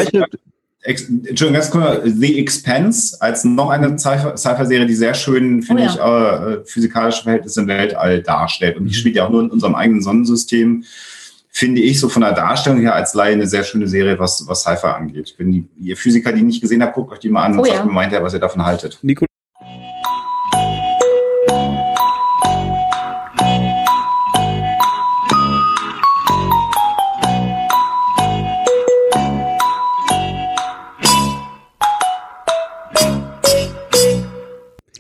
[0.83, 5.87] Ex Entschuldigung, ganz kurz, The Expanse als noch eine Sci-Fi-Serie, die sehr schön, finde Oh
[5.87, 8.79] ich, äh, physikalische Verhältnisse im Weltall darstellt.
[8.79, 10.85] Und die spielt ja auch nur in unserem eigenen Sonnensystem.
[11.53, 14.61] Finde ich so von der Darstellung her als Laie eine sehr schöne Serie, was, was
[14.63, 15.35] Sci-Fi angeht.
[15.37, 17.65] Wenn die, ihr Physiker die nicht gesehen habt, guckt euch die mal an und Oh
[17.65, 17.85] sagt ja.
[17.85, 18.99] mir meint was ihr davon haltet.
[19.03, 19.27] Nico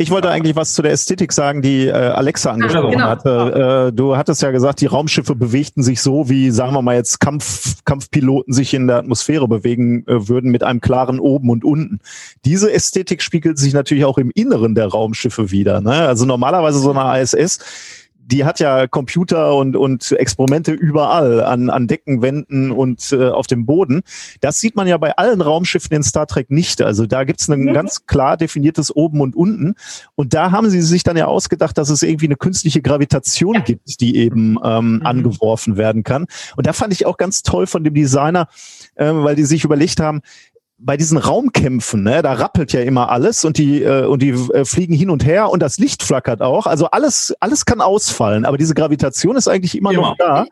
[0.00, 3.04] Ich wollte eigentlich was zu der Ästhetik sagen, die äh, Alexa angesprochen genau.
[3.04, 3.90] hatte.
[3.90, 7.20] Äh, du hattest ja gesagt, die Raumschiffe bewegten sich so, wie, sagen wir mal jetzt,
[7.20, 12.00] Kampf, Kampfpiloten sich in der Atmosphäre bewegen äh, würden, mit einem klaren Oben und Unten.
[12.46, 15.82] Diese Ästhetik spiegelt sich natürlich auch im Inneren der Raumschiffe wieder.
[15.82, 15.92] Ne?
[15.92, 17.58] Also normalerweise so eine ISS,
[18.30, 23.46] die hat ja Computer und, und Experimente überall an, an Decken, Wänden und äh, auf
[23.46, 24.02] dem Boden.
[24.40, 26.82] Das sieht man ja bei allen Raumschiffen in Star Trek nicht.
[26.82, 29.74] Also da gibt's ein ganz klar definiertes Oben und Unten.
[30.14, 34.00] Und da haben sie sich dann ja ausgedacht, dass es irgendwie eine künstliche Gravitation gibt,
[34.00, 36.26] die eben ähm, angeworfen werden kann.
[36.56, 38.48] Und da fand ich auch ganz toll von dem Designer,
[38.96, 40.20] ähm, weil die sich überlegt haben,
[40.82, 44.64] bei diesen Raumkämpfen, ne, da rappelt ja immer alles und die äh, und die äh,
[44.64, 46.66] fliegen hin und her und das Licht flackert auch.
[46.66, 50.46] Also alles alles kann ausfallen, aber diese Gravitation ist eigentlich immer noch da.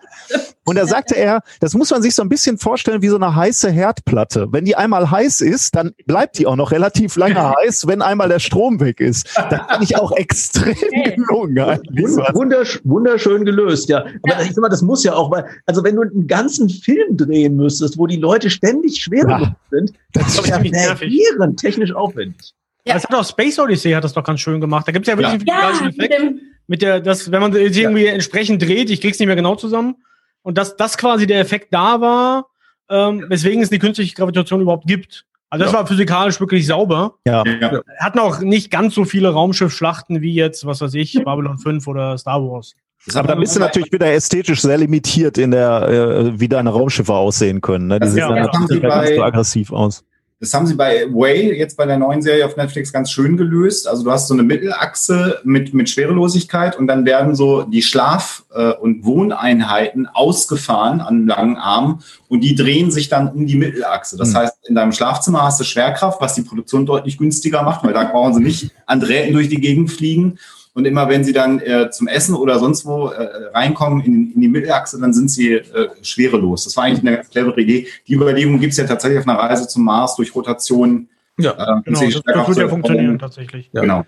[0.64, 3.34] Und da sagte er, das muss man sich so ein bisschen vorstellen wie so eine
[3.34, 4.48] heiße Herdplatte.
[4.52, 8.28] Wenn die einmal heiß ist, dann bleibt die auch noch relativ lange heiß, wenn einmal
[8.28, 9.26] der Strom weg ist.
[9.34, 10.74] Das fand ich auch extrem
[11.14, 12.08] gelungen eigentlich.
[12.08, 14.04] So als- Wundersch wunderschön gelöst, ja.
[14.30, 17.16] Aber ich sag mal, das muss ja auch, weil, also wenn du einen ganzen Film
[17.16, 21.20] drehen müsstest, wo die Leute ständig schwerelos sind, das ist ja ziemlich nervig.
[21.60, 22.52] technisch aufwendig.
[22.84, 22.94] Ja.
[22.94, 24.86] Das hat auch Space Odyssey hat das doch ganz schön gemacht.
[24.88, 26.20] Da gibt's ja wirklich einen Ja, physikalischen mit Effekt.
[26.20, 29.54] dem, Mit der, das, wenn man sich irgendwie entsprechend dreht, ich krieg's nicht mehr genau
[29.56, 29.96] zusammen.
[30.42, 32.46] Und dass das quasi der Effekt da war,
[32.90, 35.24] ähm, weswegen es die künstliche Gravitation überhaupt gibt.
[35.50, 37.14] Also das war physikalisch wirklich sauber.
[37.26, 37.42] Ja.
[37.60, 37.80] Ja.
[38.00, 42.16] Hatten auch nicht ganz so viele Raumschiffschlachten wie jetzt, was weiß ich, Babylon 5 oder
[42.18, 42.74] Star Wars.
[43.14, 47.14] Aber da bist du natürlich wieder ästhetisch sehr limitiert in der, äh, wie deine Raumschiffe
[47.14, 47.86] aussehen können.
[47.86, 47.94] Ne?
[47.94, 50.04] Die Das- sehen ja, natürlich nicht so aggressiv aus.
[50.40, 53.88] Das haben sie bei Way jetzt bei der neuen Serie auf Netflix ganz schön gelöst.
[53.88, 58.44] Also du hast so eine Mittelachse mit, mit Schwerelosigkeit und dann werden so die Schlaf-
[58.54, 64.16] äh, und Wohneinheiten ausgefahren an langen Armen und die drehen sich dann um die Mittelachse.
[64.16, 64.36] Das Hm.
[64.36, 68.04] heißt, in deinem Schlafzimmer hast du Schwerkraft, was die Produktion deutlich günstiger macht, weil da
[68.04, 70.38] brauchen sie nicht an Drähten durch die Gegend fliegen.
[70.78, 74.40] Und immer wenn sie dann äh, zum Essen oder sonst wo äh, reinkommen in, in
[74.40, 76.62] die Mittelachse, dann sind sie äh, schwerelos.
[76.66, 77.88] Das war eigentlich eine ganz clevere Idee.
[78.06, 81.08] Die Überlegung gibt es ja tatsächlich auf einer Reise zum Mars durch Rotation.
[81.36, 83.70] Ja, äh, Genau, das, das wird ja funktionieren tatsächlich.
[83.72, 83.80] Ja.
[83.80, 84.06] Genau.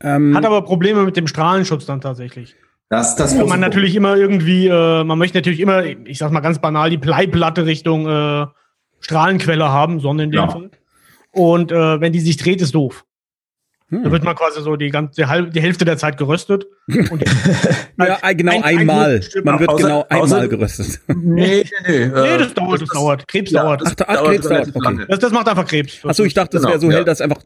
[0.00, 2.54] ähm, Hat aber Probleme mit dem Strahlenschutz dann tatsächlich.
[2.88, 6.60] Das, das man natürlich immer irgendwie, äh, man möchte natürlich immer, ich sag mal ganz
[6.60, 8.46] banal, die Bleiplatte Richtung äh,
[9.00, 10.48] Strahlenquelle haben, Sonne in dem Ja.
[10.50, 10.70] Fall.
[11.32, 13.05] Und äh, wenn die sich dreht, ist doof.
[13.88, 14.10] Da hm.
[14.10, 15.22] wird man quasi so die ganze
[15.52, 16.66] die, Hälfte der Zeit geröstet.
[16.88, 17.22] Und
[17.98, 19.22] ja, ein- genau ein- ein einmal.
[19.22, 21.00] Stück Man wird außer- genau einmal außer- geröstet.
[21.06, 21.14] Nee,
[21.64, 22.06] nee, nee.
[22.06, 23.28] nee, äh, das dauert, das, dauert.
[23.28, 23.82] Krebs ja, dauert.
[23.82, 25.04] das Ach, da- ach, Krebs dauert, okay.
[25.08, 26.04] Das, das macht einfach Krebs.
[26.04, 26.96] Achso, ich dachte, das Genau, wäre so ja.
[26.96, 27.38] hell, dass einfach.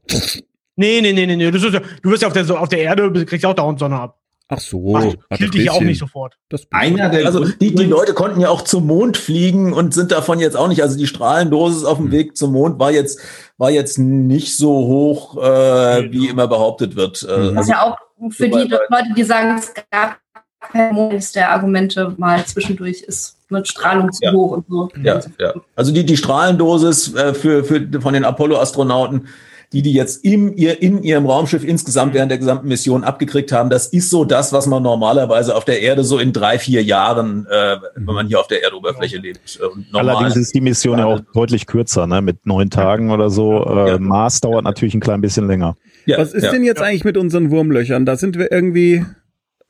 [0.76, 1.50] Nee, nee, nee, nee, nee.
[1.50, 3.54] Das ist ja, du wirst ja auf der, so auf der Erde, kriegst ja auch
[3.54, 4.16] dauernd Sonne ab.
[4.52, 4.80] Ach so.
[4.80, 6.36] Macht, ach, killt das dich ja auch nicht sofort.
[6.48, 10.10] Das Einer der Also die, die Leute konnten ja auch zum Mond fliegen und sind
[10.10, 10.82] davon jetzt auch nicht.
[10.82, 13.20] Also die Strahlendosis auf dem Weg zum Mond war jetzt
[13.58, 17.22] war jetzt nicht so hoch, äh, wie immer behauptet wird.
[17.22, 17.54] Mhm.
[17.54, 17.98] was also, ja auch
[18.30, 20.18] für die Leute, die sagen, es gab
[20.60, 24.32] kein Modus der Argumente mal zwischendurch ist mit Strahlung zu Ja.
[24.32, 24.88] hoch und so.
[25.02, 25.54] ja, ja.
[25.76, 29.28] also die die Strahlendosis äh, für für von den Apollo-Astronauten,
[29.72, 33.70] die die jetzt im ihr in ihrem Raumschiff insgesamt während der gesamten Mission abgekriegt haben,
[33.70, 37.46] das ist so das, was man normalerweise auf der Erde so in drei vier Jahren,
[37.48, 39.96] äh, wenn man hier auf der Erdoberfläche lebt, äh.
[39.96, 42.20] Allerdings ist die Mission ja auch deutlich kürzer, ne?
[42.20, 43.64] mit neun Tagen oder so.
[43.64, 43.98] Äh, Ja.
[43.98, 45.76] Mars dauert natürlich ein klein bisschen länger.
[46.06, 46.50] Ja, Was ist ja.
[46.50, 48.04] denn jetzt eigentlich mit unseren Wurmlöchern?
[48.06, 49.04] Da sind wir irgendwie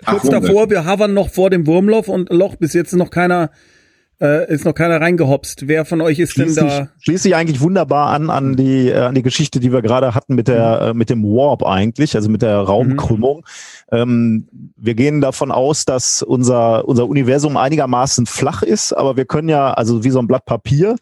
[0.05, 0.47] Ach, kurz Wurmlöcher.
[0.47, 0.71] davor.
[0.71, 2.57] Wir hovern noch vor dem Wurmloch und Loch.
[2.57, 3.51] Bis jetzt noch keiner,
[4.21, 5.67] äh, ist noch keiner reingehopst.
[5.69, 6.89] Wer von euch ist denn Schließt sich, da?
[7.01, 10.35] schließt sich eigentlich wunderbar an an die äh, an die Geschichte, die wir gerade hatten
[10.35, 13.45] mit der äh, mit dem Warp eigentlich, also mit der Raumkrümmung.
[13.91, 19.49] Ähm, wir gehen davon aus, dass unser unser Universum einigermaßen flach ist, aber wir können
[19.49, 20.97] ja also wie so ein Blatt Papier.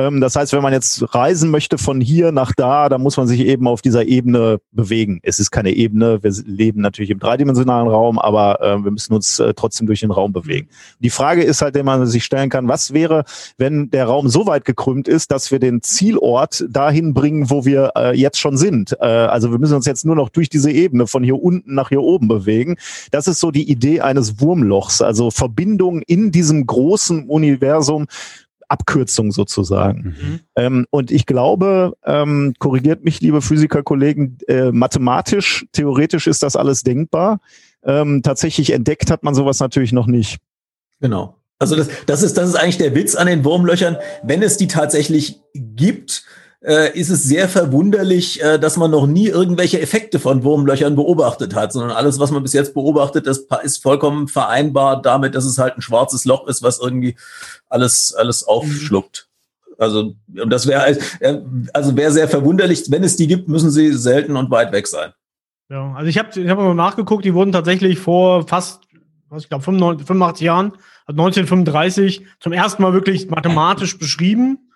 [0.00, 3.26] Ähm, das heißt, wenn man jetzt reisen möchte von hier nach da, dann muss man
[3.26, 5.18] sich eben auf dieser Ebene bewegen.
[5.24, 6.22] Es ist keine Ebene.
[6.22, 10.12] Wir leben natürlich im dreidimensionalen Raum, aber äh, wir müssen uns äh, trotzdem durch den
[10.12, 10.68] Raum bewegen.
[11.00, 12.68] Die Frage ist halt, die man sich stellen kann kann.
[12.68, 13.24] Was wäre,
[13.56, 17.92] wenn der Raum so weit gekrümmt ist, dass wir den Zielort dahin bringen, wo wir
[17.96, 18.96] äh, jetzt schon sind?
[19.00, 21.88] Äh, also wir müssen uns jetzt nur noch durch diese Ebene von hier unten nach
[21.88, 22.76] hier oben bewegen.
[23.10, 28.06] Das ist so die Idee eines Wurmlochs, also Verbindung in diesem großen Universum
[28.70, 30.16] Abkürzung sozusagen.
[30.20, 30.40] Mhm.
[30.56, 36.82] Ähm, und ich glaube, ähm, korrigiert mich, liebe Physikerkollegen, äh, mathematisch, theoretisch ist das alles
[36.82, 37.40] denkbar.
[37.82, 40.38] Ähm, tatsächlich entdeckt hat man sowas natürlich noch nicht.
[41.00, 41.36] Genau.
[41.58, 43.96] Also das, das ist, das ist eigentlich der Witz an den Wurmlöchern.
[44.22, 46.24] Wenn es die tatsächlich gibt,
[46.62, 51.54] äh, ist es sehr verwunderlich, äh, dass man noch nie irgendwelche Effekte von Wurmlöchern beobachtet
[51.54, 55.58] hat, sondern alles, was man bis jetzt beobachtet, das ist vollkommen vereinbar damit, dass es
[55.58, 57.16] halt ein schwarzes Loch ist, was irgendwie
[57.68, 59.28] alles, alles aufschluckt.
[59.78, 61.40] Also, und das wäre, äh,
[61.72, 62.90] also wäre sehr verwunderlich.
[62.90, 65.12] Wenn es die gibt, müssen sie selten und weit weg sein.
[65.70, 68.82] Ja, also ich habe ich hab mal nachgeguckt, die wurden tatsächlich vor fast,
[69.30, 70.72] was ich glaube, 85 Jahren,
[71.06, 74.69] also 1935, zum ersten Mal wirklich mathematisch beschrieben.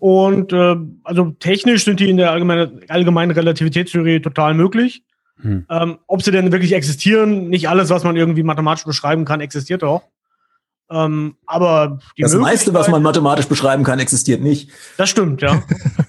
[0.00, 5.04] Und äh, also technisch sind die in der allgemeinen, allgemeinen Relativitätstheorie total möglich.
[5.42, 5.66] Hm.
[5.68, 9.84] Ähm, ob sie denn wirklich existieren, nicht alles, was man irgendwie mathematisch beschreiben kann, existiert
[9.84, 10.02] auch.
[10.90, 14.70] Ähm, aber die das meiste, was man mathematisch beschreiben kann, existiert nicht.
[14.96, 15.62] Das stimmt, ja.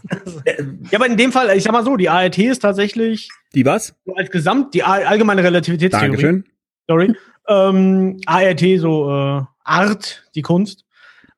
[0.45, 0.53] ja,
[0.95, 3.29] aber in dem Fall, ich sag mal so, die ART ist tatsächlich.
[3.53, 3.93] Die was?
[4.05, 6.07] So als Gesamt, die allgemeine Relativitätstheorie.
[6.07, 6.45] Dankeschön.
[6.87, 7.13] Sorry.
[7.47, 10.85] Ähm, ART, so äh, Art, die Kunst.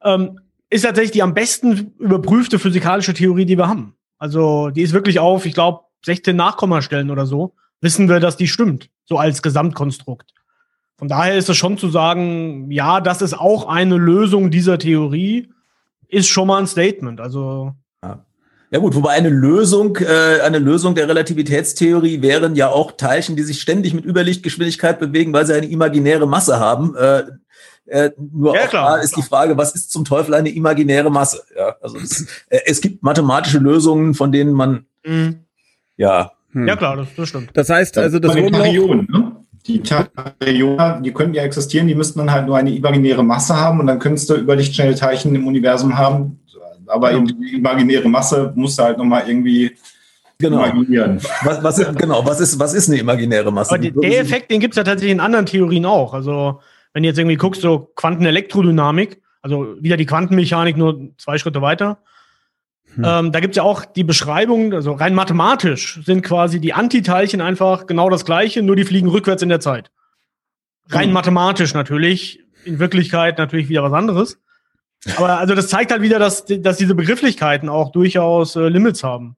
[0.04, 0.40] Ähm,
[0.74, 3.96] ist tatsächlich die am besten überprüfte physikalische Theorie, die wir haben.
[4.18, 8.48] Also die ist wirklich auf, ich glaube, 16 Nachkommastellen oder so, wissen wir, dass die
[8.48, 10.32] stimmt, so als Gesamtkonstrukt.
[10.98, 15.50] Von daher ist es schon zu sagen, ja, das ist auch eine Lösung dieser Theorie,
[16.08, 17.20] ist schon mal ein Statement.
[17.20, 17.74] Also
[18.74, 23.44] ja gut, wobei eine Lösung, äh, eine Lösung der Relativitätstheorie wären ja auch Teilchen, die
[23.44, 26.96] sich ständig mit Überlichtgeschwindigkeit bewegen, weil sie eine imaginäre Masse haben.
[26.96, 27.22] Äh,
[27.86, 29.24] äh, nur ja, klar, da ist klar.
[29.24, 31.44] die Frage, was ist zum Teufel eine imaginäre Masse?
[31.56, 35.40] Ja, also es, äh, es gibt mathematische Lösungen, von denen man mhm.
[35.98, 36.32] ja.
[36.52, 36.68] Hm.
[36.68, 37.50] Ja klar, das, das stimmt.
[37.54, 38.96] Das heißt also, das Wurmloch.
[38.96, 39.36] Ne?
[39.66, 43.80] Die Tachyonen, die könnten ja existieren, die müssten dann halt nur eine imaginäre Masse haben
[43.80, 46.40] und dann könntest du überlichtschnelle Teilchen im Universum haben.
[46.88, 49.72] Aber eben die imaginäre Masse musst du halt nochmal irgendwie
[50.40, 50.64] Genau.
[50.66, 51.22] Imaginieren.
[51.44, 53.76] Was, was, genau, was ist, was ist eine imaginäre Masse?
[53.76, 56.14] Aber der Effekt, den gibt es ja tatsächlich in anderen Theorien auch.
[56.14, 56.60] Also
[56.94, 62.00] wenn du jetzt irgendwie guckst, so Quantenelektrodynamik, also wieder die Quantenmechanik nur zwei Schritte weiter,
[62.96, 63.04] hm.
[63.06, 67.88] ähm, da gibt's ja auch die Beschreibung, also rein mathematisch sind quasi die Antiteilchen einfach
[67.88, 69.92] genau das gleiche, nur die fliegen rückwärts in der Zeit.
[70.90, 71.14] Rein hm.
[71.14, 74.40] mathematisch natürlich, in Wirklichkeit natürlich wieder was anderes.
[75.18, 79.36] Aber also das zeigt halt wieder, dass, dass diese Begrifflichkeiten auch durchaus äh, Limits haben.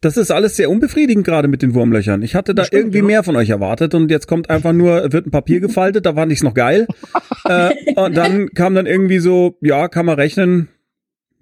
[0.00, 2.22] Das ist alles sehr unbefriedigend gerade mit den Wurmlöchern.
[2.22, 3.04] Ich hatte da stimmt, irgendwie ja.
[3.04, 6.32] mehr von euch erwartet und jetzt kommt einfach nur, wird ein Papier gefaltet, da fand
[6.32, 6.88] ich's noch geil.
[7.44, 10.68] äh, und dann kam dann irgendwie so, ja, kann man rechnen,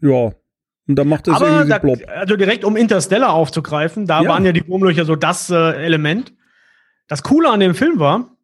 [0.03, 0.33] ja.
[0.89, 2.01] Und dann macht es irgendwie da, plopp.
[2.09, 4.29] Also direkt um Interstellar aufzugreifen, da ja.
[4.29, 6.35] waren ja die Wurmlöcher so das äh, Element.
[7.09, 8.37] Das Coole an dem Film war,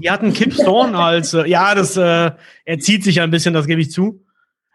[0.00, 2.30] die hatten Kip Thorne als, äh, ja, das, äh,
[2.64, 4.24] er zieht sich ein bisschen, das gebe ich zu.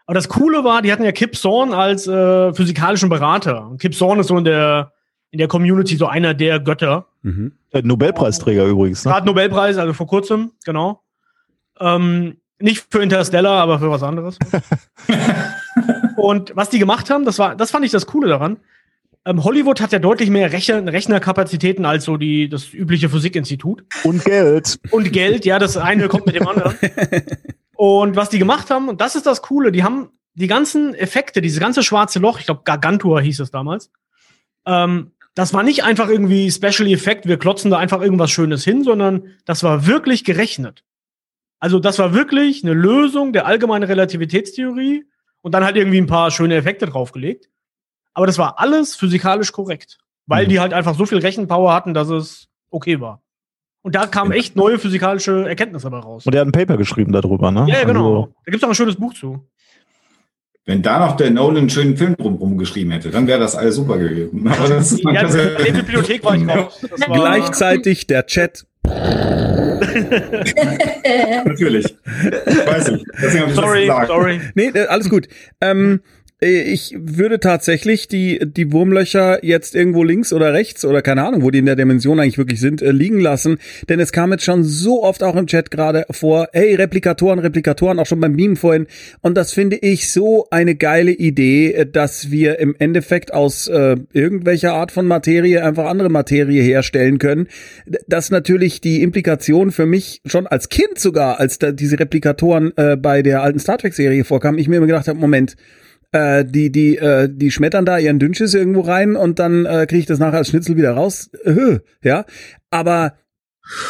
[0.08, 3.66] Aber das Coole war, die hatten ja Kip Thorne als äh, physikalischen Berater.
[3.66, 4.94] Und Kip Thorne ist so in der,
[5.30, 7.08] in der Community so einer der Götter.
[7.20, 7.52] Mhm.
[7.74, 9.04] Der Nobelpreisträger übrigens.
[9.04, 9.10] Ne?
[9.10, 11.02] Gerade Nobelpreis, also vor kurzem, genau.
[11.78, 14.38] Ähm, nicht für Interstellar, aber für was anderes.
[16.16, 18.56] und was die gemacht haben, das war, das fand ich das Coole daran.
[19.26, 23.84] Ähm, Hollywood hat ja deutlich mehr Rechner, Rechnerkapazitäten als so die, das übliche Physikinstitut.
[24.04, 24.80] Und Geld.
[24.90, 26.74] Und Geld, ja, das eine kommt mit dem anderen.
[27.78, 31.40] Und was die gemacht haben, und das ist das Coole, die haben die ganzen Effekte,
[31.40, 33.92] dieses ganze schwarze Loch, ich glaube Gargantua hieß es damals,
[34.66, 38.82] ähm, das war nicht einfach irgendwie Special Effekt, wir klotzen da einfach irgendwas Schönes hin,
[38.82, 40.82] sondern das war wirklich gerechnet.
[41.60, 45.04] Also das war wirklich eine Lösung der allgemeinen Relativitätstheorie
[45.42, 47.48] und dann halt irgendwie ein paar schöne Effekte draufgelegt.
[48.12, 50.48] Aber das war alles physikalisch korrekt, weil mhm.
[50.48, 53.22] die halt einfach so viel Rechenpower hatten, dass es okay war.
[53.82, 56.26] Und da kamen echt neue physikalische Erkenntnisse dabei raus.
[56.26, 57.66] Und er hat ein Paper geschrieben darüber, ne?
[57.68, 58.22] Ja, genau.
[58.22, 59.46] Also, da gibt es auch ein schönes Buch zu.
[60.66, 63.76] Wenn da noch der Nolan einen schönen Film drumherum geschrieben hätte, dann wäre das alles
[63.76, 64.46] super gewesen.
[64.46, 65.32] Aber das ist ja, in
[65.64, 66.46] der Bibliothek war ich.
[66.46, 66.68] War
[67.10, 68.66] Gleichzeitig der Chat.
[71.44, 71.96] Natürlich.
[72.66, 73.02] Weiß ich.
[73.54, 74.40] sorry, sorry.
[74.54, 75.28] Nee, äh, alles gut.
[75.60, 81.24] Ähm, Äh, ich würde tatsächlich die, die Wurmlöcher jetzt irgendwo links oder rechts oder keine
[81.24, 83.58] Ahnung, wo die in der Dimension eigentlich wirklich sind, äh, liegen lassen.
[83.88, 87.98] Denn es kam jetzt schon so oft auch im Chat gerade vor, hey, Replikatoren, Replikatoren,
[87.98, 88.86] auch schon beim Beam vorhin.
[89.20, 93.96] Und das finde ich so eine geile Idee, äh, dass wir im Endeffekt aus äh,
[94.12, 97.48] irgendwelcher Art von Materie einfach andere Materie herstellen können.
[98.06, 102.96] Das natürlich die Implikation für mich schon als Kind sogar, als da diese Replikatoren äh,
[102.96, 105.56] bei der alten Star Trek-Serie vorkamen, ich mir immer gedacht habe, Moment,
[106.12, 110.00] äh, die, die, äh, die schmettern da ihren Dünnschiss irgendwo rein und dann äh, kriege
[110.00, 111.30] ich das nachher als Schnitzel wieder raus.
[111.44, 112.24] Äh, ja,
[112.70, 113.14] aber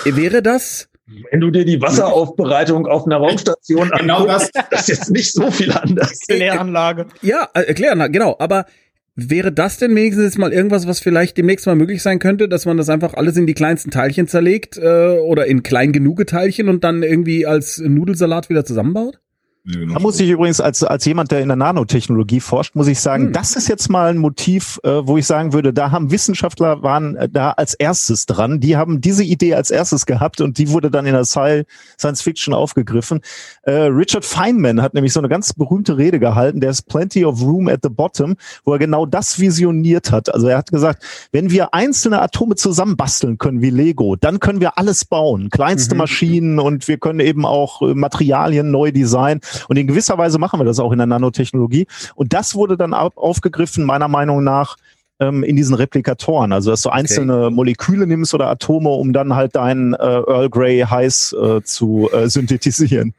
[0.05, 0.89] wäre das
[1.31, 4.65] wenn du dir die Wasseraufbereitung auf einer Raumstation genau anguckst, das.
[4.71, 6.21] das ist jetzt nicht so viel anders.
[6.29, 7.07] Kläranlage.
[7.23, 8.37] Ja, äh, Kläranlage, genau.
[8.39, 8.67] Aber
[9.15, 12.77] wäre das denn wenigstens mal irgendwas, was vielleicht demnächst mal möglich sein könnte, dass man
[12.77, 16.85] das einfach alles in die kleinsten Teilchen zerlegt äh, oder in klein genug Teilchen und
[16.85, 19.19] dann irgendwie als Nudelsalat wieder zusammenbaut?
[19.71, 23.27] Da muss ich übrigens als, als jemand, der in der Nanotechnologie forscht, muss ich sagen,
[23.27, 23.33] hm.
[23.35, 27.17] das ist jetzt mal ein Motiv, äh, wo ich sagen würde, da haben Wissenschaftler waren
[27.17, 28.61] äh, da als erstes dran.
[28.61, 32.55] Die haben diese Idee als erstes gehabt und die wurde dann in der Science Fiction
[32.55, 33.21] aufgegriffen.
[33.63, 37.43] Äh, Richard Feynman hat nämlich so eine ganz berühmte Rede gehalten, der ist Plenty of
[37.43, 40.33] Room at the Bottom, wo er genau das visioniert hat.
[40.33, 44.79] Also er hat gesagt, wenn wir einzelne Atome zusammenbasteln können wie Lego, dann können wir
[44.79, 45.99] alles bauen, kleinste mhm.
[45.99, 49.43] Maschinen und wir können eben auch äh, Materialien neu designen.
[49.69, 51.87] Und in gewisser Weise machen wir das auch in der Nanotechnologie.
[52.15, 54.77] Und das wurde dann aufgegriffen, meiner Meinung nach,
[55.21, 56.53] ähm, in diesen Replikatoren.
[56.53, 57.55] Also, dass du einzelne okay.
[57.55, 62.29] Moleküle nimmst oder Atome, um dann halt deinen äh, Earl Grey heiß äh, zu äh,
[62.29, 63.15] synthetisieren.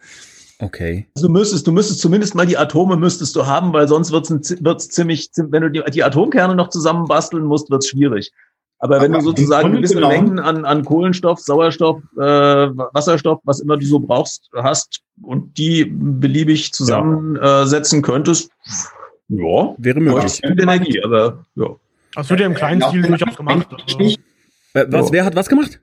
[0.61, 1.07] Okay.
[1.15, 4.29] Also du müsstest, du müsstest zumindest mal die Atome müsstest du haben, weil sonst wird's,
[4.61, 8.31] wird's ziemlich, wenn du die, die Atomkerne noch zusammenbasteln musst, wird's schwierig.
[8.79, 10.07] Aber wenn Aber du sozusagen gewisse genau.
[10.07, 15.85] Mengen an, an Kohlenstoff, Sauerstoff, äh, Wasserstoff, was immer du so brauchst, hast und die
[15.85, 17.99] beliebig zusammensetzen ja.
[17.99, 18.51] äh, könntest,
[19.27, 20.41] ja, wäre möglich.
[20.43, 21.67] Energie, aber ja.
[22.15, 23.67] Das wird ja im kleinen Stil durchaus gemacht.
[23.69, 24.15] Also.
[24.73, 25.79] Was, wer hat was gemacht?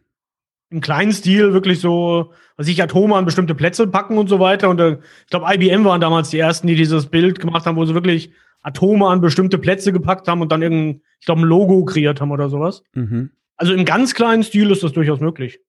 [0.70, 4.68] Im kleinen Stil wirklich so, was ich Atome an bestimmte Plätze packen und so weiter.
[4.68, 7.84] Und äh, ich glaube, IBM waren damals die ersten, die dieses Bild gemacht haben, wo
[7.84, 8.32] sie wirklich
[8.62, 12.32] Atome an bestimmte Plätze gepackt haben und dann irgendein, ich glaube, ein Logo kreiert haben
[12.32, 12.82] oder sowas.
[12.94, 13.30] Mhm.
[13.56, 15.60] Also im ganz kleinen Stil ist das durchaus möglich.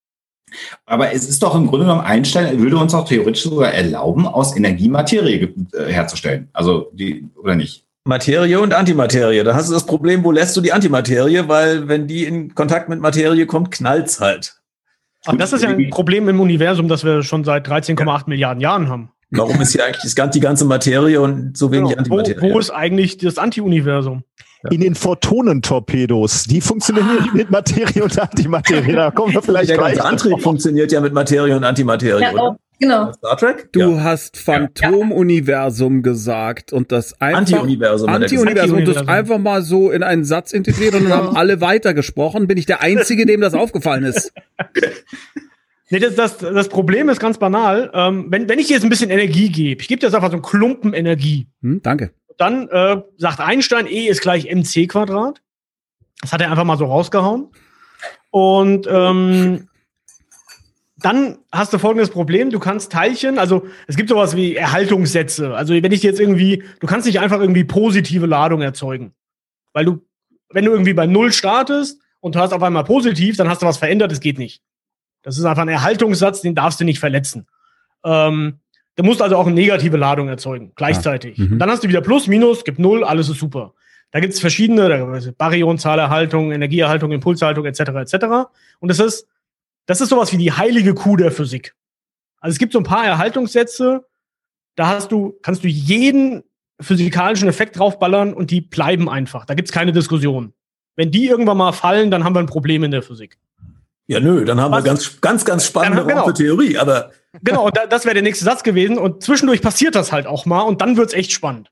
[0.85, 4.55] Aber es ist doch im Grunde genommen Einstein würde uns auch theoretisch sogar erlauben, aus
[4.55, 6.49] Energie Materie äh, herzustellen.
[6.53, 7.85] Also die, oder nicht?
[8.05, 9.43] Materie und Antimaterie.
[9.43, 11.47] Da hast du das Problem, wo lässt du die Antimaterie?
[11.47, 14.61] Weil wenn die in Kontakt mit Materie kommt, knallt's halt.
[15.25, 18.23] Aber das ist ja ein Problem im Universum, das wir schon seit 13,8 ja.
[18.27, 19.11] Milliarden Jahren haben.
[19.31, 21.99] Warum ist hier eigentlich das, die ganze Materie und so wenig genau.
[21.99, 22.49] Antimaterie?
[22.49, 24.23] Wo, wo ist eigentlich das Anti-Universum?
[24.63, 24.71] Ja.
[24.71, 26.45] In den Photonentorpedos.
[26.45, 27.29] Die funktionieren ah.
[27.33, 28.93] mit Materie und Antimaterie.
[28.93, 32.57] Da kommen wir vielleicht Der ganze Antrieb funktioniert ja mit Materie und Antimaterie, ja, oder?
[32.79, 33.11] Genau.
[33.13, 33.71] Star Trek?
[33.71, 34.03] Du ja.
[34.03, 38.09] hast Phantomuniversum gesagt und das einfach Anti-Universum.
[38.09, 42.47] Anti-Universum und das einfach mal so in einen Satz integriert und dann haben alle weitergesprochen.
[42.47, 44.31] Bin ich der Einzige, dem das aufgefallen ist?
[45.89, 47.89] Nee, das, das, das Problem ist ganz banal.
[47.93, 50.33] Ähm, wenn, wenn ich jetzt ein bisschen Energie gebe, ich gebe dir jetzt einfach so
[50.33, 51.47] einen Klumpen Energie.
[51.61, 52.11] Hm, danke.
[52.37, 55.41] Dann äh, sagt Einstein, E ist gleich mc Quadrat.
[56.21, 57.47] Das hat er einfach mal so rausgehauen.
[58.31, 59.69] Und ähm,
[60.99, 65.53] dann hast du folgendes Problem, du kannst Teilchen, also es gibt sowas wie Erhaltungssätze.
[65.53, 69.13] Also wenn ich jetzt irgendwie, du kannst nicht einfach irgendwie positive Ladung erzeugen.
[69.73, 70.05] Weil du,
[70.49, 73.67] wenn du irgendwie bei Null startest und du hast auf einmal positiv, dann hast du
[73.67, 74.63] was verändert, das geht nicht.
[75.21, 77.47] Das ist einfach ein Erhaltungssatz, den darfst du nicht verletzen.
[78.03, 78.59] Ähm,
[78.95, 81.37] du musst also auch eine negative Ladung erzeugen, gleichzeitig.
[81.37, 81.45] Ja.
[81.45, 81.59] Mhm.
[81.59, 83.73] Dann hast du wieder Plus, Minus, gibt Null, alles ist super.
[84.11, 87.81] Da gibt es verschiedene, Baryonzahlerhaltung, Energieerhaltung, Impulserhaltung etc.
[87.81, 88.25] etc.
[88.79, 89.27] Und das ist,
[89.87, 91.73] das ist sowas wie die heilige Kuh der Physik.
[92.39, 94.05] Also es gibt so ein paar Erhaltungssätze,
[94.75, 96.43] da hast du, kannst du jeden
[96.79, 99.45] physikalischen Effekt draufballern und die bleiben einfach.
[99.45, 100.53] Da gibt es keine Diskussion.
[100.95, 103.37] Wenn die irgendwann mal fallen, dann haben wir ein Problem in der Physik.
[104.05, 104.83] Ja, nö, dann haben Was?
[104.83, 106.31] wir ganz, ganz, ganz spannende dann, genau.
[106.31, 107.11] Theorie, aber.
[107.43, 108.97] Genau, da, das wäre der nächste Satz gewesen.
[108.97, 111.71] Und zwischendurch passiert das halt auch mal und dann wird's echt spannend.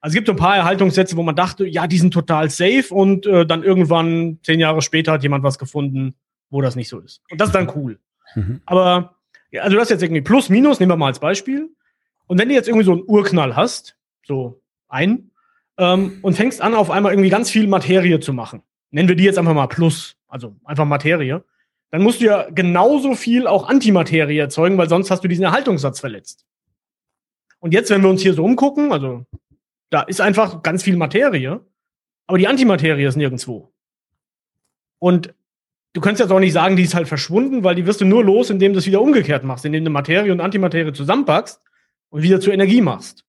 [0.00, 2.86] Also es gibt so ein paar Erhaltungssätze, wo man dachte, ja, die sind total safe
[2.90, 6.14] und äh, dann irgendwann, zehn Jahre später, hat jemand was gefunden,
[6.50, 7.22] wo das nicht so ist.
[7.30, 7.98] Und das ist dann cool.
[8.34, 8.60] Mhm.
[8.66, 9.16] Aber,
[9.50, 11.70] ja, also du hast jetzt irgendwie Plus, Minus, nehmen wir mal als Beispiel.
[12.26, 15.30] Und wenn du jetzt irgendwie so einen Urknall hast, so ein,
[15.78, 19.24] ähm, und fängst an, auf einmal irgendwie ganz viel Materie zu machen, nennen wir die
[19.24, 21.44] jetzt einfach mal Plus, also einfach Materie,
[21.90, 25.98] dann musst du ja genauso viel auch Antimaterie erzeugen, weil sonst hast du diesen Erhaltungssatz
[25.98, 26.46] verletzt.
[27.58, 29.26] Und jetzt, wenn wir uns hier so umgucken, also
[29.90, 31.60] da ist einfach ganz viel Materie,
[32.26, 33.72] aber die Antimaterie ist nirgendwo.
[35.00, 35.34] Und
[35.92, 38.24] du kannst jetzt auch nicht sagen, die ist halt verschwunden, weil die wirst du nur
[38.24, 41.60] los, indem du es wieder umgekehrt machst, indem du Materie und Antimaterie zusammenpackst
[42.10, 43.24] und wieder zur Energie machst.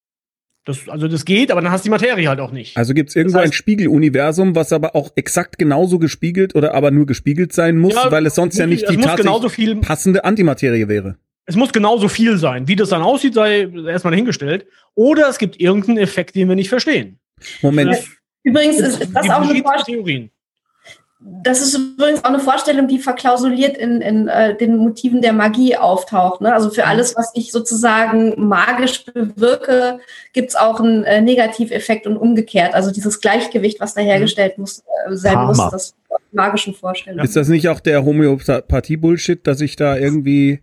[0.65, 2.77] Das, also das geht, aber dann hast du die Materie halt auch nicht.
[2.77, 6.75] Also gibt es irgendwo Das heißt- ein Spiegeluniversum, was aber auch exakt genauso gespiegelt oder
[6.75, 9.25] aber nur gespiegelt sein muss, Ja, weil es sonst ja nicht es die muss tatsächlich
[9.25, 11.15] genauso viel, passende Antimaterie wäre.
[11.47, 12.67] es muss genauso viel sein.
[12.67, 14.67] Wie das dann aussieht, sei erstmal dahingestellt.
[14.93, 17.17] Oder es gibt irgendeinen Effekt, den wir nicht verstehen.
[17.63, 17.97] Moment,
[18.43, 20.29] Übrigens ist, ist das auch eine Vorstellung.
[21.23, 25.77] Das ist übrigens auch eine Vorstellung, die verklausuliert in, in äh, den Motiven der Magie
[25.77, 26.41] auftaucht.
[26.41, 26.52] Ne?
[26.52, 29.99] Also für alles, was ich sozusagen magisch bewirke,
[30.34, 32.73] gibt's auch einen äh, Negativeffekt und umgekehrt.
[32.73, 35.48] Also dieses Gleichgewicht, was da hergestellt muss, äh, sein Hammer.
[35.48, 35.95] muss, das
[36.31, 37.23] magischen Vorstellungen.
[37.23, 40.61] ist das nicht auch der Homöopathie-Bullshit, dass ich da irgendwie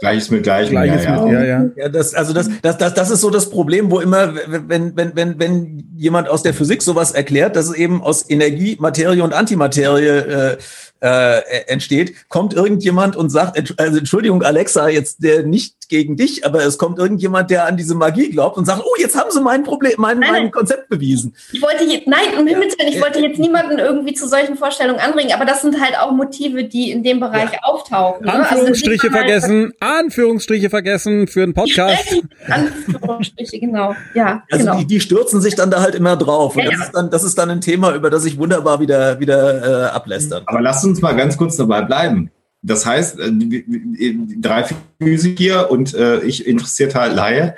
[0.00, 0.70] Gleiches mit Gleichem.
[0.70, 1.22] Gleiches ja, ja.
[1.22, 1.70] mit, ja, ja.
[1.76, 5.14] Ja, das, also das, das, das, das ist so das Problem, wo immer, wenn, wenn,
[5.14, 9.32] wenn, wenn jemand aus der Physik sowas erklärt, dass es eben aus Energie, Materie und
[9.32, 10.56] Antimaterie äh,
[11.00, 16.64] äh, entsteht, kommt irgendjemand und sagt, also Entschuldigung, Alexa, jetzt der nicht gegen dich, aber
[16.64, 19.62] es kommt irgendjemand, der an diese Magie glaubt und sagt, oh, jetzt haben sie mein
[19.64, 20.50] Problem, mein, Nein, mein.
[20.50, 21.34] Konzept bewiesen.
[21.52, 25.00] Ich wollte jetzt, nein, um Himmels Willen, ich wollte jetzt niemanden irgendwie zu solchen Vorstellungen
[25.00, 28.24] anbringen, aber das sind halt auch Motive, die in dem Bereich auftauchen.
[28.26, 28.32] ne?
[28.32, 32.04] Also Anführungsstriche mal- vergessen, Anführungsstriche vergessen für einen Podcast.
[32.48, 33.94] Anführungsstriche, genau.
[34.14, 34.78] Ja, Also genau.
[34.78, 36.56] die, die stürzen sich dann da halt immer drauf.
[36.56, 36.84] Und Ja, das, ja.
[36.86, 40.42] ist dann, das ist dann ein Thema, über das ich wunderbar wieder, wieder äh, ablästern.
[40.46, 42.30] Aber lasst uns mal ganz kurz dabei bleiben.
[42.66, 44.64] Das heißt, äh, die, die, die drei
[45.00, 47.56] Physiker und äh, ich interessierter Laie,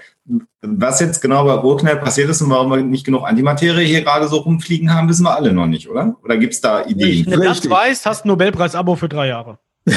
[0.60, 4.26] was jetzt genau bei Urknall passiert ist und warum wir nicht genug Antimaterie hier gerade
[4.26, 6.16] so rumfliegen haben, wissen wir alle noch nicht, oder?
[6.24, 7.26] Oder gibt's da Ideen?
[7.26, 9.58] Wenn du das weißt, hast du Nobelpreis-Abo für drei Jahre.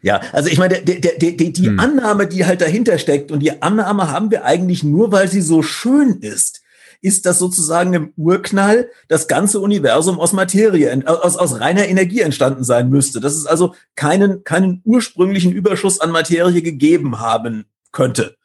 [0.00, 1.80] Ja, also ich meine, der, der, der, die Hm.
[1.80, 5.62] Annahme, die halt dahinter steckt, und die Annahme haben wir eigentlich nur, weil sie so
[5.62, 6.62] schön ist,
[7.00, 12.64] ist, dass sozusagen im Urknall das ganze Universum aus Materie, aus, aus reiner Energie entstanden
[12.64, 13.20] sein müsste.
[13.20, 18.37] Dass es also keinen, keinen ursprünglichen Überschuss an Materie gegeben haben könnte.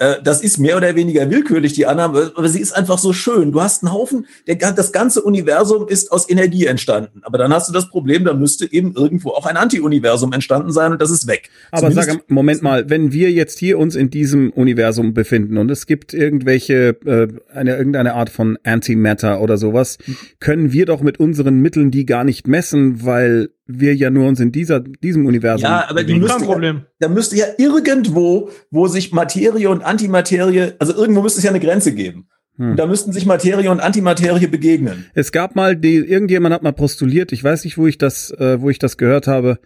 [0.00, 3.52] Äh, Das ist mehr oder weniger willkürlich, die Annahme, aber sie ist einfach so schön.
[3.52, 7.20] Du hast einen Haufen, der, das ganze Universum ist aus Energie entstanden.
[7.22, 10.92] Aber dann hast du das Problem, da müsste eben irgendwo auch ein Anti-Universum entstanden sein
[10.92, 11.50] und das ist weg.
[11.70, 15.70] Aber Zumindest- sag, Moment mal, wenn wir jetzt hier uns in diesem Universum befinden und
[15.70, 19.98] es gibt irgendwelche, äh, eine, irgendeine Art von Antimatter oder sowas,
[20.38, 24.40] können wir doch mit unseren Mitteln die gar nicht messen, weil wir ja nur uns
[24.40, 26.20] in dieser, diesem Universum Ja, aber die bewegen.
[26.20, 26.82] müsste Problem.
[26.98, 31.60] da müsste ja irgendwo, wo sich Materie und Antimaterie, also irgendwo müsste es ja eine
[31.60, 32.28] Grenze geben.
[32.56, 32.72] Hm.
[32.72, 35.06] Und da müssten sich Materie und Antimaterie begegnen.
[35.14, 38.60] Es gab mal, die, irgendjemand hat mal postuliert, ich weiß nicht, wo ich das, äh,
[38.60, 39.58] wo ich das gehört habe,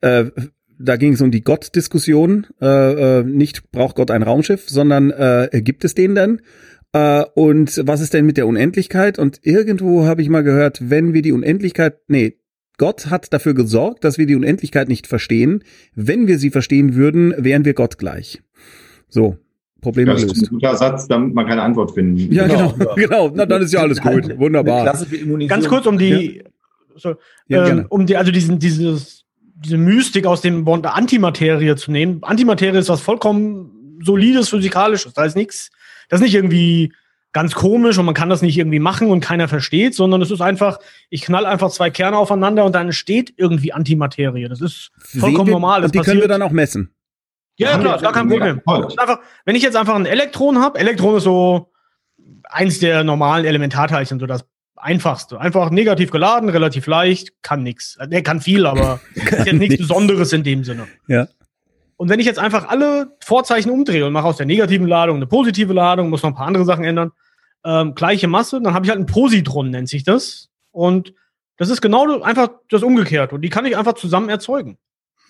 [0.00, 0.26] äh,
[0.78, 5.48] da ging es um die Gott-Diskussion, äh, äh, nicht braucht Gott ein Raumschiff, sondern äh,
[5.62, 6.40] gibt es den denn?
[6.92, 9.18] Äh, und was ist denn mit der Unendlichkeit?
[9.18, 12.38] Und irgendwo habe ich mal gehört, wenn wir die Unendlichkeit, nee,
[12.78, 15.62] Gott hat dafür gesorgt, dass wir die Unendlichkeit nicht verstehen.
[15.94, 18.40] Wenn wir sie verstehen würden, wären wir Gott gleich.
[19.08, 19.36] So,
[19.80, 20.50] Problem Das ist ein gelöst.
[20.50, 22.32] guter Satz, damit man keine Antwort finden.
[22.32, 22.94] Ja, Genau, genau, ja.
[22.96, 23.30] genau.
[23.34, 24.36] Na, dann ist ja alles gut.
[24.38, 24.84] Wunderbar.
[25.46, 26.42] Ganz kurz um die,
[26.96, 27.14] so,
[27.46, 31.92] Ja, ähm, um die, also diesen, dieses, diese Mystik aus dem Wort der Antimaterie zu
[31.92, 32.18] nehmen.
[32.22, 35.12] Antimaterie ist was vollkommen solides, physikalisches.
[35.14, 35.70] Da ist nichts,
[36.08, 36.92] das ist nicht irgendwie
[37.32, 40.40] ganz komisch und man kann das nicht irgendwie machen und keiner versteht, sondern es ist
[40.40, 40.78] einfach,
[41.10, 44.48] ich knall einfach zwei Kerne aufeinander und dann entsteht irgendwie Antimaterie.
[44.48, 45.82] Das ist vollkommen wir, normal.
[45.82, 46.94] Das Und die können wir passiert- dann auch messen.
[47.56, 48.62] Ja, ja, klar, gar kein Problem.
[48.66, 51.72] Einfach, wenn ich jetzt einfach ein Elektron habe, Elektron ist so
[52.44, 54.44] eins der normalen Elementarteilchen, so das
[54.76, 55.40] einfachste.
[55.40, 57.98] Einfach negativ geladen, relativ leicht, kann nix.
[58.06, 59.78] Der kann viel, aber ist jetzt nichts.
[59.78, 60.86] Besonderes in dem Sinne.
[61.08, 61.26] Ja.
[61.98, 65.26] Und wenn ich jetzt einfach alle Vorzeichen umdrehe und mache aus der negativen Ladung eine
[65.26, 67.10] positive Ladung, muss noch ein paar andere Sachen ändern,
[67.64, 70.48] ähm, gleiche Masse, dann habe ich halt ein Positron, nennt sich das.
[70.70, 71.12] Und
[71.56, 73.34] das ist genau einfach das Umgekehrte.
[73.34, 74.78] Und die kann ich einfach zusammen erzeugen.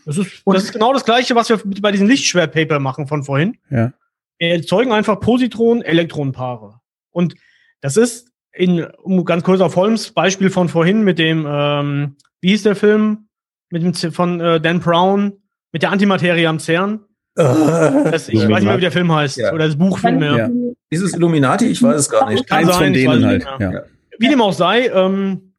[0.04, 3.56] Das ist, das ist genau das Gleiche, was wir bei diesen Lichtschwertpaper machen von vorhin.
[3.70, 3.94] Ja.
[4.36, 6.80] Wir erzeugen einfach Positron-Elektronenpaare.
[7.10, 7.34] Und
[7.80, 12.50] das ist in, um ganz kurz auf Holmes Beispiel von vorhin mit dem, ähm, wie
[12.50, 13.28] hieß der Film?
[13.70, 15.42] Mit dem von äh, Dan Brown,
[15.72, 17.00] mit der Antimaterie am CERN.
[17.34, 19.36] Das, ich weiß nicht mehr, wie der Film heißt.
[19.36, 19.52] Ja.
[19.52, 20.36] Oder das Buch vielmehr.
[20.36, 20.50] Ja.
[20.90, 21.66] Ist es Illuminati?
[21.66, 22.48] Ich weiß es gar nicht.
[22.48, 23.60] Kann Eins sein, von denen nicht halt.
[23.60, 23.82] Ja.
[24.18, 25.52] Wie dem auch sei, ähm,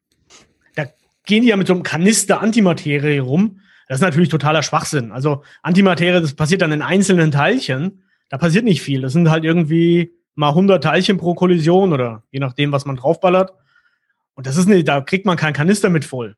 [0.74, 0.84] da
[1.24, 3.60] gehen die ja mit so einem Kanister Antimaterie rum.
[3.88, 5.10] Das ist natürlich totaler Schwachsinn.
[5.10, 8.02] Also Antimaterie, das passiert dann in einzelnen Teilchen.
[8.28, 9.00] Da passiert nicht viel.
[9.00, 13.52] Das sind halt irgendwie mal 100 Teilchen pro Kollision oder je nachdem, was man draufballert.
[14.34, 16.36] Und das ist eine, da kriegt man keinen Kanister mit voll.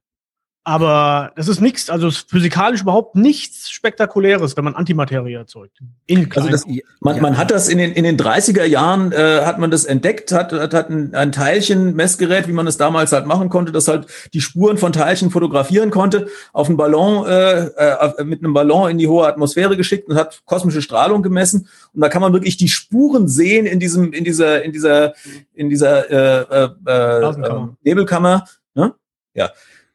[0.64, 5.78] Aber das ist nichts, also es ist physikalisch überhaupt nichts Spektakuläres, wenn man Antimaterie erzeugt.
[6.06, 6.64] In Also das,
[7.00, 10.30] man, man hat das in den, in den 30er Jahren, äh, hat man das entdeckt,
[10.30, 14.06] hat, hat, hat ein, ein Teilchen-Messgerät, wie man es damals halt machen konnte, das halt
[14.34, 18.98] die Spuren von Teilchen fotografieren konnte, auf einen Ballon, äh, äh, mit einem Ballon in
[18.98, 21.66] die hohe Atmosphäre geschickt und hat kosmische Strahlung gemessen.
[21.92, 25.14] Und da kann man wirklich die Spuren sehen in diesem, in dieser, in dieser,
[25.54, 28.44] in dieser äh, äh, äh, Nebelkammer.
[28.76, 28.94] Ne?
[29.34, 29.50] Ja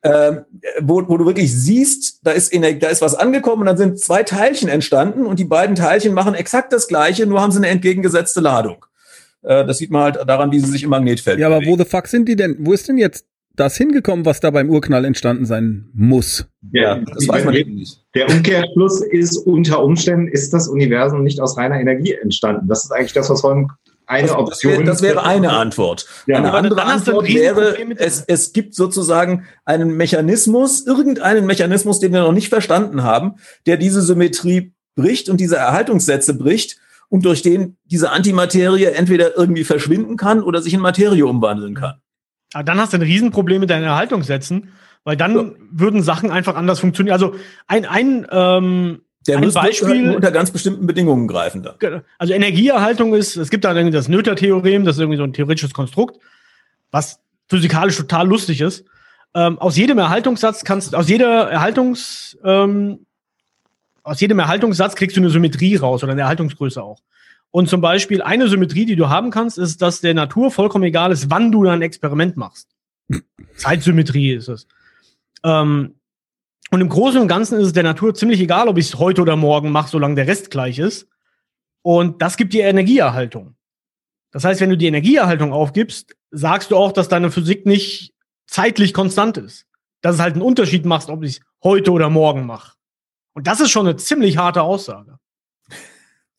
[0.08, 0.46] ähm,
[0.80, 4.00] wo, wo du wirklich siehst, da ist, Ener da ist was angekommen und dann sind
[4.00, 7.68] zwei Teilchen entstanden und die beiden Teilchen machen exakt das Gleiche, nur haben sie eine
[7.68, 8.86] entgegengesetzte Ladung.
[9.44, 11.80] Äh, das sieht man halt daran, wie sie sich im Magnetfeld Ja, aber bewegen.
[11.80, 12.56] wo the fuck sind die denn?
[12.60, 13.26] Wo ist denn jetzt
[13.56, 16.48] das hingekommen, was da beim Urknall entstanden sein muss?
[16.72, 18.04] Ja, das weiß man eben nicht.
[18.14, 22.68] Der Umkehrschluss ist, unter Umständen ist das Universum nicht aus reiner Energie entstanden.
[22.68, 23.72] Das ist eigentlich das, was Holm
[24.08, 24.74] eine das, Option.
[24.74, 26.08] Das wäre, das wäre eine Antwort.
[26.26, 26.38] Ja.
[26.38, 32.32] Eine andere Antwort wäre, es, es gibt sozusagen einen Mechanismus, irgendeinen Mechanismus, den wir noch
[32.32, 33.36] nicht verstanden haben,
[33.66, 36.78] der diese Symmetrie bricht und diese Erhaltungssätze bricht
[37.10, 41.96] und durch den diese Antimaterie entweder irgendwie verschwinden kann oder sich in Materie umwandeln kann.
[42.54, 44.74] Aber dann hast du ein Riesenproblem mit deinen Erhaltungssätzen,
[45.04, 45.52] weil dann ja.
[45.72, 47.14] würden Sachen einfach anders funktionieren.
[47.14, 47.36] Also
[47.68, 51.76] ein, ein ähm, der ein Beispiel unter ganz bestimmten Bedingungen greifen da.
[52.18, 55.74] Also Energieerhaltung ist, es gibt da irgendwie das Noether-Theorem, das ist irgendwie so ein theoretisches
[55.74, 56.18] Konstrukt,
[56.91, 58.86] was physikalisch total lustig ist.
[59.34, 63.06] Ähm, aus jedem Erhaltungssatz kannst, aus jeder Erhaltungs, ähm,
[64.04, 67.02] aus jedem Erhaltungssatz kriegst du eine Symmetrie raus oder eine Erhaltungsgröße auch.
[67.52, 71.12] Und zum Beispiel eine Symmetrie, die du haben kannst, ist, dass der Natur vollkommen egal
[71.12, 72.70] ist, wann du ein Experiment machst.
[73.56, 74.68] Zeitsymmetrie ist es.
[75.44, 75.95] Ähm,
[76.69, 79.22] und im Großen und Ganzen ist es der Natur ziemlich egal, ob ich es heute
[79.22, 81.07] oder morgen mache, solange der Rest gleich ist.
[81.81, 83.56] Und das gibt dir Energieerhaltung.
[84.31, 88.14] Das heißt, wenn du die Energieerhaltung aufgibst, sagst du auch, dass deine Physik nicht
[88.45, 89.65] zeitlich konstant ist.
[90.02, 92.73] Dass es halt einen Unterschied macht, ob ich es heute oder morgen mache.
[93.34, 95.18] Und das ist schon eine ziemlich harte Aussage.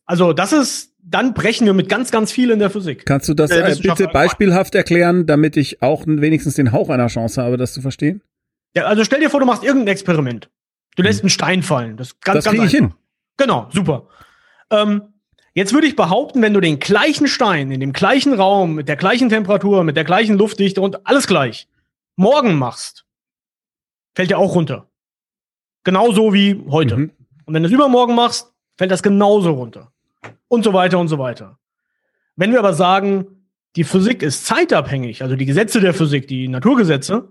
[0.05, 3.05] Also, das ist, dann brechen wir mit ganz, ganz viel in der Physik.
[3.05, 7.43] Kannst du das äh, bitte beispielhaft erklären, damit ich auch wenigstens den Hauch einer Chance
[7.43, 8.23] habe, das zu verstehen?
[8.75, 10.51] Ja, also stell dir vor, du machst irgendein Experiment.
[10.97, 11.25] Du lässt hm.
[11.25, 11.97] einen Stein fallen.
[11.97, 12.95] Das ganz, das ganz ich hin.
[13.37, 14.09] Genau, super.
[14.71, 15.15] Ähm,
[15.55, 18.97] jetzt würde ich behaupten, wenn du den gleichen Stein in dem gleichen Raum, mit der
[18.97, 21.69] gleichen Temperatur, mit der gleichen Luftdichte und alles gleich,
[22.17, 23.05] morgen machst,
[24.15, 24.89] fällt der auch runter.
[25.85, 26.97] Genauso wie heute.
[26.97, 27.13] Mhm.
[27.47, 29.93] Und wenn du es übermorgen machst, fällt das genauso runter.
[30.49, 31.59] Und so weiter und so weiter.
[32.37, 37.29] Wenn wir aber sagen, die Physik ist zeitabhängig, also die Gesetze der Physik, die Naturgesetze,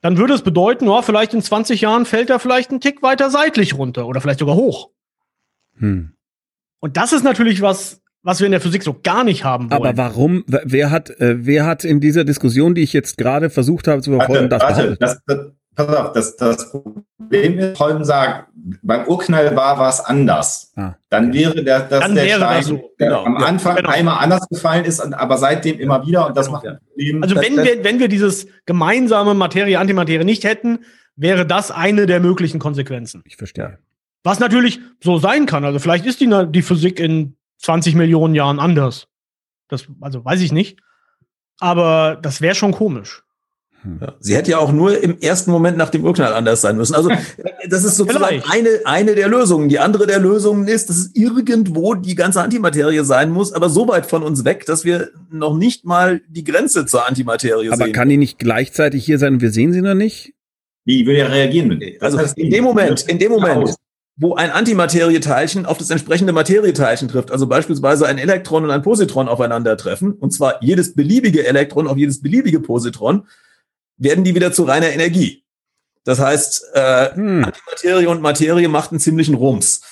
[0.00, 3.30] dann würde es bedeuten, oh, vielleicht in 20 Jahren fällt er vielleicht einen Tick weiter
[3.30, 4.90] seitlich runter oder vielleicht sogar hoch.
[5.76, 6.14] Hm.
[6.80, 9.82] Und das ist natürlich was, was wir in der Physik so gar nicht haben wollen.
[9.82, 10.44] Aber warum?
[10.46, 14.12] Wer hat, äh, wer hat in dieser Diskussion, die ich jetzt gerade versucht habe zu
[14.12, 15.52] verfolgen, das warte, das, das,
[15.86, 18.48] pass auf, das, das Problem ist, Holm sagt,
[18.82, 20.72] beim Urknall war was anders.
[20.76, 22.90] Ah, dann wäre der, dass dann der Stein so.
[22.98, 23.24] genau.
[23.24, 23.90] am Anfang genau.
[23.90, 26.58] einmal anders gefallen ist, aber seitdem immer wieder und das genau.
[26.58, 27.22] macht ein Problem.
[27.22, 30.80] Also wenn wir, wenn wir dieses gemeinsame Materie-Antimaterie nicht hätten,
[31.16, 33.22] wäre das eine der möglichen Konsequenzen.
[33.26, 33.78] Ich verstehe.
[34.22, 35.64] Was natürlich so sein kann.
[35.64, 39.08] Also vielleicht ist die, die Physik in 20 Millionen Jahren anders.
[39.68, 40.80] Das, also weiß ich nicht.
[41.58, 43.22] Aber das wäre schon komisch.
[44.00, 44.14] Ja.
[44.20, 46.94] Sie hätte ja auch nur im ersten Moment nach dem Urknall anders sein müssen.
[46.94, 47.10] Also
[47.68, 49.68] das ist sozusagen eine, eine der Lösungen.
[49.68, 53.88] Die andere der Lösungen ist, dass es irgendwo die ganze Antimaterie sein muss, aber so
[53.88, 57.82] weit von uns weg, dass wir noch nicht mal die Grenze zur Antimaterie aber sehen.
[57.84, 60.34] Aber kann die nicht gleichzeitig hier sein und wir sehen sie noch nicht?
[60.84, 61.80] Wie will er reagieren?
[62.00, 63.74] Also in dem Moment, in dem Moment,
[64.16, 69.28] wo ein Antimaterieteilchen auf das entsprechende Materieteilchen trifft, also beispielsweise ein Elektron und ein Positron
[69.28, 73.26] aufeinandertreffen, und zwar jedes beliebige Elektron auf jedes beliebige Positron,
[74.00, 75.44] werden die wieder zu reiner Energie.
[76.04, 77.44] Das heißt, äh, hm.
[77.44, 79.82] Antimaterie und Materie macht einen ziemlichen Rums.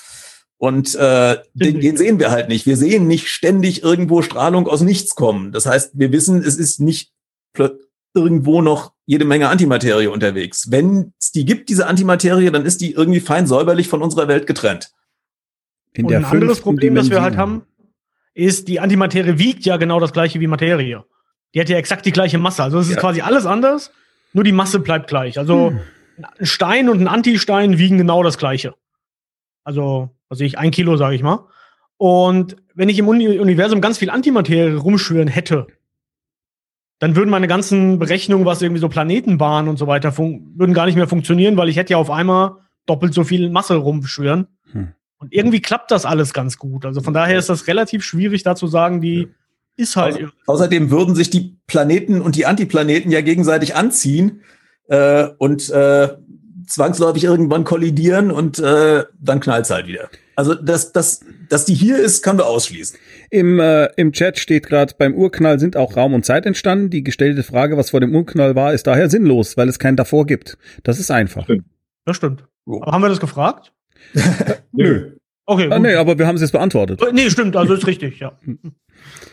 [0.57, 2.65] Und äh, den, den sehen wir halt nicht.
[2.65, 5.53] Wir sehen nicht ständig irgendwo Strahlung aus nichts kommen.
[5.53, 7.13] Das heißt, wir wissen, es ist nicht
[8.13, 10.69] irgendwo noch jede Menge Antimaterie unterwegs.
[10.69, 14.47] Wenn es die gibt, diese Antimaterie, dann ist die irgendwie fein säuberlich von unserer Welt
[14.47, 14.91] getrennt.
[15.93, 17.11] In Und ein anderes Problem, Dimension.
[17.11, 17.63] das wir halt haben,
[18.33, 21.05] ist, die Antimaterie wiegt ja genau das gleiche wie Materie.
[21.53, 22.63] Die hat ja exakt die gleiche Masse.
[22.63, 22.99] Also es ist ja.
[22.99, 23.91] quasi alles anders,
[24.33, 25.37] nur die Masse bleibt gleich.
[25.37, 25.79] Also hm.
[26.17, 28.73] ein Stein und ein Antistein wiegen genau das gleiche.
[29.63, 31.47] Also, was ich, ein Kilo, sage ich mal.
[31.97, 35.67] Und wenn ich im Uni Universum ganz viel Antimaterie rumschwören hätte,
[36.99, 40.95] dann würden meine ganzen Berechnungen, was irgendwie so Planetenbahnen und so weiter, würden gar nicht
[40.95, 44.47] mehr funktionieren, weil ich hätte ja auf einmal doppelt so viel Masse rumschwören.
[44.71, 44.93] Hm.
[45.17, 46.85] Und irgendwie klappt das alles ganz gut.
[46.85, 49.29] Also von daher ist das relativ schwierig, da zu sagen, die
[49.79, 50.19] ist halt.
[50.45, 54.41] Außerdem würden sich die Planeten und die Antiplaneten ja gegenseitig anziehen.
[54.89, 56.09] äh, und äh,
[56.67, 60.09] zwangsläufig irgendwann kollidieren und äh, dann knallt's halt wieder.
[60.35, 62.97] Also dass, dass, dass die hier ist, können wir ausschließen.
[63.29, 66.89] Im, äh, Im Chat steht gerade, beim Urknall sind auch Raum und Zeit entstanden.
[66.89, 70.25] Die gestellte Frage, was vor dem Urknall war, ist daher sinnlos, weil es keinen davor
[70.25, 70.57] gibt.
[70.83, 71.47] Das ist einfach.
[72.05, 72.45] Das stimmt.
[72.65, 73.73] Aber haben wir das gefragt?
[74.71, 75.18] Nö.
[75.49, 77.01] Okay, Ah, nee, aber wir haben es jetzt beantwortet.
[77.01, 78.33] Äh, Nee, stimmt, also ist richtig, ja.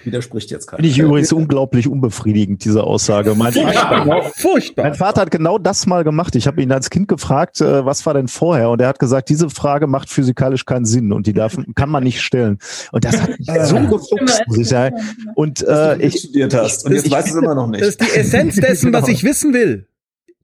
[0.04, 0.78] Widerspricht jetzt keiner.
[0.78, 3.34] Finde ich übrigens unglaublich unbefriedigend, diese Aussage.
[3.34, 4.84] Mein Vater, Furchtbar.
[4.86, 6.34] mein Vater hat genau das mal gemacht.
[6.36, 8.70] Ich habe ihn als Kind gefragt, äh, was war denn vorher?
[8.70, 12.02] Und er hat gesagt, diese Frage macht physikalisch keinen Sinn und die darf, kann man
[12.04, 12.58] nicht stellen.
[12.92, 14.96] Und das hat mich so gefuchst, muss ich sagen.
[15.34, 17.82] Und äh, ich studiert hast und jetzt ich weißt du es immer noch nicht.
[17.82, 19.86] Das ist die Essenz dessen, was ich wissen will.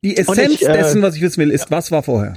[0.04, 2.36] Die Essenz ich, äh, dessen, was ich wissen will, ist, was war vorher?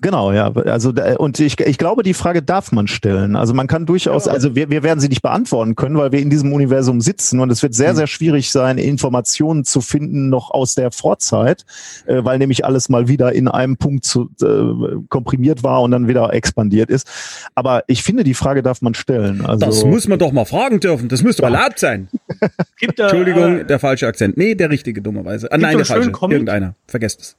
[0.00, 0.52] Genau, ja.
[0.52, 3.36] Also und ich, ich glaube, die Frage darf man stellen.
[3.36, 6.30] Also man kann durchaus, also wir, wir werden sie nicht beantworten können, weil wir in
[6.30, 10.74] diesem Universum sitzen und es wird sehr, sehr schwierig sein, Informationen zu finden noch aus
[10.74, 11.64] der Vorzeit,
[12.06, 16.08] äh, weil nämlich alles mal wieder in einem Punkt zu, äh, komprimiert war und dann
[16.08, 17.08] wieder expandiert ist.
[17.54, 19.46] Aber ich finde, die Frage darf man stellen.
[19.46, 21.08] Also Das muss man doch mal fragen dürfen.
[21.08, 22.08] Das müsste erlaubt sein.
[22.78, 24.36] Gibt, äh, Entschuldigung, äh, der falsche Akzent.
[24.36, 25.50] Nee, der richtige, dummerweise.
[25.52, 26.10] Ah, nein, der falsche.
[26.10, 26.74] Irgendeiner.
[26.88, 27.36] Vergesst es.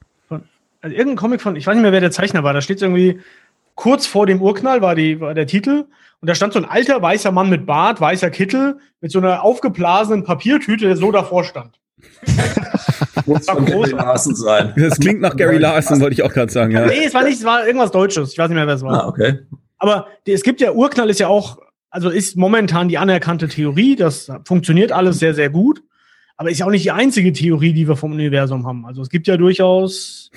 [0.86, 3.20] Also irgendein Comic von, ich weiß nicht mehr, wer der Zeichner war, da steht irgendwie,
[3.74, 5.86] kurz vor dem Urknall war, die, war der Titel
[6.22, 9.41] und da stand so ein alter weißer Mann mit Bart, weißer Kittel, mit so einer
[9.44, 11.80] aufgeblasenen Papiertüte, der so davor stand.
[13.26, 13.90] Muss von Gary.
[13.94, 14.74] Larson sein.
[14.78, 16.72] Das klingt nach Gary Larson, wollte ich auch gerade sagen.
[16.72, 16.86] Ja.
[16.86, 19.06] Nee, es war nicht, es war irgendwas Deutsches, ich weiß nicht mehr, wer es war.
[19.06, 19.40] Ah, okay.
[19.80, 21.57] Aber die, es gibt ja, Urknall ist ja auch,
[21.90, 25.82] also ist momentan die anerkannte Theorie, das funktioniert alles sehr, sehr gut,
[26.38, 28.86] aber ist ja auch nicht die einzige Theorie, die wir vom Universum haben.
[28.86, 30.30] Also es gibt ja durchaus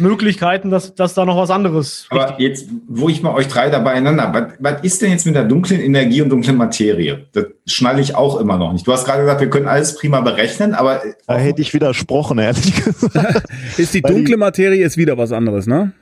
[0.00, 2.06] Möglichkeiten, dass, dass da noch was anderes.
[2.10, 5.34] Aber jetzt, wo ich mal euch drei dabei einander, was, was ist denn jetzt mit
[5.34, 7.26] der dunklen Energie und dunklen Materie?
[7.32, 8.86] Das schnalle ich auch immer noch nicht.
[8.86, 12.74] Du hast gerade gesagt, wir können alles prima berechnen, aber da hätte ich widersprochen, ehrlich
[12.74, 13.44] gesagt.
[13.76, 15.92] Ist die dunkle Materie ist wieder was anderes, ne?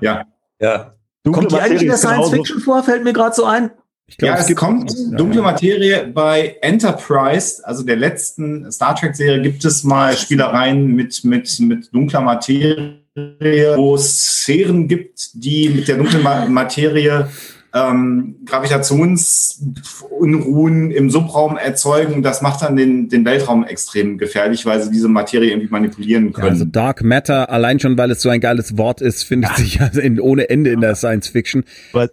[0.00, 0.24] ja.
[0.60, 0.94] Ja.
[1.22, 2.82] Dunkle Kommt die eigentlich in der Science Fiction vor?
[2.82, 3.70] Fällt mir gerade so ein.
[4.06, 9.40] Ich glaub, ja, es, kommt dunkle Materie bei Enterprise, also der letzten Star Trek Serie,
[9.40, 15.86] gibt es mal Spielereien mit, mit, mit dunkler Materie, wo es Sphären gibt, die mit
[15.88, 17.28] der dunklen Ma Materie
[17.72, 22.22] ähm, Gravitationsunruhen im Subraum erzeugen.
[22.22, 26.32] Das macht dann den, den Weltraum extrem gefährlich, weil sie diese Materie irgendwie manipulieren Ja,
[26.32, 26.48] können.
[26.50, 30.00] also Dark Matter, allein schon, weil es so ein geiles Wort ist, findet sich also
[30.00, 31.64] in, ohne Ende in der Science Fiction.
[31.92, 32.10] Aber-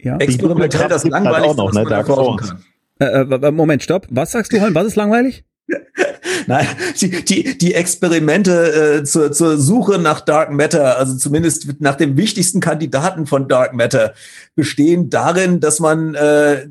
[0.00, 0.16] Ja.
[0.18, 2.08] Experimentell das halt langweiligste, auch noch, ne, Dark.
[2.98, 4.06] Äh, äh, Moment, stopp.
[4.10, 4.74] Was sagst du, Holm?
[4.74, 5.44] Was ist langweilig?
[6.46, 6.66] Nein,
[7.00, 12.16] die, die, die Experimente äh, zur, zur Suche nach Dark Matter, also zumindest nach dem
[12.16, 14.14] wichtigsten Kandidaten von Dark Matter,
[14.54, 16.66] bestehen darin, dass man äh,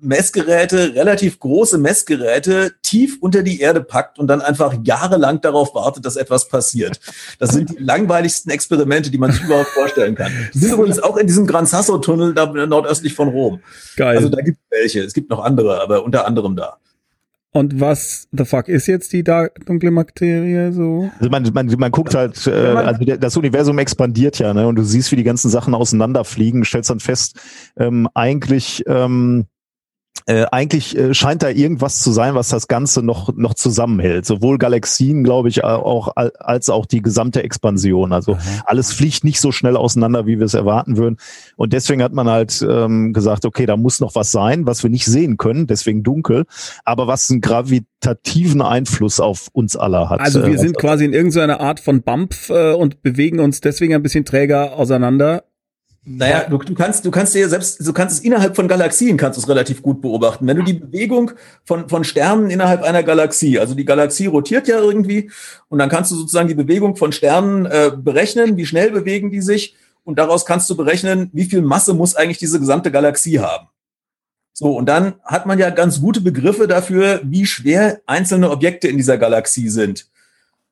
[0.00, 6.04] Messgeräte, relativ große Messgeräte, tief unter die Erde packt und dann einfach jahrelang darauf wartet,
[6.04, 7.00] dass etwas passiert.
[7.38, 10.30] Das sind die langweiligsten Experimente, die man sich überhaupt vorstellen kann.
[10.54, 13.60] Die sind übrigens auch in diesem Gran Sasso-Tunnel da nordöstlich von Rom.
[13.96, 14.16] Geil.
[14.16, 15.00] Also da gibt es welche.
[15.02, 16.76] Es gibt noch andere, aber unter anderem da.
[17.56, 21.10] Und was the fuck ist jetzt die dunkle Materie so?
[21.18, 24.68] Also man, man, man guckt halt, äh, also das Universum expandiert ja, ne?
[24.68, 27.40] Und du siehst, wie die ganzen Sachen auseinanderfliegen, stellst dann fest,
[27.78, 29.46] ähm, eigentlich, ähm,
[30.26, 34.26] äh, eigentlich äh, scheint da irgendwas zu sein, was das Ganze noch noch zusammenhält.
[34.26, 38.12] Sowohl Galaxien, glaube ich, auch al- als auch die gesamte Expansion.
[38.12, 41.16] Also alles fliegt nicht so schnell auseinander, wie wir es erwarten würden.
[41.56, 44.90] Und deswegen hat man halt ähm, gesagt, okay, da muss noch was sein, was wir
[44.90, 46.44] nicht sehen können, deswegen dunkel,
[46.84, 50.20] aber was einen gravitativen Einfluss auf uns alle hat.
[50.20, 53.60] Also Äh, wir was sind quasi in irgendeiner Art von Bump äh, und bewegen uns
[53.60, 55.44] deswegen ein bisschen träger auseinander.
[56.08, 59.36] Naja, du, du kannst, du kannst dir selbst, du kannst es innerhalb von Galaxien kannst
[59.36, 60.46] du es relativ gut beobachten.
[60.46, 61.32] Wenn du die Bewegung
[61.64, 65.32] von, von Sternen innerhalb einer Galaxie, also die Galaxie rotiert ja irgendwie,
[65.68, 69.40] und dann kannst du sozusagen die Bewegung von Sternen äh, berechnen, wie schnell bewegen die
[69.40, 69.74] sich,
[70.04, 73.66] und daraus kannst du berechnen, wie viel Masse muss eigentlich diese gesamte Galaxie haben.
[74.52, 78.96] So, und dann hat man ja ganz gute Begriffe dafür, wie schwer einzelne Objekte in
[78.96, 80.08] dieser Galaxie sind.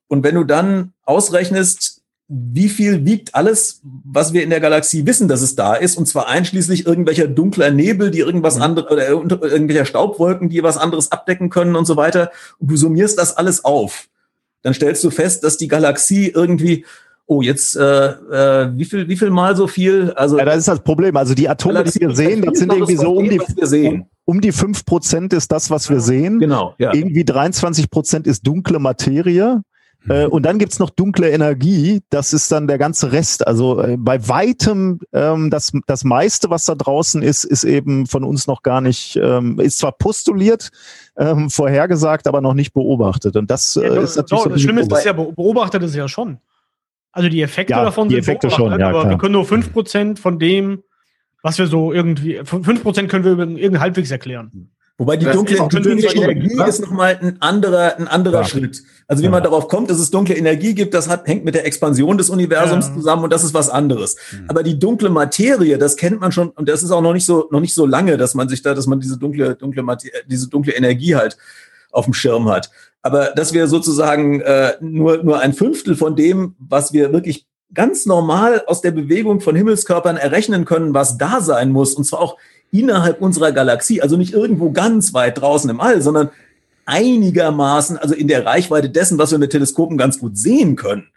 [0.07, 1.94] Und wenn du dann ausrechnest,
[2.29, 6.07] wie viel wiegt alles, was wir in der Galaxie wissen, dass es da ist, und
[6.07, 11.51] zwar einschließlich irgendwelcher dunkler Nebel, die irgendwas anderes, oder irgendwelcher Staubwolken, die was anderes abdecken
[11.51, 14.09] können und so weiter, und du summierst das alles auf,
[14.63, 16.87] dann stellst du fest, dass die Galaxie irgendwie,
[17.27, 20.39] oh, jetzt, äh, äh, wie viel, wie viel mal so viel, also.
[20.39, 21.19] Ja, das ist das Problem.
[21.19, 24.07] Also die Atome, die wir sehen, das sind irgendwie so um die, sehen.
[24.25, 26.39] um die fünf Prozent ist das, was wir sehen.
[26.39, 26.95] Genau, ja.
[26.95, 29.63] Irgendwie 23 Prozent ist dunkle Materie.
[30.09, 33.47] Äh, und dann gibt's noch dunkle Energie, das ist dann der ganze Rest.
[33.47, 38.23] Also äh, bei weitem ähm, das, das meiste, was da draußen ist, ist eben von
[38.25, 40.71] uns noch gar nicht, ähm, ist zwar postuliert,
[41.17, 43.37] ähm, vorhergesagt, aber noch nicht beobachtet.
[43.37, 45.13] Und das äh, Ja, ist doch, natürlich so ein das Schlimme ist, bisschen- das ja
[45.13, 46.39] be- beobachtet ist ja schon.
[47.13, 49.11] Also die Effekte Ja, davon die sind Effekte beobachtet, schon, ja, aber klar.
[49.13, 50.83] wir können nur 5% von dem,
[51.43, 54.71] was wir so irgendwie, 5% können wir irgendwie halbwegs erklären.
[54.97, 58.45] Wobei die Das dunkle, die dunkle Energie ist nochmal ein anderer, ein anderer Ja.
[58.45, 58.81] Schritt.
[59.09, 59.31] Also wie Ja.
[59.33, 62.31] man darauf kommt, dass es dunkle Energie gibt, das hat, hängt mit der Expansion des
[62.31, 62.95] Universums Ja.
[62.95, 64.15] zusammen und das ist was anderes.
[64.47, 67.49] Aber die dunkle Materie, das kennt man schon und das ist auch noch nicht so,
[67.51, 70.49] noch nicht so lange, dass man sich da, dass man diese dunkle, dunkle Materie, diese
[70.49, 71.37] dunkle Energie halt
[71.91, 72.71] auf dem Schirm hat.
[73.03, 78.07] Aber dass wir sozusagen äh, nur, nur ein Fünftel von dem, was wir wirklich ganz
[78.07, 82.37] normal aus der Bewegung von Himmelskörpern errechnen können, was da sein muss, und zwar auch
[82.75, 86.31] innerhalb unserer Galaxie, also nicht irgendwo ganz weit draußen im All, sondern
[86.87, 91.09] einigermaßen, also in der Reichweite dessen, was wir mit Teleskopen ganz gut sehen können.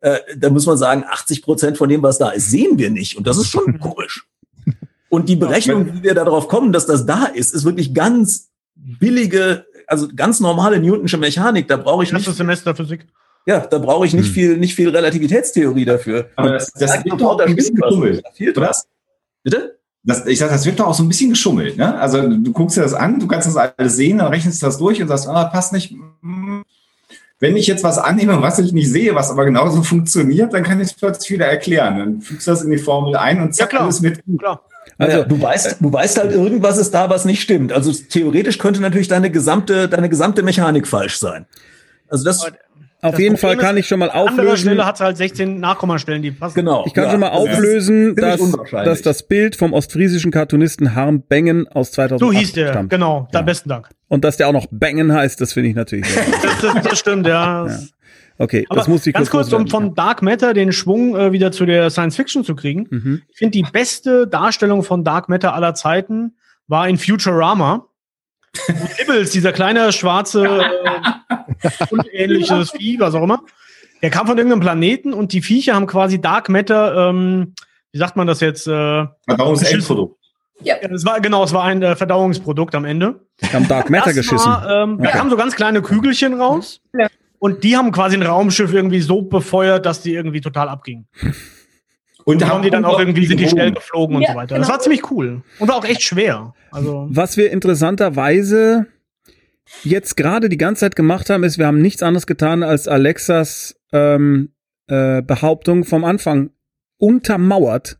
[0.00, 3.16] Äh, da muss man sagen, 80 Prozent von dem, was da ist, sehen wir nicht.
[3.16, 4.26] Und das ist schon komisch.
[5.08, 9.66] Und die Berechnung, wie wir darauf kommen, dass das da ist, ist wirklich ganz billige,
[9.86, 11.68] also ganz normale Newtonsche Mechanik.
[11.68, 13.06] Da brauche ich nicht, Erstes Semester Physik.
[13.46, 14.32] ja, da brauche ich nicht Hm.
[14.32, 16.30] viel, nicht viel Relativitätstheorie dafür.
[16.36, 18.24] Aber das, das wird sofort, doch da ein bisschen geschummelt.
[18.24, 18.86] Da fehlt was.
[19.42, 19.78] Bitte?
[20.04, 21.76] Das, ich sag, das wird doch auch so ein bisschen geschummelt.
[21.76, 21.94] Ne?
[21.98, 24.78] Also du guckst dir das an, du kannst das alles sehen, dann rechnest du das
[24.78, 25.90] durch und sagst, ah, passt nicht.
[26.22, 26.64] Hm.
[27.38, 30.80] Wenn ich jetzt was annehme, was ich nicht sehe, was aber genauso funktioniert, dann kann
[30.80, 31.98] ich es plötzlich wieder erklären.
[31.98, 33.82] Dann fügst du das in die Formel ein und zack, Ja, klar.
[33.82, 34.22] alles mit.
[34.38, 34.62] Klar.
[34.98, 37.72] Also Also- du weißt, du weißt halt, irgendwas ist da, was nicht stimmt.
[37.72, 41.46] Also theoretisch könnte natürlich deine gesamte, deine gesamte Mechanik falsch sein.
[42.08, 42.44] Also das,
[43.04, 44.56] Auf Das jeden Problem Fall kann ist, ich schon mal An anderer auflösen.
[44.68, 46.54] Stelle hat es halt 16 Nachkommastellen, die passen.
[46.54, 46.84] genau.
[46.86, 47.10] Ich kann ja.
[47.10, 52.32] schon mal auflösen, dass, dass das Bild vom ostfriesischen Cartoonisten Harm Bengen aus 2008 So
[52.38, 52.90] hieß der, stammt.
[52.90, 53.26] genau.
[53.32, 53.42] Da Ja.
[53.44, 53.88] besten Dank.
[54.06, 56.06] Und dass der auch noch Bengen heißt, das finde ich natürlich.
[56.42, 57.66] Das, das, das stimmt, ja.
[58.38, 59.70] Okay, Aber das muss ich ganz kurz, um loswerden.
[59.88, 62.86] von Dark Matter den Schwung äh, wieder zu der Science Fiction zu kriegen.
[62.88, 63.22] Mhm.
[63.28, 66.36] Ich finde, die beste Darstellung von Dark Matter aller Zeiten
[66.68, 67.86] war in Futurama.
[68.98, 70.44] Nibbles, dieser kleine schwarze
[71.62, 73.42] äh, unähnliches Vieh, was auch immer,
[74.02, 77.54] der kam von irgendeinem Planeten und die Viecher haben quasi Dark Matter, ähm,
[77.92, 78.66] wie sagt man das jetzt?
[78.66, 80.18] Äh, Verdauungsendprodukt.
[80.62, 80.76] Ja.
[80.80, 83.20] ja, es war genau, es war ein äh, Verdauungsprodukt am Ende.
[83.52, 84.50] Am Dark Matter Das geschissen.
[84.50, 85.18] War, ähm, Da Okay.
[85.18, 86.80] kamen so ganz kleine Kügelchen raus.
[86.96, 87.08] Ja.
[87.38, 91.08] Und die haben quasi ein Raumschiff irgendwie so befeuert, dass die irgendwie total abgingen.
[92.24, 94.54] Und Da haben die dann auch irgendwie sind die schnell geflogen und Ja, so weiter.
[94.56, 94.72] Das genau.
[94.72, 95.42] war ziemlich cool.
[95.58, 96.54] Und war auch echt schwer.
[96.70, 97.06] Also.
[97.10, 98.86] Was wir interessanterweise
[99.84, 103.74] jetzt gerade die ganze Zeit gemacht haben, ist, wir haben nichts anderes getan, als Alexas
[103.92, 104.52] ähm,
[104.88, 106.50] äh, Behauptung vom Anfang
[106.98, 107.98] untermauert,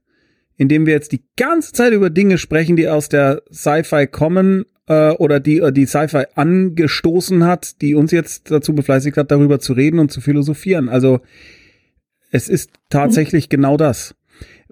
[0.56, 5.10] indem wir jetzt die ganze Zeit über Dinge sprechen, die aus der Sci-Fi kommen äh,
[5.12, 9.72] oder die äh, die Sci-Fi angestoßen hat, die uns jetzt dazu befleißigt hat, darüber zu
[9.72, 10.88] reden und zu philosophieren.
[10.88, 11.20] Also
[12.32, 14.14] es ist tatsächlich genau das.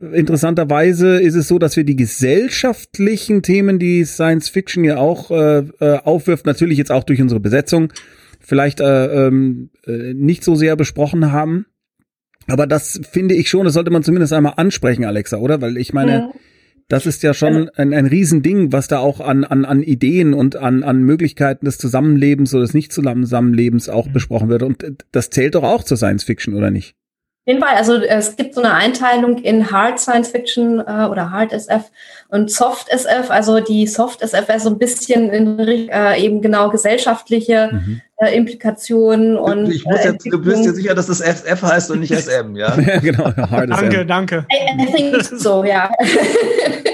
[0.00, 5.58] Interessanterweise ist es so, dass wir die gesellschaftlichen Themen, die Science Fiction ja auch äh,
[5.80, 7.92] äh, aufwirft, natürlich jetzt auch durch unsere Besetzung,
[8.40, 11.66] vielleicht äh, ähm, äh, nicht so sehr besprochen haben.
[12.46, 15.60] Aber das finde ich schon, das sollte man zumindest einmal ansprechen, Alexa, oder?
[15.60, 16.38] Weil ich meine, Mhm.
[16.88, 20.56] das ist ja schon ein, ein Riesending, was da auch an, an, an Ideen und
[20.56, 24.62] an, an Möglichkeiten des Zusammenlebens oder des Nicht-Zusammenlebens auch besprochen wird.
[24.62, 24.82] Und
[25.12, 26.96] das zählt doch auch zur Science Fiction, oder nicht?
[27.42, 31.30] Auf jeden Fall, also es gibt so eine Einteilung in Hard Science Fiction äh, oder
[31.30, 31.84] Hard SF
[32.28, 33.30] und Soft SF.
[33.30, 38.00] Also die Soft SF wäre so ein bisschen in äh, eben genau gesellschaftliche Mhm.
[38.18, 41.90] äh, Implikationen und ich muss äh, jetzt, du bist dir sicher, dass das FF heißt
[41.90, 42.78] und nicht SM, ja?
[42.86, 43.24] ja, genau.
[43.24, 44.06] Hard Danke, M.
[44.06, 44.46] danke.
[44.52, 45.90] I, I think so, ja.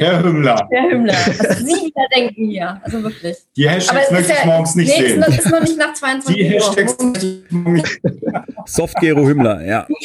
[0.00, 0.68] Herr Hümmler.
[0.70, 1.12] Der Himmler.
[1.12, 2.80] Was Sie wieder denken hier.
[2.82, 3.36] Also wirklich.
[3.56, 5.22] Die Hashtags möchte ich ja, morgens nicht nee, sehen.
[5.28, 6.50] Es ist noch nicht nach 22 Die Uhr.
[6.50, 8.18] Hashtags möchte ich morgens nicht
[8.66, 9.86] Soft Gero Himmler, ja.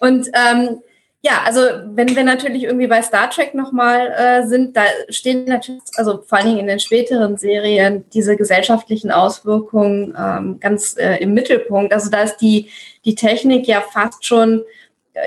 [0.00, 0.80] Und ähm,
[1.22, 1.60] ja, also
[1.92, 6.38] wenn wir natürlich irgendwie bei Star Trek nochmal äh, sind, da stehen natürlich, also vor
[6.38, 11.92] allen Dingen in den späteren Serien, diese gesellschaftlichen Auswirkungen ähm, ganz äh, im Mittelpunkt.
[11.92, 12.70] Also da ist die,
[13.04, 14.79] die Technik ja fast schon äh,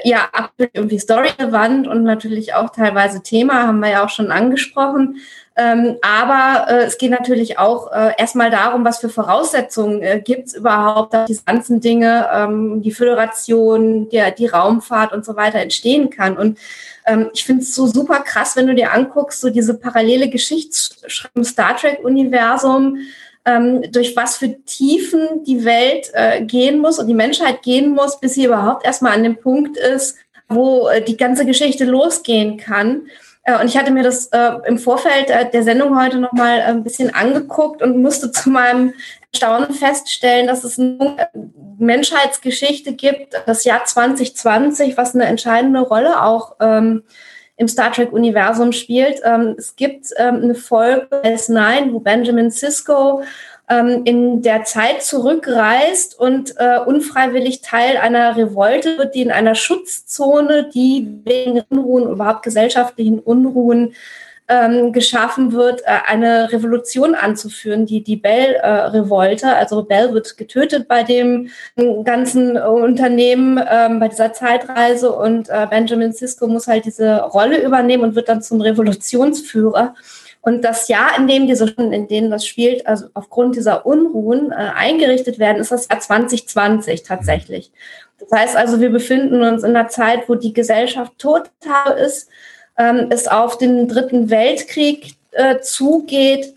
[0.04, 5.18] ja absolut irgendwie storyrelevant und natürlich auch teilweise Thema, haben wir ja auch schon angesprochen.
[5.56, 10.48] Ähm, aber äh, es geht natürlich auch äh, erstmal darum, was für Voraussetzungen äh, gibt
[10.48, 15.60] es überhaupt, dass diese ganzen Dinge, ähm, die Föderation, der, die Raumfahrt und so weiter
[15.60, 16.38] entstehen kann.
[16.38, 16.58] Und
[17.06, 21.44] ähm, ich finde es so super krass, wenn du dir anguckst, so diese parallele Geschichtsschreiben
[21.44, 22.98] Star Trek-Universum,
[23.46, 28.20] ähm, durch was für Tiefen die Welt äh, gehen muss und die Menschheit gehen muss,
[28.20, 30.18] bis sie überhaupt erstmal an dem Punkt ist,
[30.48, 33.08] wo äh, die ganze Geschichte losgehen kann.
[33.44, 36.64] Äh, und ich hatte mir das äh, im Vorfeld äh, der Sendung heute nochmal äh,
[36.64, 38.94] ein bisschen angeguckt und musste zu meinem
[39.34, 41.30] Erstaunen feststellen, dass es eine
[41.80, 47.04] Menschheitsgeschichte gibt, das Jahr 2020, was eine entscheidende Rolle auch ähm,
[47.56, 49.22] im Star Trek-Universum spielt.
[49.24, 53.24] Ähm, es gibt ähm, eine Folge S9, wo Benjamin Sisko
[53.70, 59.56] ähm, in der Zeit zurückreist und äh, unfreiwillig Teil einer Revolte wird, die in einer
[59.56, 63.94] Schutzzone, die wegen Unruhen, überhaupt gesellschaftlichen Unruhen
[64.48, 69.46] ähm, geschaffen wird, äh, eine Revolution anzuführen, die die Bell-Revolte.
[69.48, 71.50] Äh, also Bell wird getötet bei dem
[72.04, 78.04] ganzen Unternehmen, ähm, bei dieser Zeitreise und äh, Benjamin Sisko muss halt diese Rolle übernehmen
[78.04, 79.96] und wird dann zum Revolutionsführer.
[80.46, 84.56] Und das Jahr, in dem diese in denen das spielt, also aufgrund dieser Unruhen äh,
[84.76, 87.72] eingerichtet werden, ist das Jahr 2020 tatsächlich.
[88.20, 92.30] Das heißt also, wir befinden uns in einer Zeit, wo die Gesellschaft total ist,
[92.78, 96.56] ähm, es auf den Dritten Weltkrieg äh, zugeht.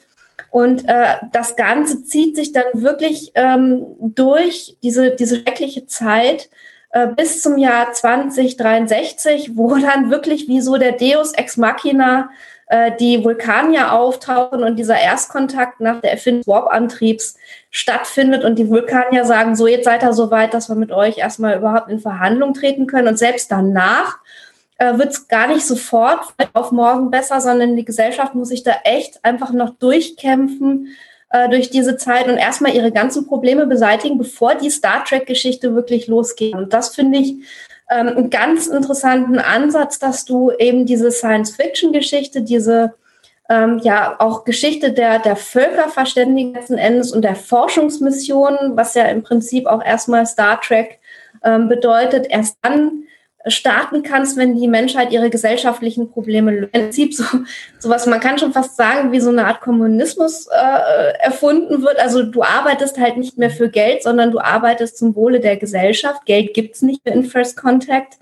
[0.51, 6.49] Und äh, das Ganze zieht sich dann wirklich ähm, durch diese, diese schreckliche Zeit
[6.91, 12.31] äh, bis zum Jahr 2063, wo dann wirklich wie so der Deus ex machina
[12.69, 17.37] äh, die Vulkanier auftauchen und dieser Erstkontakt nach der Erfindung Warp-Antriebs
[17.71, 21.19] stattfindet und die Vulkanier sagen, so jetzt seid ihr so weit, dass wir mit euch
[21.19, 24.19] erstmal überhaupt in Verhandlung treten können und selbst danach
[24.79, 26.21] äh, wird es gar nicht sofort
[26.53, 30.89] auf morgen besser, sondern die Gesellschaft muss sich da echt einfach noch durchkämpfen
[31.31, 36.07] äh, durch diese Zeit und erstmal ihre ganzen Probleme beseitigen, bevor die Star Trek-Geschichte wirklich
[36.07, 36.55] losgeht.
[36.55, 37.37] Und das finde ich
[37.91, 42.95] ähm, einen ganz interessanten Ansatz, dass du eben diese Science-Fiction-Geschichte, diese
[43.49, 49.23] ähm, ja auch Geschichte der, der Völkerverständigung letzten Endes und der Forschungsmissionen, was ja im
[49.23, 50.99] Prinzip auch erstmal Star Trek
[51.45, 53.05] ähm, bedeutet, erst dann
[53.47, 56.75] starten kannst, wenn die Menschheit ihre gesellschaftlichen Probleme löst.
[56.75, 57.25] Im Prinzip so,
[57.79, 61.99] so was, man kann schon fast sagen, wie so eine Art Kommunismus äh, erfunden wird.
[61.99, 66.27] Also du arbeitest halt nicht mehr für Geld, sondern du arbeitest zum Wohle der Gesellschaft.
[66.27, 68.19] Geld gibt's nicht mehr in First Contact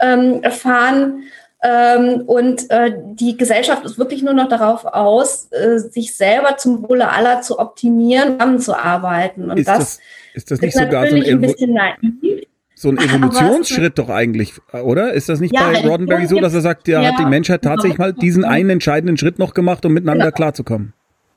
[0.00, 1.24] ähm, erfahren.
[1.64, 6.88] Ähm, und äh, die Gesellschaft ist wirklich nur noch darauf aus, äh, sich selber zum
[6.88, 9.50] Wohle aller zu optimieren, zusammenzuarbeiten.
[9.50, 10.00] Und ist das, das,
[10.34, 12.46] ist das nicht sogar so ein, ein bisschen naiv
[12.82, 15.12] so ein Evolutionsschritt doch eigentlich, oder?
[15.12, 17.98] Ist das nicht ja, bei Roddenberry so, dass er sagt, ja, hat die Menschheit tatsächlich
[17.98, 20.36] mal diesen einen entscheidenden Schritt noch gemacht, um miteinander genau.
[20.36, 20.92] klarzukommen?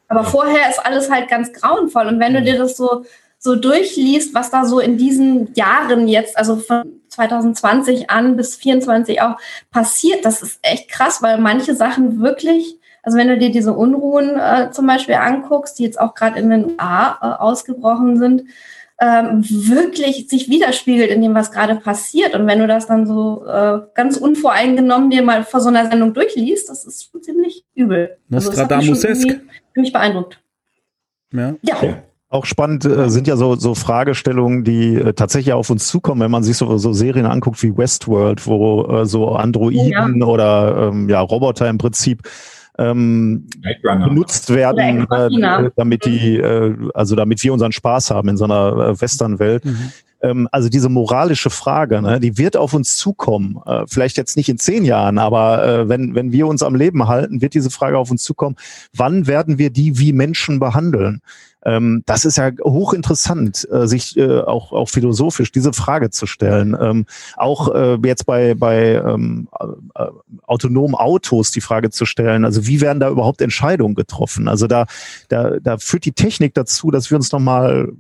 [0.08, 2.08] Aber vorher ist alles halt ganz grauenvoll.
[2.08, 3.06] Und wenn du dir das so,
[3.38, 9.22] so durchliest, was da so in diesen Jahren jetzt, also von 2020 an bis 2024
[9.22, 9.38] auch
[9.72, 14.38] passiert, das ist echt krass, weil manche Sachen wirklich, also wenn du dir diese Unruhen
[14.38, 18.44] äh, zum Beispiel anguckst, die jetzt auch gerade in den USA äh, ausgebrochen sind,
[19.00, 22.34] ähm, wirklich sich widerspiegelt in dem, was gerade passiert.
[22.34, 26.14] Und wenn du das dann so äh, ganz unvoreingenommen dir mal vor so einer Sendung
[26.14, 28.18] durchliest, das ist schon ziemlich übel.
[28.30, 29.28] Nostradamus-esk.
[29.30, 29.42] Also
[29.76, 30.40] mich beeindruckt.
[31.34, 31.56] Ja.
[31.62, 31.76] ja.
[31.76, 31.96] Okay.
[32.30, 36.32] Auch spannend äh, sind ja so, so Fragestellungen, die äh, tatsächlich auf uns zukommen, wenn
[36.32, 40.26] man sich so, so Serien anguckt wie Westworld, wo äh, so Androiden ja.
[40.26, 42.24] oder ähm, ja, Roboter im Prinzip
[42.78, 43.48] ähm,
[43.84, 48.90] benutzt werden, äh, damit die, äh, also damit wir unseren Spaß haben in so einer
[48.90, 49.66] äh, Westernwelt.
[49.66, 49.92] Mhm.
[50.22, 53.60] Ähm, also diese moralische Frage, ne, die wird auf uns zukommen.
[53.66, 57.08] Äh, vielleicht jetzt nicht in zehn Jahren, aber äh, wenn, wenn wir uns am Leben
[57.08, 58.56] halten, wird diese Frage auf uns zukommen.
[58.94, 61.22] Wann werden wir die wie Menschen behandeln?
[61.66, 66.78] Ähm, das ist ja hochinteressant, äh, sich äh, auch, auch philosophisch diese Frage zu stellen.
[66.80, 67.06] Ähm,
[67.36, 69.48] auch äh, jetzt bei, bei ähm,
[69.96, 70.06] äh,
[70.44, 74.48] autonomen Autos die Frage zu stellen, also wie werden da überhaupt Entscheidungen getroffen?
[74.48, 74.86] Also da,
[75.30, 77.92] da, da führt die Technik dazu, dass wir uns nochmal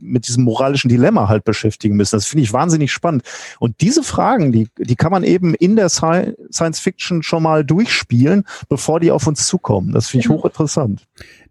[0.00, 2.16] mit diesem moralischen Dilemma halt beschäftigen müssen.
[2.16, 3.22] Das finde ich wahnsinnig spannend.
[3.58, 8.44] Und diese Fragen, die, die kann man eben in der Science Fiction schon mal durchspielen,
[8.68, 9.92] bevor die auf uns zukommen.
[9.92, 11.06] Das finde ich hochinteressant.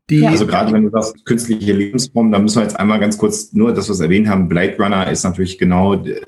[0.10, 3.54] Die also gerade wenn du sagst, künstliche Lebensform, da müssen wir jetzt einmal ganz kurz
[3.54, 4.50] nur das, was wir erwähnt haben.
[4.50, 6.22] Blade Runner ist natürlich genau äh,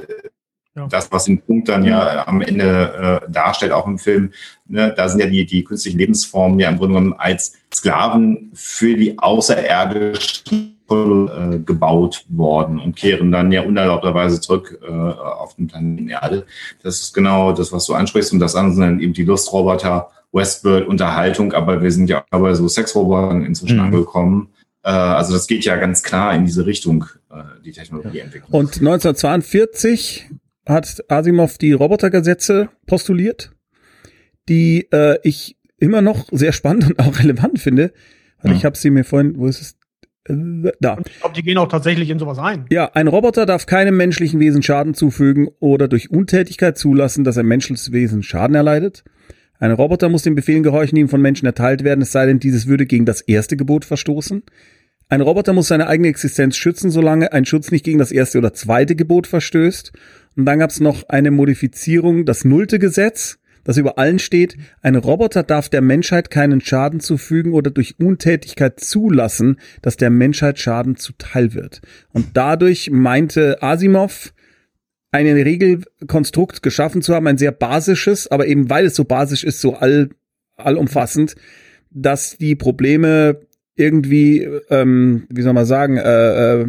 [0.76, 0.88] ja.
[0.88, 4.32] das, was den Punkt dann ja am Ende äh, darstellt, auch im Film.
[4.68, 4.94] Ne?
[4.96, 9.20] Da sind ja die, die künstlichen Lebensformen ja im Grunde genommen als Sklaven für die
[9.20, 16.46] Außerirdischen äh, gebaut worden und kehren dann ja unerlaubterweise zurück äh, auf den Planeten Erde.
[16.84, 18.32] Das ist genau das, was du ansprichst.
[18.34, 22.54] Und das andere sind dann eben die Lustroboter, Westworld-Unterhaltung, aber wir sind ja auch bei
[22.54, 23.86] so Sexrobotern inzwischen mhm.
[23.86, 24.50] angekommen.
[24.84, 28.52] Äh, also das geht ja ganz klar in diese Richtung, äh, die Technologieentwicklung.
[28.52, 30.30] Und 1942
[30.68, 33.52] hat Asimov die Robotergesetze postuliert,
[34.50, 37.94] die äh, ich immer noch sehr spannend und auch relevant finde.
[38.42, 38.58] Weil mhm.
[38.58, 39.78] ich habe sie mir vorhin, wo ist es?
[40.28, 40.98] Da.
[41.06, 42.66] Ich glaube, die gehen auch tatsächlich in sowas ein.
[42.72, 47.46] Ja, ein Roboter darf keinem menschlichen Wesen Schaden zufügen oder durch Untätigkeit zulassen, dass ein
[47.46, 49.04] menschliches Wesen Schaden erleidet.
[49.60, 52.40] Ein Roboter muss den Befehlen gehorchen, die ihm von Menschen erteilt werden, es sei denn,
[52.40, 54.44] dieses würde gegen das erste Gebot verstoßen.
[55.08, 58.54] Ein Roboter muss seine eigene Existenz schützen, solange ein Schutz nicht gegen das erste oder
[58.54, 59.92] zweite Gebot verstößt.
[60.36, 64.58] Und dann gab es noch eine Modifizierung, das nullte Gesetz, das über allen steht.
[64.82, 70.60] Ein Roboter darf der Menschheit keinen Schaden zufügen oder durch Untätigkeit zulassen, dass der Menschheit
[70.60, 71.82] Schaden zuteil wird.
[72.12, 74.34] Und dadurch meinte Asimov,
[75.16, 79.62] ein Regelkonstrukt geschaffen zu haben, ein sehr basisches, aber eben weil es so basisch ist,
[79.62, 80.10] so all,
[80.58, 81.36] allumfassend,
[81.90, 83.40] dass die Probleme
[83.76, 86.68] irgendwie, ähm, wie soll man sagen, äh, äh,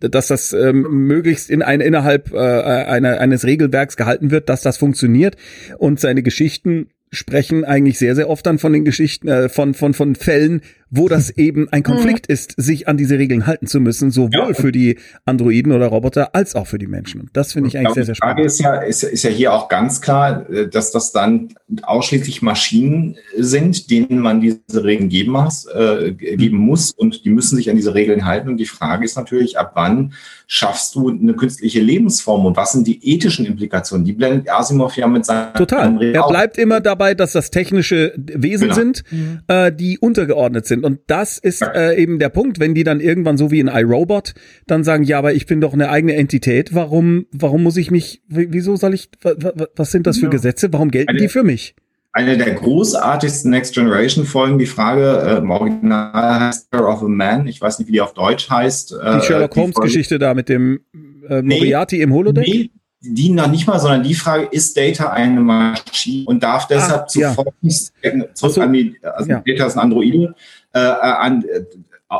[0.00, 4.76] dass das ähm, möglichst in ein, innerhalb äh, einer, eines Regelwerks gehalten wird, dass das
[4.76, 5.36] funktioniert.
[5.78, 9.94] Und seine Geschichten sprechen eigentlich sehr, sehr oft dann von den Geschichten, äh, von, von,
[9.94, 10.60] von Fällen,
[10.96, 14.54] wo das eben ein Konflikt ist, sich an diese Regeln halten zu müssen, sowohl ja.
[14.54, 17.22] für die Androiden oder Roboter als auch für die Menschen.
[17.22, 18.38] Und das finde ich eigentlich sehr, sehr spannend.
[18.38, 21.54] Die Frage ist ja, ist, ist ja hier auch ganz klar, äh, dass das dann
[21.82, 27.56] ausschließlich Maschinen sind, denen man diese Regeln geben muss, äh, geben muss und die müssen
[27.56, 28.48] sich an diese Regeln halten.
[28.48, 30.12] Und die Frage ist natürlich, ab wann
[30.46, 34.04] schaffst du eine künstliche Lebensform und was sind die ethischen Implikationen?
[34.04, 36.02] Die blendet Asimov ja mit seinem Total.
[36.02, 38.74] Er bleibt immer dabei, dass das technische Wesen genau.
[38.74, 39.40] sind, mhm.
[39.48, 40.84] äh, die untergeordnet sind.
[40.84, 44.34] Und das ist äh, eben der Punkt, wenn die dann irgendwann so wie in iRobot
[44.66, 48.22] dann sagen, ja, aber ich bin doch eine eigene Entität, warum, warum muss ich mich,
[48.28, 50.30] wieso soll ich, was sind das für ja.
[50.30, 51.74] Gesetze, warum gelten eine, die für mich?
[52.16, 57.08] Eine der großartigsten Next Generation Folgen, die Frage, äh, im Original heißt Care of a
[57.08, 58.92] Man, ich weiß nicht, wie die auf Deutsch heißt.
[58.92, 60.78] Äh, die Sherlock Holmes Geschichte da mit dem
[61.28, 62.46] äh, Moriarty nee, im Holodeck?
[62.46, 62.70] Nee,
[63.00, 67.06] die noch nicht mal, sondern die Frage, ist Data eine Maschine und darf deshalb ah,
[67.08, 68.32] zuvor ja.
[68.32, 69.42] zurück so, an die, also ja.
[69.44, 70.36] Data ist ein Androide,
[70.72, 71.64] äh, an, äh,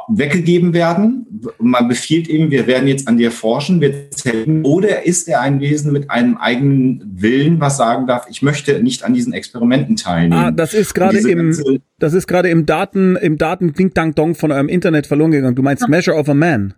[0.09, 1.27] weggegeben werden.
[1.59, 4.65] Man befiehlt ihm, wir werden jetzt an dir forschen, wir zählen.
[4.65, 9.05] Oder ist er ein Wesen mit einem eigenen Willen, was sagen darf, ich möchte nicht
[9.05, 10.33] an diesen Experimenten teilnehmen?
[10.33, 14.35] Ah, das ist gerade im, das ist gerade im Daten, im Daten Ding Dang Dong
[14.35, 15.55] von eurem Internet verloren gegangen.
[15.55, 16.75] Du meinst Measure of a Man?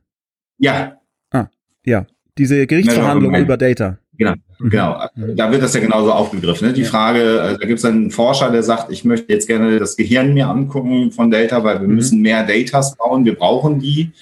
[0.59, 1.01] Ja.
[1.31, 1.47] Ah,
[1.85, 2.07] ja.
[2.39, 3.99] Diese Gerichtsverhandlung über Data.
[4.19, 4.71] Genau, mhm.
[4.71, 5.01] genau.
[5.35, 6.69] Da wird das ja genauso aufgegriffen.
[6.69, 6.75] Ne?
[6.75, 9.97] Die Frage, äh, da gibt es einen Forscher, der sagt, ich möchte jetzt gerne das
[9.97, 11.95] Gehirn mir angucken von Data, weil wir mhm.
[11.95, 14.13] müssen mehr Datas bauen, wir brauchen die.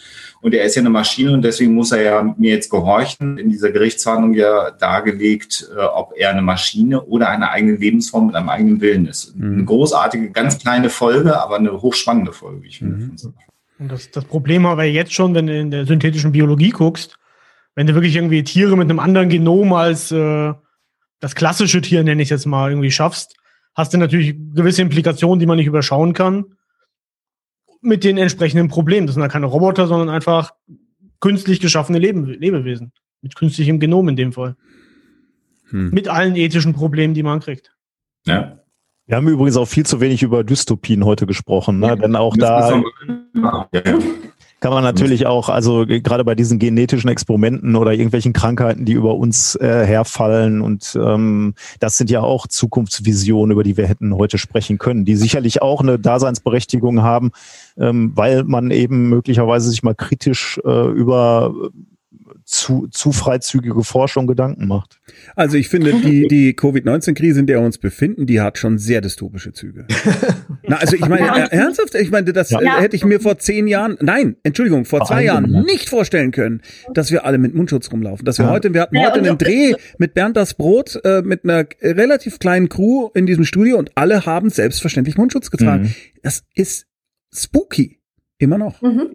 [0.41, 3.39] Und er ist ja eine Maschine und deswegen muss er ja mir jetzt gehorchen.
[3.39, 8.37] In dieser Gerichtsverhandlung ja dargelegt, äh, ob er eine Maschine oder eine eigene Lebensform mit
[8.37, 9.35] einem eigenen Willen ist.
[9.37, 9.55] Mhm.
[9.55, 12.97] Eine großartige, ganz kleine Folge, aber eine hochspannende Folge, ich finde.
[12.97, 13.17] Mhm.
[13.79, 17.17] Und das, das Problem haben wir jetzt schon, wenn du in der synthetischen Biologie guckst,
[17.75, 20.53] wenn du wirklich irgendwie Tiere mit einem anderen Genom als äh,
[21.21, 23.37] das klassische Tier, nenne ich jetzt mal, irgendwie schaffst,
[23.75, 26.45] hast du natürlich gewisse Implikationen, die man nicht überschauen kann,
[27.81, 29.07] mit den entsprechenden Problemen.
[29.07, 30.53] Das sind ja keine Roboter, sondern einfach
[31.21, 32.93] künstlich geschaffene Leben, Lebewesen.
[33.23, 34.57] Mit künstlichem Genom in dem Fall.
[35.71, 35.91] Hm.
[35.91, 37.75] Mit allen ethischen Problemen, die man kriegt.
[38.27, 38.61] Ja.
[39.07, 41.97] Wir haben übrigens auch viel zu wenig über Dystopien heute gesprochen, ne?
[41.97, 42.83] denn auch da.
[43.73, 43.99] Ja
[44.65, 49.15] kann man natürlich auch, also gerade bei diesen genetischen Experimenten oder irgendwelchen Krankheiten, die über
[49.15, 54.39] uns äh, herfallen und ähm, das sind ja auch Zukunftsvisionen, über die wir hätten heute
[54.39, 57.33] sprechen können, die sicherlich auch eine Daseinsberechtigung haben,
[57.77, 61.53] ähm, weil man eben möglicherweise sich mal kritisch äh, über
[62.45, 65.01] zu, zu freizügige Forschung Gedanken macht.
[65.35, 69.01] Also ich finde, die, die Covid-19-Krise, in der wir uns befinden, die hat schon sehr
[69.01, 69.87] dystopische Züge.
[70.63, 71.37] Na, also ich meine, ja.
[71.47, 72.81] ernsthaft, ich meine, das ja.
[72.81, 76.63] hätte ich mir vor zehn Jahren, nein, Entschuldigung, vor zwei Jahren nicht vorstellen können,
[76.93, 78.25] dass wir alle mit Mundschutz rumlaufen.
[78.25, 78.51] Dass wir ja.
[78.51, 82.69] heute, wir hatten heute einen Dreh mit Bernd das Brot, äh, mit einer relativ kleinen
[82.69, 85.85] Crew in diesem Studio und alle haben selbstverständlich Mundschutz getragen.
[85.85, 85.95] Mhm.
[86.23, 86.87] Das ist
[87.33, 88.01] spooky.
[88.39, 88.83] Immer noch.
[88.83, 89.13] Mhm.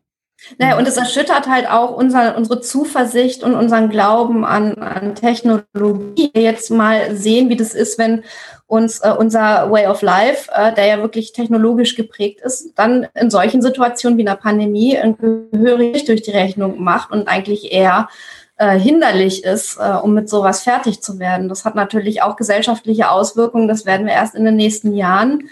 [0.57, 6.32] Naja, und es erschüttert halt auch unser, unsere Zuversicht und unseren Glauben an, an Technologie.
[6.34, 8.24] Jetzt mal sehen, wie das ist, wenn
[8.66, 13.30] uns äh, unser Way of Life, äh, der ja wirklich technologisch geprägt ist, dann in
[13.30, 14.98] solchen Situationen wie einer Pandemie
[15.52, 18.10] gehörig durch die Rechnung macht und eigentlich eher
[18.57, 21.49] äh, hinderlich ist, äh, um mit sowas fertig zu werden.
[21.49, 23.68] Das hat natürlich auch gesellschaftliche Auswirkungen.
[23.68, 25.49] Das werden wir erst in den nächsten Jahren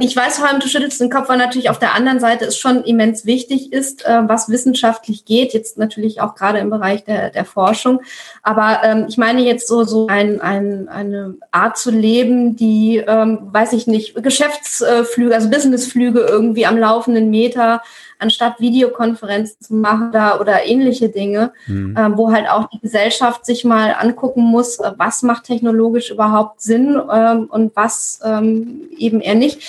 [0.00, 2.58] ich weiß, vor allem, du schüttelst den Kopf, weil natürlich auf der anderen Seite es
[2.58, 7.30] schon immens wichtig ist, äh, was wissenschaftlich geht, jetzt natürlich auch gerade im Bereich der,
[7.30, 8.00] der Forschung.
[8.42, 13.38] Aber ähm, ich meine jetzt so, so ein, ein, eine Art zu leben, die, ähm,
[13.52, 17.80] weiß ich nicht, Geschäftsflüge, also Businessflüge irgendwie am laufenden Meter
[18.18, 21.96] anstatt Videokonferenzen zu machen da oder ähnliche Dinge, mhm.
[21.96, 26.60] äh, wo halt auch die Gesellschaft sich mal angucken muss, äh, was macht technologisch überhaupt
[26.60, 29.62] Sinn ähm, und was ähm, eben eher nicht.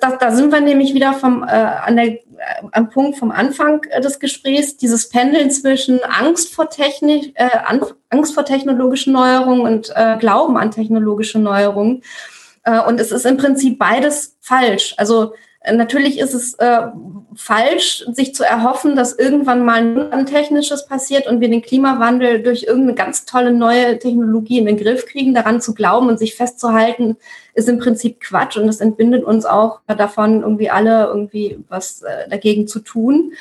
[0.00, 2.20] Das, da sind wir nämlich wieder vom, äh, an der, äh,
[2.72, 7.48] am Punkt vom Anfang äh, des Gesprächs, dieses Pendeln zwischen Angst vor Technik, äh,
[8.10, 12.02] Angst vor technologischen Neuerungen und äh, Glauben an technologische Neuerungen.
[12.64, 14.94] Äh, und es ist im Prinzip beides falsch.
[14.96, 15.34] Also
[15.72, 16.82] natürlich ist es äh,
[17.34, 22.64] falsch, sich zu erhoffen, dass irgendwann mal ein Technisches passiert und wir den Klimawandel durch
[22.64, 25.34] irgendeine ganz tolle neue Technologie in den Griff kriegen.
[25.34, 27.16] Daran zu glauben und sich festzuhalten,
[27.54, 32.28] ist im Prinzip Quatsch und es entbindet uns auch davon, irgendwie alle irgendwie was äh,
[32.28, 33.32] dagegen zu tun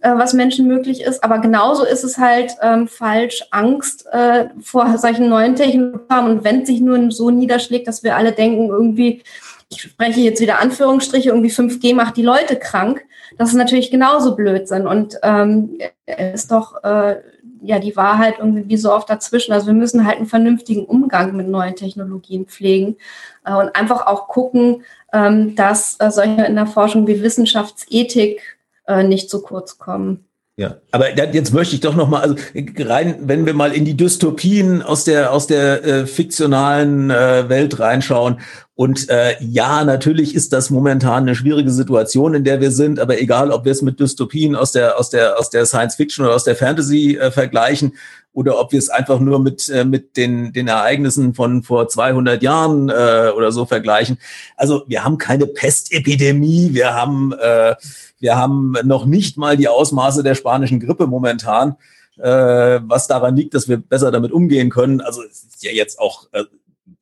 [0.00, 1.24] äh, was Menschen möglich ist.
[1.24, 6.30] Aber genauso ist es halt ähm, falsch, Angst äh, vor solchen neuen Technologien haben.
[6.30, 9.22] Und wenn es sich nur so niederschlägt, dass wir alle denken, irgendwie,
[9.68, 13.04] ich spreche jetzt wieder Anführungsstriche, irgendwie 5G macht die Leute krank,
[13.38, 14.86] das ist natürlich genauso Blödsinn.
[14.86, 17.16] Und ähm, ist doch äh,
[17.62, 19.52] ja die Wahrheit irgendwie wie so oft dazwischen.
[19.52, 22.96] Also wir müssen halt einen vernünftigen Umgang mit neuen Technologien pflegen
[23.44, 28.40] äh, und einfach auch gucken, ähm, dass äh, solche in der Forschung wie Wissenschaftsethik
[28.86, 30.22] äh, nicht zu kurz kommen.
[30.58, 32.36] Ja, aber jetzt möchte ich doch noch mal, also
[32.78, 37.78] rein, wenn wir mal in die Dystopien aus der aus der äh, fiktionalen äh, Welt
[37.78, 38.40] reinschauen
[38.76, 43.18] und äh, ja, natürlich ist das momentan eine schwierige Situation, in der wir sind, aber
[43.18, 46.34] egal, ob wir es mit Dystopien aus der aus der aus der Science Fiction oder
[46.34, 47.94] aus der Fantasy äh, vergleichen
[48.34, 52.42] oder ob wir es einfach nur mit äh, mit den den Ereignissen von vor 200
[52.42, 54.18] Jahren äh, oder so vergleichen.
[54.58, 57.76] Also, wir haben keine Pestepidemie, wir haben äh,
[58.18, 61.76] wir haben noch nicht mal die Ausmaße der spanischen Grippe momentan,
[62.18, 65.00] äh, was daran liegt, dass wir besser damit umgehen können.
[65.00, 66.28] Also es ist ja jetzt auch.
[66.32, 66.44] Äh,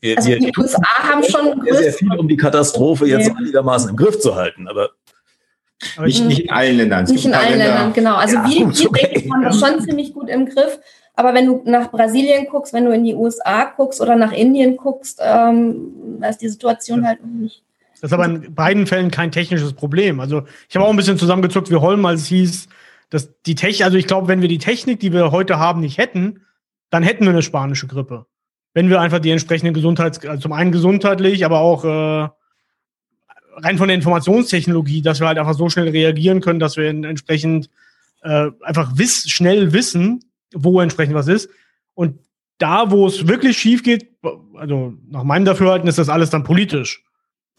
[0.04, 3.34] wir, also die USA haben schon sehr, sehr viel, um die Katastrophe jetzt ja.
[3.34, 4.68] einigermaßen im Griff zu halten.
[4.68, 4.90] Aber
[6.04, 7.04] nicht, nicht in allen Ländern.
[7.06, 8.16] Nicht in allen Ländern, genau.
[8.16, 9.10] Also ja, wir, wir okay.
[9.14, 10.78] denken, haben das schon ziemlich gut im Griff.
[11.14, 14.76] Aber wenn du nach Brasilien guckst, wenn du in die USA guckst oder nach Indien
[14.76, 17.62] guckst, ähm, da ist die Situation halt nicht.
[18.00, 20.20] Das ist aber in beiden Fällen kein technisches Problem.
[20.20, 22.68] Also ich habe auch ein bisschen zusammengezuckt wie Holm, als es hieß,
[23.08, 25.98] dass die Technik, also ich glaube, wenn wir die Technik, die wir heute haben, nicht
[25.98, 26.42] hätten,
[26.90, 28.26] dann hätten wir eine spanische Grippe.
[28.74, 32.28] Wenn wir einfach die entsprechenden Gesundheits, also zum einen gesundheitlich, aber auch äh,
[33.56, 37.70] rein von der Informationstechnologie, dass wir halt einfach so schnell reagieren können, dass wir entsprechend
[38.22, 41.48] äh, einfach wiss, schnell wissen, wo entsprechend was ist.
[41.94, 42.18] Und
[42.58, 44.10] da, wo es wirklich schief geht,
[44.56, 47.03] also nach meinem Dafürhalten ist das alles dann politisch.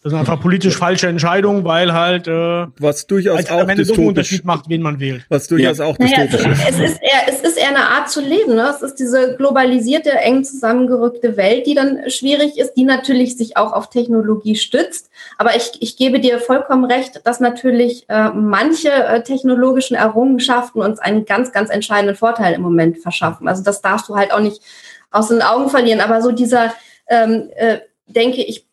[0.06, 4.69] Das sind einfach politisch falsche Entscheidungen, weil halt äh, was durchaus auch dystopisch Unterschied macht,
[4.69, 5.26] wen man wählt.
[5.30, 5.86] Was durchaus ja.
[5.86, 6.80] auch dystopisch naja, es, ist.
[6.80, 8.53] Es ist, eher, es ist eher eine Art zu leben.
[8.53, 8.69] Ne?
[8.69, 13.73] Es ist diese globalisierte, eng zusammengerückte Welt, die dann schwierig ist, die natürlich sich auch
[13.73, 15.10] auf Technologie stützt.
[15.40, 20.99] Aber ich, ich gebe dir vollkommen recht, dass natürlich äh, manche äh, technologischen Errungenschaften uns
[20.99, 23.48] einen ganz, ganz entscheidenden Vorteil im Moment verschaffen.
[23.48, 24.61] Also das darfst du halt auch nicht
[25.10, 25.99] aus den Augen verlieren.
[25.99, 26.76] Aber so dieser
[27.10, 28.68] ähm, äh, denke ich,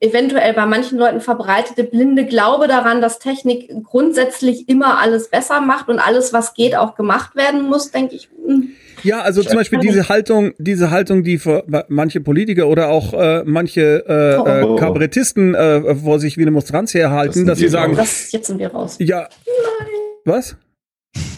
[0.00, 5.88] eventuell bei manchen Leuten verbreitete blinde Glaube daran, dass Technik grundsätzlich immer alles besser macht
[5.88, 8.28] und alles, was geht, auch gemacht werden muss, denke ich.
[8.46, 8.70] Hm.
[9.02, 13.42] Ja, also zum Beispiel diese Haltung, diese Haltung, die für manche Politiker oder auch äh,
[13.44, 14.76] manche äh, oh.
[14.76, 18.48] äh, Kabarettisten äh, vor sich wie eine Monstranz herhalten, das dass sie sagen, das, jetzt
[18.48, 18.96] sind wir raus.
[18.98, 19.28] Ja.
[19.46, 19.88] Nein.
[20.24, 20.56] Was?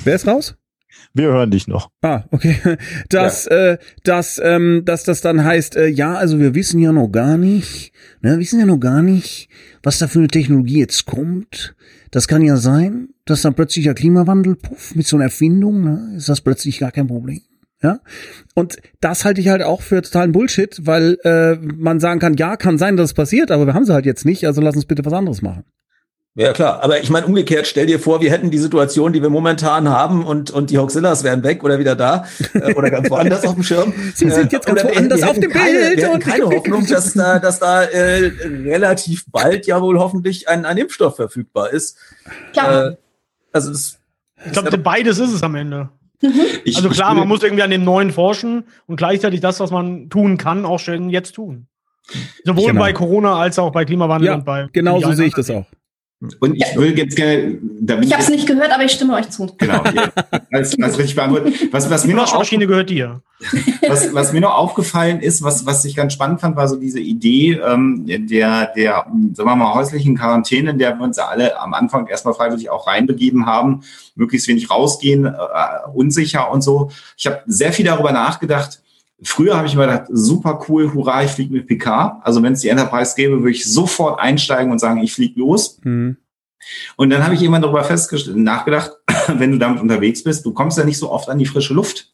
[0.05, 0.55] Wer ist raus?
[1.12, 1.91] Wir hören dich noch.
[2.03, 2.57] Ah, okay.
[3.09, 3.73] Dass, ja.
[3.73, 7.37] äh, dass, ähm, dass das dann heißt, äh, ja, also wir wissen ja noch gar
[7.37, 9.49] nicht, ne, wir wissen ja noch gar nicht,
[9.82, 11.74] was da für eine Technologie jetzt kommt.
[12.12, 16.15] Das kann ja sein, dass dann plötzlich der Klimawandel, puff, mit so einer Erfindung, ne,
[16.16, 17.41] ist das plötzlich gar kein Problem.
[17.82, 18.01] Ja,
[18.55, 22.57] und das halte ich halt auch für totalen Bullshit, weil äh, man sagen kann, ja,
[22.57, 24.85] kann sein, dass es passiert, aber wir haben sie halt jetzt nicht, also lass uns
[24.85, 25.65] bitte was anderes machen.
[26.36, 26.82] Ja, klar.
[26.82, 30.24] Aber ich meine, umgekehrt, stell dir vor, wir hätten die Situation, die wir momentan haben
[30.24, 32.24] und, und die Hoxillas wären weg oder wieder da
[32.55, 33.93] äh, oder ganz woanders auf dem Schirm.
[34.15, 35.97] Sie sind jetzt ganz woanders auf dem keine, Bild.
[35.98, 38.27] Wir und keine Hoffnung, dass da, dass da äh,
[38.65, 41.98] relativ bald ja wohl hoffentlich ein, ein Impfstoff verfügbar ist.
[42.52, 42.90] Klar.
[42.90, 42.97] Äh,
[43.52, 43.98] also das,
[44.47, 45.89] ich glaube, beides ist es am Ende.
[46.23, 46.40] Mhm.
[46.77, 50.36] also klar, man muss irgendwie an dem Neuen forschen und gleichzeitig das, was man tun
[50.36, 51.66] kann, auch schon jetzt tun.
[52.44, 52.81] Sowohl genau.
[52.81, 54.69] bei Corona als auch bei Klimawandel ja, und bei.
[54.73, 55.65] Genau so sehe ich das auch.
[56.38, 56.76] Und ich ja.
[56.76, 57.59] will jetzt gerne.
[58.02, 59.55] ich habe es nicht gehört, aber ich stimme euch zu.
[59.56, 59.82] Genau.
[59.84, 60.12] Ja,
[60.52, 61.55] als, als richtig beantwortet.
[61.72, 63.22] Was, was mir noch Maschine gehört dir.
[63.88, 67.01] Was, was mir noch aufgefallen ist, was, was ich ganz spannend fand, war so diese
[67.01, 71.72] Idee ähm, der, der, sagen wir mal, häuslichen Quarantäne, in der wir uns alle am
[71.72, 73.80] Anfang erstmal freiwillig auch reinbegeben haben,
[74.14, 75.34] möglichst wenig rausgehen, äh,
[75.94, 76.90] unsicher und so.
[77.16, 78.82] Ich habe sehr viel darüber nachgedacht
[79.22, 82.20] Früher habe ich immer gedacht, super cool, hurra, ich fliege mit PK.
[82.24, 85.78] Also wenn es die Enterprise gäbe, würde ich sofort einsteigen und sagen, ich fliege los.
[85.82, 86.16] Mhm.
[86.97, 88.92] Und dann habe ich irgendwann darüber festgestellt, nachgedacht,
[89.28, 92.12] wenn du damit unterwegs bist, du kommst ja nicht so oft an die frische Luft.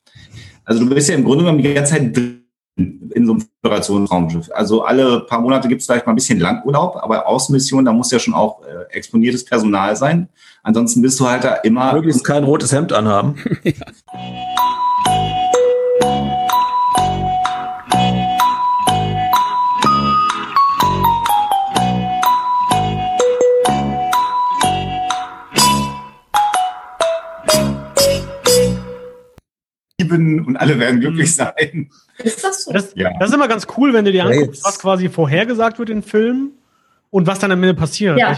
[0.64, 2.42] Also du bist ja im Grunde genommen die ganze Zeit drin
[2.76, 4.50] in so einem Föderationsraumschiff.
[4.52, 8.10] Also alle paar Monate gibt es vielleicht mal ein bisschen Langurlaub, aber Außenmission, da muss
[8.10, 10.28] ja schon auch äh, exponiertes Personal sein.
[10.62, 11.94] Ansonsten bist du halt da immer.
[11.94, 13.36] Möglichst kein rotes Hemd anhaben.
[13.62, 13.72] ja.
[30.08, 31.90] Finden und alle werden glücklich sein.
[32.22, 32.72] Ist das so?
[32.72, 33.10] Das, Ja.
[33.18, 36.02] das ist immer ganz cool, wenn du dir anguckst, jetzt- was quasi vorhergesagt wird in
[36.02, 36.52] Filmen
[37.10, 38.18] und was dann am Ende passiert.
[38.18, 38.36] Ja.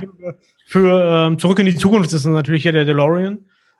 [0.67, 3.39] Für ähm, Zurück in die Zukunft ist natürlich hier der DeLorean.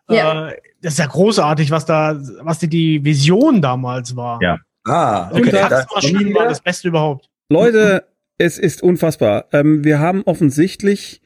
[0.09, 0.49] Ja.
[0.49, 4.41] Äh, das ist ja großartig, was da, was die, die Vision damals war.
[4.43, 4.59] Ja.
[4.87, 5.51] Ah, Und okay.
[5.51, 7.29] das Da, Maschinen war das Beste überhaupt.
[7.51, 8.05] Leute,
[8.39, 9.47] es ist unfassbar.
[9.53, 11.21] Ähm, wir haben offensichtlich,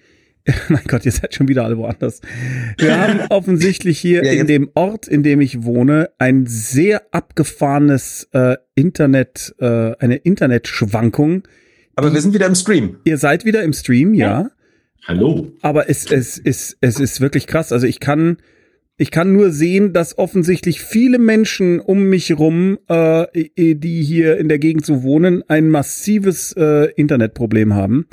[0.69, 2.21] mein Gott, ihr seid schon wieder alle woanders.
[2.79, 8.29] Wir haben offensichtlich hier Ja, in dem Ort, in dem ich wohne, ein sehr abgefahrenes
[8.33, 11.43] äh, Internet, äh, eine Internetschwankung.
[11.95, 12.97] aber wir sind wieder im Stream.
[13.05, 14.51] Ihr seid wieder im Stream, ja.
[15.07, 15.53] Hallo.
[15.63, 17.73] Aber es, es, es, es ist wirklich krass.
[17.73, 18.39] Also ich kann,
[18.97, 24.49] ich kann nur sehen, dass offensichtlich viele Menschen um mich rum, äh, die hier in
[24.49, 28.07] der Gegend so wohnen, ein massives äh, Internetproblem haben.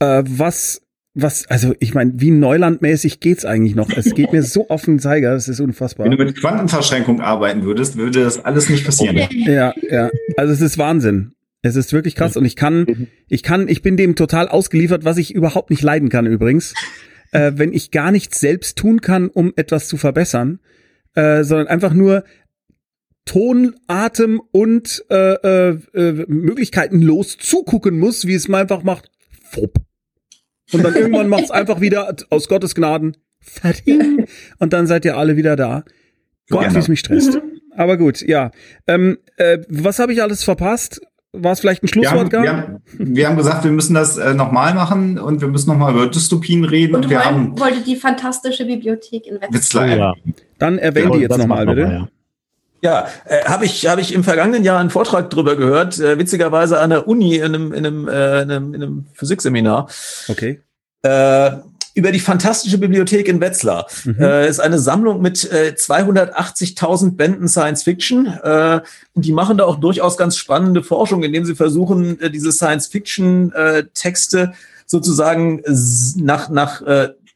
[0.00, 0.82] Äh, was,
[1.14, 3.88] was, also ich meine, wie Neulandmäßig geht's eigentlich noch?
[3.90, 6.06] Es geht mir so auf den Zeiger, das ist unfassbar.
[6.06, 9.16] Wenn du mit Quantenverschränkung arbeiten würdest, würde das alles nicht passieren.
[9.30, 10.10] Ja, ja.
[10.36, 11.32] Also es ist Wahnsinn.
[11.62, 15.16] Es ist wirklich krass und ich kann, ich kann, ich bin dem total ausgeliefert, was
[15.16, 16.74] ich überhaupt nicht leiden kann übrigens.
[17.30, 20.58] Äh, wenn ich gar nichts selbst tun kann, um etwas zu verbessern,
[21.14, 22.24] äh, sondern einfach nur
[23.24, 29.10] Ton, Atem und äh, äh, äh, Möglichkeiten los zugucken muss, wie es mal einfach macht.
[29.50, 29.78] Fupp.
[30.74, 33.16] Und dann irgendwann macht es einfach wieder aus Gottes Gnaden.
[33.40, 34.00] Fertig.
[34.58, 35.84] Und dann seid ihr alle wieder da.
[36.50, 37.40] Gott, wie es mich stresst.
[37.76, 38.50] Aber gut, ja.
[38.86, 41.00] Ähm, äh, was habe ich alles verpasst?
[41.32, 44.16] War es vielleicht ein Wir haben, Schlusswort wir, haben, wir haben gesagt, wir müssen das
[44.16, 46.94] äh, nochmal machen und wir müssen nochmal über Dystopien reden.
[46.94, 49.86] Und Und wir wollen, haben wollte die fantastische Bibliothek in Wetzlar.
[49.88, 50.14] Ja.
[50.58, 51.86] Dann erwähnen Ja, die jetzt das nochmal, bitte.
[51.86, 52.08] mal,
[52.82, 56.78] Ja, äh, habe ich, hab ich im vergangenen Jahr einen Vortrag drüber gehört, äh, witzigerweise
[56.78, 59.88] an der Uni in einem, in einem, äh, in einem, in einem Physikseminar.
[60.28, 60.60] Okay.
[61.04, 61.50] Äh,
[61.96, 63.86] über die fantastische Bibliothek in Wetzlar.
[64.04, 64.16] Mhm.
[64.20, 68.26] Äh, ist eine Sammlung mit äh, 280.000 Bänden Science Fiction.
[68.26, 68.80] Äh,
[69.14, 72.88] und die machen da auch durchaus ganz spannende Forschung, indem sie versuchen, äh, diese Science
[72.88, 74.54] Fiction äh, Texte
[74.86, 75.62] sozusagen
[76.16, 76.82] nach, nach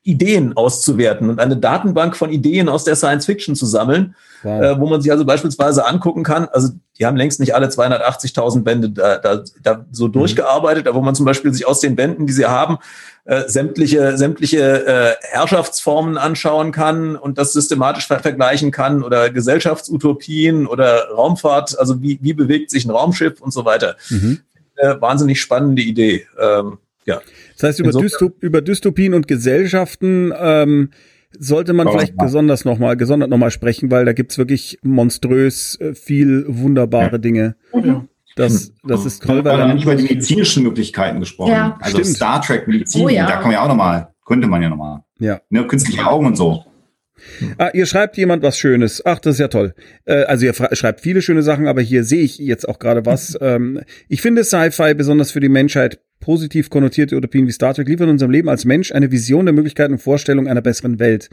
[0.08, 4.88] Ideen auszuwerten und eine Datenbank von Ideen aus der Science Fiction zu sammeln, äh, wo
[4.88, 9.18] man sich also beispielsweise angucken kann, also die haben längst nicht alle 280.000 Bände da,
[9.18, 10.12] da, da so Mhm.
[10.12, 12.78] durchgearbeitet, aber wo man zum Beispiel sich aus den Bänden, die sie haben,
[13.26, 20.66] äh, sämtliche, sämtliche äh, Herrschaftsformen anschauen kann und das systematisch ver vergleichen kann oder Gesellschaftsutopien
[20.66, 23.96] oder Raumfahrt, also wie, wie bewegt sich ein Raumschiff und so weiter.
[24.08, 24.40] Mhm.
[24.76, 26.26] Äh, wahnsinnig spannende Idee.
[26.40, 27.20] Ähm, ja.
[27.58, 30.90] Das heißt, über, Dystop über Dystopien und Gesellschaften ähm,
[31.38, 32.24] sollte man Aber vielleicht mal.
[32.24, 37.56] besonders noch mal, gesondert nochmal sprechen, weil da gibt's wirklich monströs äh, viel wunderbare Dinge.
[37.74, 38.08] Mhm.
[38.36, 41.50] Das, das ist toll, Wir haben nicht über die medizinischen Möglichkeiten gesprochen.
[41.50, 41.76] Ja.
[41.80, 42.16] also Stimmt.
[42.16, 43.26] Star Trek Medizin, Oh ja.
[43.26, 45.00] da kann man ja auch nochmal, könnte man ja nochmal.
[45.18, 45.40] Ja.
[45.50, 46.64] Ne, künstliche Augen und so.
[47.58, 49.04] Ah, ihr schreibt jemand was Schönes.
[49.04, 49.74] Ach, das ist ja toll.
[50.04, 53.36] Äh, also ihr schreibt viele schöne Sachen, aber hier sehe ich jetzt auch gerade was.
[53.40, 58.08] ähm, ich finde Sci-Fi besonders für die Menschheit positiv konnotierte Utopien wie Star Trek liefern
[58.08, 61.30] unserem Leben als Mensch eine Vision der Möglichkeiten und Vorstellung einer besseren Welt.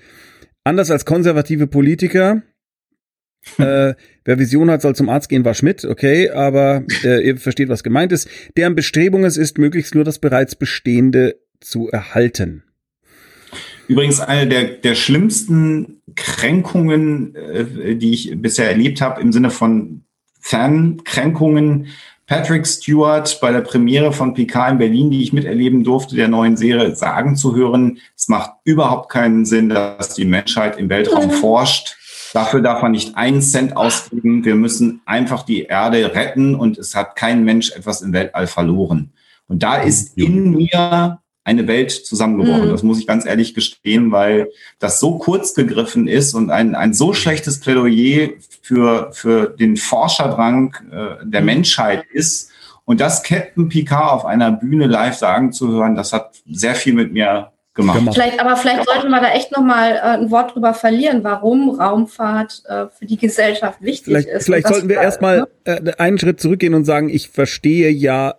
[0.64, 2.41] Anders als konservative Politiker,
[3.57, 3.94] äh,
[4.24, 7.84] wer Vision hat, soll zum Arzt gehen, war Schmidt, okay, aber äh, ihr versteht, was
[7.84, 8.28] gemeint ist.
[8.57, 12.64] Deren Bestrebung es ist, möglichst nur das bereits Bestehende zu erhalten.
[13.88, 20.03] Übrigens eine der, der schlimmsten Kränkungen, äh, die ich bisher erlebt habe, im Sinne von
[20.40, 21.88] Fankränkungen.
[22.27, 26.57] Patrick Stewart bei der Premiere von PK in Berlin, die ich miterleben durfte, der neuen
[26.57, 31.97] Serie, sagen zu hören, es macht überhaupt keinen Sinn, dass die Menschheit im Weltraum forscht.
[32.34, 34.43] Dafür darf man nicht einen Cent ausgeben.
[34.43, 39.14] Wir müssen einfach die Erde retten und es hat kein Mensch etwas im Weltall verloren.
[39.47, 42.68] Und da ist in mir eine Welt zusammengebrochen.
[42.68, 42.72] Mhm.
[42.72, 44.50] Das muss ich ganz ehrlich gestehen, weil
[44.80, 48.30] das so kurz gegriffen ist und ein, ein so schlechtes Plädoyer
[48.62, 52.52] für, für den Forscherdrang äh, der Menschheit ist.
[52.84, 56.94] Und das Captain Picard auf einer Bühne live sagen zu hören, das hat sehr viel
[56.94, 58.02] mit mir gemacht.
[58.14, 61.70] Vielleicht, aber vielleicht sollten wir da echt noch mal äh, ein Wort drüber verlieren, warum
[61.80, 64.46] Raumfahrt äh, für die Gesellschaft wichtig Vielleicht, ist.
[64.46, 68.36] vielleicht sollten wir erstmal äh, einen Schritt zurückgehen und sagen, ich verstehe ja,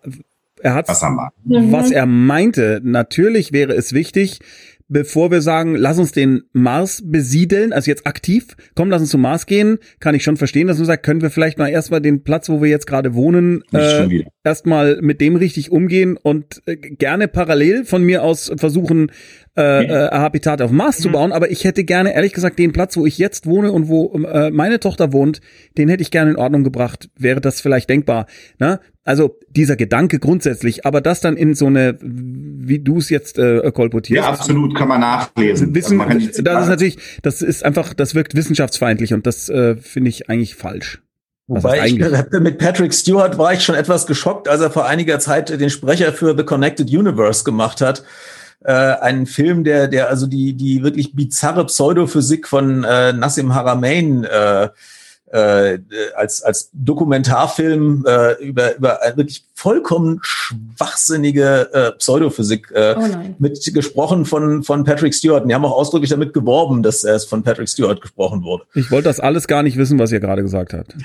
[0.67, 1.01] er hat Was?
[1.45, 1.73] Mhm.
[1.73, 2.81] was er meinte.
[2.83, 4.41] Natürlich wäre es wichtig,
[4.89, 9.21] bevor wir sagen, lass uns den Mars besiedeln, also jetzt aktiv, komm, lass uns zum
[9.21, 12.23] Mars gehen, kann ich schon verstehen, dass man sagt, können wir vielleicht mal erstmal den
[12.25, 17.29] Platz, wo wir jetzt gerade wohnen, äh, erstmal mit dem richtig umgehen und äh, gerne
[17.29, 19.11] parallel von mir aus versuchen,
[19.57, 21.33] äh, äh, Habitat auf Mars zu bauen.
[21.33, 24.51] Aber ich hätte gerne, ehrlich gesagt, den Platz, wo ich jetzt wohne und wo äh,
[24.51, 25.41] meine Tochter wohnt,
[25.79, 27.09] den hätte ich gerne in Ordnung gebracht.
[27.19, 28.27] Wäre das vielleicht denkbar?
[28.59, 28.81] Ne?
[29.05, 33.71] Also dieser Gedanke grundsätzlich, aber das dann in so eine, wie du es jetzt äh,
[33.73, 34.25] kolportierst.
[34.25, 35.75] Ja, absolut, kann man nachlesen.
[35.75, 39.77] Wissen, Also man das ist natürlich, das ist einfach, das wirkt wissenschaftsfeindlich und das äh,
[39.77, 41.01] finde ich eigentlich falsch.
[41.47, 42.31] Wobei ich eigentlich?
[42.41, 46.13] mit Patrick Stewart war ich schon etwas geschockt, als er vor einiger Zeit den Sprecher
[46.13, 48.03] für The Connected Universe gemacht hat.
[48.67, 54.25] Äh, einen Film, der, der also die, die wirklich bizarre Pseudophysik von äh, Nassim Haramein
[54.25, 54.71] äh,
[55.33, 55.79] äh,
[56.15, 63.03] als, als Dokumentarfilm äh, über, über eine wirklich vollkommen schwachsinnige äh, Pseudophysik äh, Oh
[63.39, 65.43] mit gesprochen von, von Patrick Stewart.
[65.43, 68.65] Und die haben auch ausdrücklich damit geworben, dass es von Patrick Stewart gesprochen wurde.
[68.75, 70.95] Ich wollte das alles gar nicht wissen, was ihr gerade gesagt habt.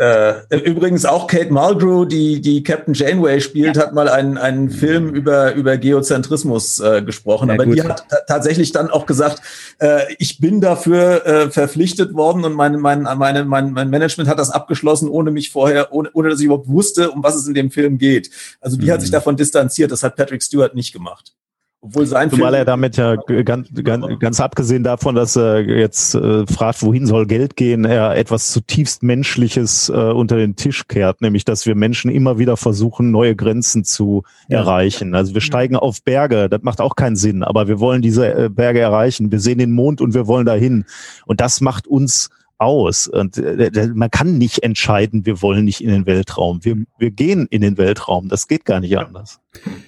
[0.00, 5.10] Äh, übrigens auch Kate Mulgrew, die die Captain Janeway spielt, hat mal einen, einen Film
[5.10, 7.48] über über Geozentrismus äh, gesprochen.
[7.48, 7.76] Ja, Aber gut.
[7.76, 9.42] die hat ta- tatsächlich dann auch gesagt,
[9.78, 14.38] äh, ich bin dafür äh, verpflichtet worden und mein, mein, meine, mein, mein Management hat
[14.38, 17.54] das abgeschlossen, ohne mich vorher, ohne, ohne dass ich überhaupt wusste, um was es in
[17.54, 18.30] dem Film geht.
[18.60, 18.92] Also die Mhm.
[18.92, 19.90] hat sich davon distanziert.
[19.92, 21.34] Das hat Patrick Stewart nicht gemacht.
[21.82, 26.14] Obwohl sein Zumal Film er damit ja ganz, ganz, ganz abgesehen davon, dass er jetzt
[26.14, 31.22] äh, fragt, wohin soll Geld gehen, er etwas zutiefst Menschliches äh, unter den Tisch kehrt,
[31.22, 35.14] nämlich dass wir Menschen immer wieder versuchen, neue Grenzen zu erreichen.
[35.14, 38.48] Also wir steigen auf Berge, das macht auch keinen Sinn, aber wir wollen diese äh,
[38.50, 39.32] Berge erreichen.
[39.32, 40.84] Wir sehen den Mond und wir wollen dahin.
[41.24, 42.28] Und das macht uns
[42.60, 43.08] aus.
[43.08, 46.62] Und äh, man kann nicht entscheiden, wir wollen nicht in den Weltraum.
[46.62, 48.28] Wir, wir gehen in den Weltraum.
[48.28, 49.40] Das geht gar nicht anders.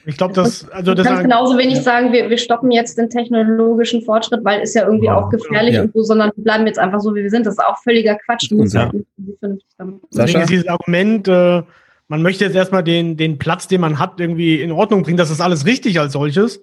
[0.07, 3.11] Ich glaube, das, also Du das kannst genauso wenig sagen, wir, wir stoppen jetzt den
[3.11, 5.16] technologischen Fortschritt, weil ist ja irgendwie Ja.
[5.20, 5.82] auch gefährlich Ja.
[5.82, 7.44] und so, sondern wir bleiben jetzt einfach so, wie wir sind.
[7.47, 8.51] Das ist auch völliger Quatsch.
[8.51, 8.90] Du musst Ja.
[8.90, 9.05] halt
[10.15, 11.62] Deswegen ist dieses Argument, äh,
[12.09, 15.16] man möchte jetzt erstmal den, den Platz, den man hat, irgendwie in Ordnung bringen.
[15.19, 16.62] Das ist alles richtig als solches.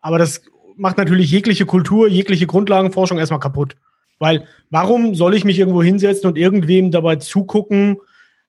[0.00, 0.42] Aber das
[0.76, 3.76] macht natürlich jegliche Kultur, jegliche Grundlagenforschung erstmal kaputt.
[4.18, 7.98] Weil warum soll ich mich irgendwo hinsetzen und irgendwem dabei zugucken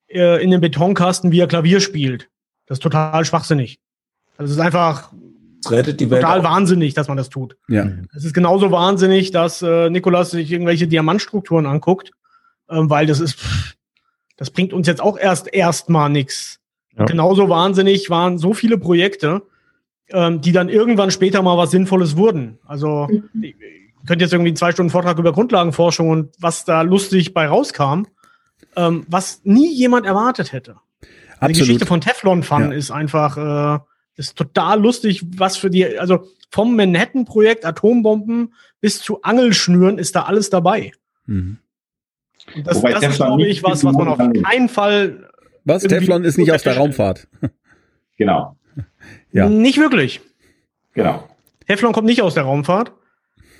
[0.07, 2.29] äh, in den Betonkasten, wie er Klavier spielt?
[2.65, 3.79] Das ist total schwachsinnig.
[4.37, 5.11] Das ist einfach
[5.63, 6.21] Das rettet die Welt.
[6.21, 6.43] total auch.
[6.43, 7.57] wahnsinnig, dass man das tut.
[7.67, 7.89] Ja.
[8.15, 12.11] Es ist genauso wahnsinnig, dass äh, Nikolas sich irgendwelche Diamantstrukturen anguckt,
[12.69, 13.75] ähm, weil das ist, pff,
[14.37, 16.59] das bringt uns jetzt auch erst erstmal nichts.
[16.97, 17.05] Ja.
[17.05, 19.43] Genauso wahnsinnig waren so viele Projekte,
[20.09, 22.59] ähm, die dann irgendwann später mal was Sinnvolles wurden.
[22.65, 23.07] Also
[23.41, 23.55] ich
[24.05, 28.03] könnte jetzt irgendwie einen zwei Stunden Vortrag über Grundlagenforschung und was da lustig bei rauskam,
[28.75, 30.77] ähm, was nie jemand erwartet hätte.
[31.03, 31.07] Die
[31.39, 31.57] Absolut.
[31.57, 32.77] Geschichte von Teflon Fun Ja.
[32.77, 33.79] ist einfach äh,
[34.15, 40.23] ist total lustig, was für die, also vom Manhattan-Projekt Atombomben bis zu Angelschnüren ist da
[40.23, 40.91] alles dabei.
[41.27, 41.59] Mhm.
[42.55, 45.29] Und das, Wobei das ist, glaube nicht ich, was, was man auf keinen Fall
[45.65, 45.83] Was?
[45.83, 46.77] Teflon ist nicht aus der.
[46.77, 47.27] Raumfahrt.
[48.17, 48.55] Genau,
[49.31, 49.47] Ja.
[49.49, 50.21] nicht wirklich.
[50.93, 51.27] genau.
[51.67, 52.93] Teflon kommt nicht aus der Raumfahrt,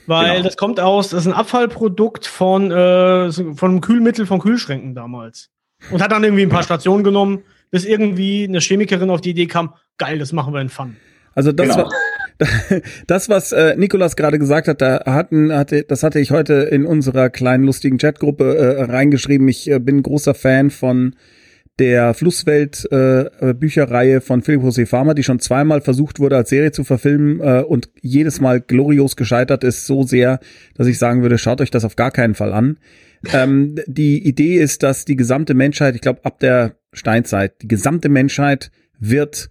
[0.08, 0.44] weil Genau.
[0.44, 5.50] das kommt aus, das ist ein Abfallprodukt von, äh, von einem Kühlmittel von Kühlschränken damals.
[5.92, 9.46] Und hat dann irgendwie ein paar Stationen genommen, bis irgendwie eine Chemikerin auf die Idee
[9.46, 10.96] kam, geil, das machen wir in Fun.
[11.36, 11.84] Also das Genau.
[11.84, 11.92] war
[13.08, 16.86] das, was äh, Nikolas gerade gesagt hat, da hatten, hatte, das hatte ich heute in
[16.86, 19.48] unserer kleinen lustigen Chatgruppe äh, reingeschrieben.
[19.48, 21.16] Ich äh, bin großer Fan von
[21.80, 26.84] der Flusswelt äh, von Philipp José Farmer, die schon zweimal versucht wurde als Serie zu
[26.84, 30.40] verfilmen äh, und jedes Mal glorios gescheitert ist, so sehr,
[30.76, 32.78] dass ich sagen würde, schaut euch das auf gar keinen Fall an.
[33.34, 38.10] ähm, die Idee ist, dass die gesamte Menschheit, ich glaube ab der Steinzeit, die gesamte
[38.10, 39.49] Menschheit wird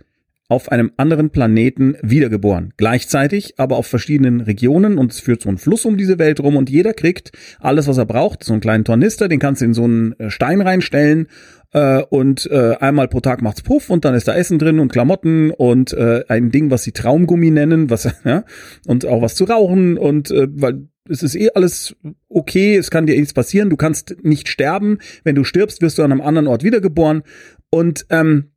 [0.48, 2.72] auf einem anderen Planeten wiedergeboren.
[2.76, 6.56] Gleichzeitig, aber auf verschiedenen Regionen und es führt so ein Fluss um diese Welt rum
[6.56, 8.44] und jeder kriegt alles, was er braucht.
[8.44, 11.26] So einen kleinen Tornister, den kannst du in so einen äh, Stein reinstellen
[11.72, 14.92] äh, und äh, einmal pro Tag macht's Puff und dann ist da Essen drin und
[14.92, 18.44] Klamotten und äh, ein Ding, was sie Traumgummi nennen, was ja
[18.86, 21.94] und auch was zu rauchen und äh, weil es ist eh alles
[22.28, 24.98] okay, es kann dir nichts passieren, du kannst nicht sterben.
[25.22, 27.22] Wenn du stirbst, wirst du an einem anderen Ort wiedergeboren
[27.70, 28.50] und ähm,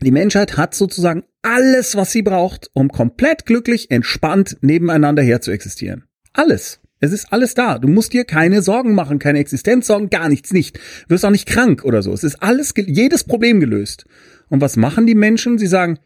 [0.00, 5.50] die Menschheit hat sozusagen alles, was sie braucht, um komplett glücklich, entspannt nebeneinander her zu
[5.50, 6.04] existieren.
[6.32, 6.80] Alles.
[7.00, 7.78] Es ist alles da.
[7.78, 10.76] Du musst dir keine Sorgen machen, keine Existenzsorgen, gar nichts nicht.
[10.76, 12.12] Du wirst auch nicht krank oder so.
[12.12, 14.06] Es ist alles, jedes Problem gelöst.
[14.48, 15.58] Und was machen die Menschen?
[15.58, 15.98] Sie sagen,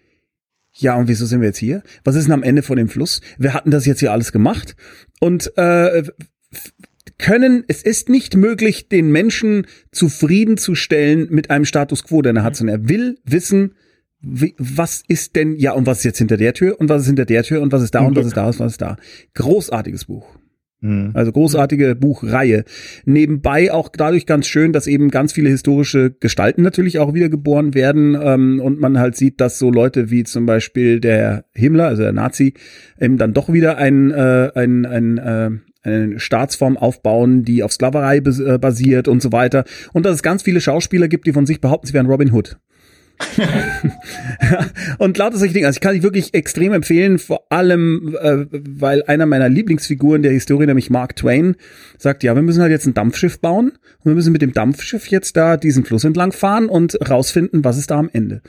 [0.74, 1.82] ja, und wieso sind wir jetzt hier?
[2.04, 3.20] Was ist denn am Ende von dem Fluss?
[3.38, 4.74] Wir hatten das jetzt hier alles gemacht.
[5.20, 6.02] Und äh,
[7.18, 12.56] können, es ist nicht möglich, den Menschen zufriedenzustellen mit einem Status quo, den er hat,
[12.56, 13.74] sondern er will wissen,
[14.20, 17.08] wie, was ist denn, ja, und was ist jetzt hinter der Tür und was ist
[17.08, 18.96] hinter der Tür und was ist da und was ist da und was ist da.
[19.34, 20.36] Großartiges Buch.
[20.82, 21.12] Mhm.
[21.14, 22.64] Also großartige Buchreihe.
[23.04, 27.74] Nebenbei auch dadurch ganz schön, dass eben ganz viele historische Gestalten natürlich auch wieder geboren
[27.74, 32.02] werden ähm, und man halt sieht, dass so Leute wie zum Beispiel der Himmler, also
[32.02, 32.54] der Nazi,
[33.00, 35.50] eben dann doch wieder ein, äh, ein, ein äh,
[35.84, 39.64] eine Staatsform aufbauen, die auf Sklaverei äh, basiert und so weiter.
[39.92, 42.56] Und dass es ganz viele Schauspieler gibt, die von sich behaupten, sie wären Robin Hood.
[44.98, 45.66] und lauter solche Dinge.
[45.66, 50.32] Also ich kann dich wirklich extrem empfehlen, vor allem, äh, weil einer meiner Lieblingsfiguren der
[50.32, 51.56] Historie, nämlich Mark Twain,
[51.98, 55.08] sagt, ja, wir müssen halt jetzt ein Dampfschiff bauen und wir müssen mit dem Dampfschiff
[55.08, 58.42] jetzt da diesen Fluss entlang fahren und rausfinden, was ist da am Ende.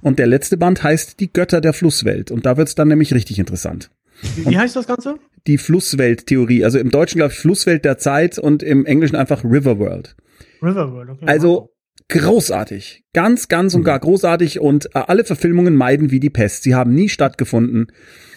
[0.00, 3.38] Und der letzte Band heißt Die Götter der Flusswelt und da wird's dann nämlich richtig
[3.38, 3.90] interessant.
[4.36, 5.16] Wie, wie heißt das Ganze?
[5.46, 10.14] Die Flusswelt-Theorie, also im Deutschen glaube ich Flusswelt der Zeit und im Englischen einfach Riverworld.
[10.62, 11.26] Riverworld, okay.
[11.26, 11.71] Also
[12.08, 13.04] großartig.
[13.12, 16.62] Ganz, ganz und gar großartig und äh, alle Verfilmungen meiden wie die Pest.
[16.62, 17.88] Sie haben nie stattgefunden.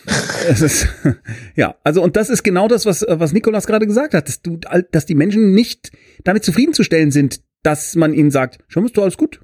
[0.50, 0.88] es ist,
[1.56, 4.60] ja, also und das ist genau das, was, was Nikolas gerade gesagt hat, dass du,
[4.92, 5.92] dass die Menschen nicht
[6.24, 9.40] damit zufriedenzustellen sind, dass man ihnen sagt, schau mal, ist doch alles gut.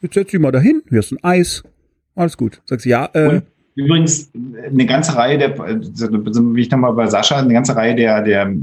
[0.00, 1.64] Jetzt setz dich mal dahin, hier ist ein Eis,
[2.14, 2.62] alles gut.
[2.66, 3.42] Sagst du, ja, äh,
[3.74, 8.54] übrigens eine ganze Reihe der, wie ich nochmal bei Sascha, eine ganze Reihe der, der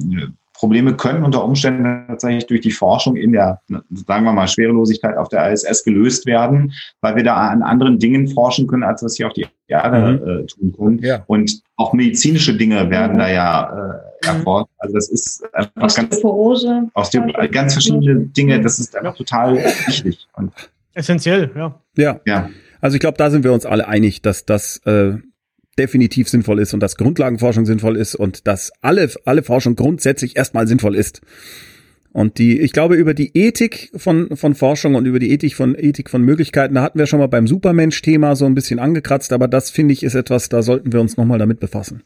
[0.57, 3.59] Probleme können unter Umständen tatsächlich durch die Forschung in der,
[4.07, 6.71] sagen wir mal, Schwerelosigkeit auf der ISS gelöst werden,
[7.01, 10.29] weil wir da an anderen Dingen forschen können, als was hier auf die Erde Mhm.
[10.29, 10.99] äh, tun können.
[10.99, 11.23] Ja.
[11.27, 14.69] Und auch medizinische Dinge werden da ja äh, erforscht.
[14.77, 16.89] Also das ist einfach ganz, Osteoporose.
[16.93, 18.61] aus dem, ganz verschiedene Dinge.
[18.61, 20.27] Das ist einfach total wichtig.
[20.33, 20.51] Und
[20.93, 21.75] Essentiell, ja.
[21.97, 22.19] ja.
[22.25, 22.49] ja,
[22.79, 25.15] Also ich glaube, da sind wir uns alle einig, dass das äh,
[25.77, 30.67] definitiv sinnvoll ist und dass Grundlagenforschung sinnvoll ist und dass alle, alle Forschung grundsätzlich erstmal
[30.67, 31.21] sinnvoll ist.
[32.13, 35.75] Und die, ich glaube, über die Ethik von, von Forschung und über die Ethik von,
[35.77, 39.49] Ethik von Möglichkeiten, da hatten wir schon mal beim Supermensch-Thema so ein bisschen angekratzt, aber
[39.49, 42.03] das finde ich ist etwas, da sollten wir uns nochmal damit befassen.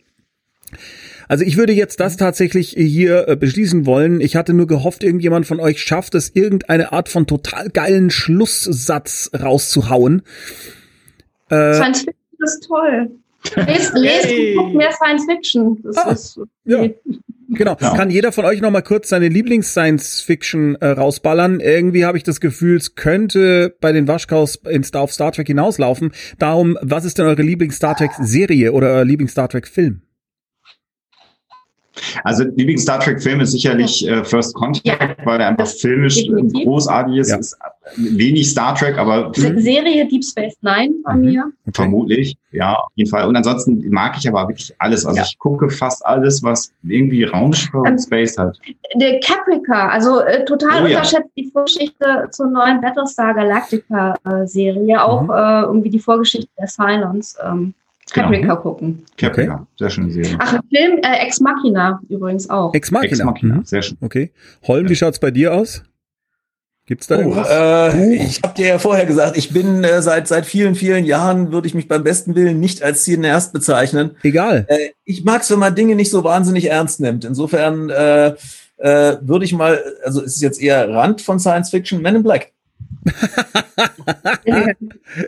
[1.28, 4.20] Also ich würde jetzt das tatsächlich hier äh, beschließen wollen.
[4.20, 9.30] Ich hatte nur gehofft, irgendjemand von euch schafft es, irgendeine Art von total geilen Schlusssatz
[9.40, 10.24] rauszuhauen.
[11.50, 12.06] Äh, Science
[12.40, 13.12] ist toll.
[13.56, 14.56] Lest, lest Hey.
[14.58, 15.78] und guckt mehr Science Fiction.
[15.84, 16.88] Das Ah, ist ja.
[17.52, 17.76] Genau.
[17.80, 17.96] Ja.
[17.96, 21.60] Kann jeder von euch noch mal kurz seine Lieblings-Science-Fiction äh, rausballern?
[21.60, 25.48] Irgendwie habe ich das Gefühl, es könnte bei den Waschkaus in Star, auf Star Trek
[25.48, 26.12] hinauslaufen.
[26.38, 30.02] Darum, was ist denn eure Lieblings-Star Trek-Serie oder euer Lieblings-Star Trek-Film?
[32.24, 34.98] Also Lieblings-Star Trek-Film ist sicherlich äh, First Contact, Ja.
[35.26, 36.66] weil er einfach filmisch äh, definitiv.
[36.66, 37.30] großartig ist.
[37.30, 37.38] Ja.
[37.38, 37.58] ist
[37.98, 41.22] wenig Star Trek, aber Se- Serie Deep Space Nine bei Mhm.
[41.22, 41.44] mir.
[41.74, 43.28] vermutlich, ja, auf jeden Fall.
[43.28, 45.06] Und ansonsten mag ich aber wirklich alles.
[45.08, 45.24] Also Ja.
[45.28, 48.60] ich gucke fast alles, was irgendwie Raumschiff Ähm, und Space hat.
[48.96, 50.98] Der Caprica, also äh, total Oh ja.
[51.00, 55.30] unterschätzt die Vorgeschichte zur neuen Battlestar Galactica äh, Serie, auch Mhm.
[55.32, 57.38] äh, irgendwie die Vorgeschichte der Silence.
[57.44, 57.74] Ähm,
[58.12, 58.56] Caprica Genau.
[58.58, 59.06] gucken.
[59.18, 60.36] Caprica, sehr schöne Serie.
[60.40, 62.74] Ach, ein Film, äh, Ex Machina übrigens auch.
[62.74, 63.12] Ex Machina.
[63.12, 63.66] Ex Machina, Mhm.
[63.66, 63.98] sehr schön.
[64.02, 64.32] Okay.
[64.68, 65.84] Holm, wie schaut's bei dir aus?
[66.86, 67.48] Gibt's da Oh, irgendwas?
[67.52, 71.52] äh, ich habe dir ja vorher gesagt, ich bin äh, seit seit vielen vielen Jahren
[71.52, 74.12] würde ich mich beim besten Willen nicht als Cineast bezeichnen.
[74.24, 74.66] Egal.
[74.70, 77.26] Äh, ich mag's, wenn man Dinge nicht so wahnsinnig ernst nimmt.
[77.26, 78.34] Insofern äh,
[78.78, 82.24] äh, würde ich mal, also es ist jetzt eher Rand von Science Fiction, Men in
[82.24, 82.54] Black.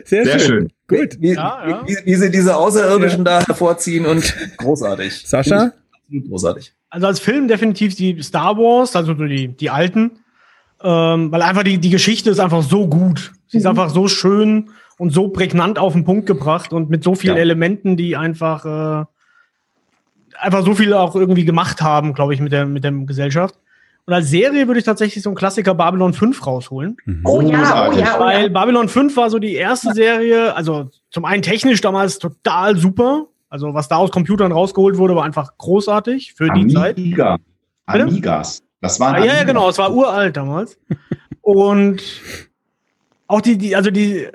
[0.04, 0.40] Sehr, Sehr schön.
[0.40, 0.72] schön.
[0.88, 1.20] Gut.
[1.20, 1.82] Wie, Ja, ja.
[1.86, 5.26] Wie, wie sie diese Außerirdischen da hervorziehen und großartig.
[5.26, 5.72] Sascha?
[6.04, 6.72] Absolut großartig.
[6.90, 10.12] Also als Film definitiv die Star Wars, also so die, die alten.
[10.82, 13.32] Ähm, weil einfach die, die Geschichte ist einfach so gut.
[13.46, 13.70] Sie ist Mhm.
[13.70, 17.42] einfach so schön und so prägnant auf den Punkt gebracht und mit so vielen Ja.
[17.42, 19.04] Elementen, die einfach, äh,
[20.38, 23.54] einfach so viel auch irgendwie gemacht haben, glaube ich, mit der, mit der Gesellschaft.
[24.06, 26.96] Und als Serie würde ich tatsächlich so einen Klassiker Babylon 5 rausholen.
[27.24, 28.48] Oh ja, oh ja, oh Weil ja.
[28.48, 33.26] Babylon 5 war so die erste Serie, also zum einen technisch damals total super.
[33.48, 36.98] Also was da aus Computern rausgeholt wurde, war einfach großartig für die Zeit.
[36.98, 37.36] Amiga.
[37.86, 38.62] Amigas.
[38.80, 40.78] Das waren Ah, ja, ja, genau, es war uralt damals.
[41.40, 42.02] Und
[43.28, 44.26] auch die, die, also die,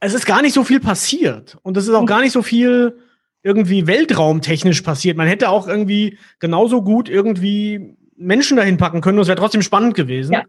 [0.00, 1.58] es ist gar nicht so viel passiert.
[1.62, 2.98] Und es ist auch gar nicht so viel
[3.42, 5.16] irgendwie weltraumtechnisch passiert.
[5.16, 9.18] Man hätte auch irgendwie genauso gut irgendwie Menschen dahin packen können.
[9.18, 10.32] und Es wäre trotzdem spannend gewesen.
[10.32, 10.42] Ja.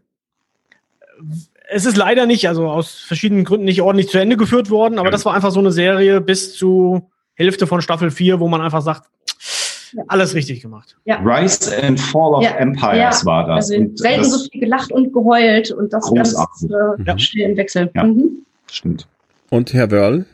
[1.69, 5.07] Es ist leider nicht, also aus verschiedenen Gründen nicht ordentlich zu Ende geführt worden, aber
[5.07, 5.11] Ja.
[5.11, 8.81] das war einfach so eine Serie bis zu Hälfte von Staffel 4, wo man einfach
[8.81, 9.09] sagt,
[9.93, 10.03] Ja.
[10.07, 10.97] alles richtig gemacht.
[11.05, 12.51] Rise and Fall of Ja.
[12.57, 13.25] Empires Ja.
[13.25, 13.69] war das.
[13.71, 16.69] Also Und selten das so viel gelacht und geheult und das Großartig.
[16.69, 17.13] ganz Ja.
[17.13, 17.91] äh, schnell im Wechsel.
[17.95, 18.03] Ja.
[18.03, 18.45] Mhm.
[18.71, 19.07] stimmt.
[19.49, 20.25] Und Herr Wörl?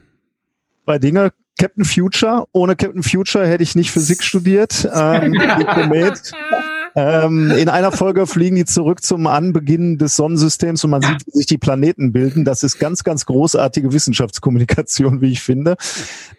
[0.85, 2.45] Bei Dinge Captain Future.
[2.53, 4.87] Ohne Captain Future hätte ich nicht Physik studiert.
[4.93, 5.33] Ähm.
[6.95, 11.31] ähm, in einer Folge fliegen die zurück zum Anbeginn des Sonnensystems und man sieht, wie
[11.31, 12.45] sich die Planeten bilden.
[12.45, 15.75] Das ist ganz, ganz großartige Wissenschaftskommunikation, wie ich finde.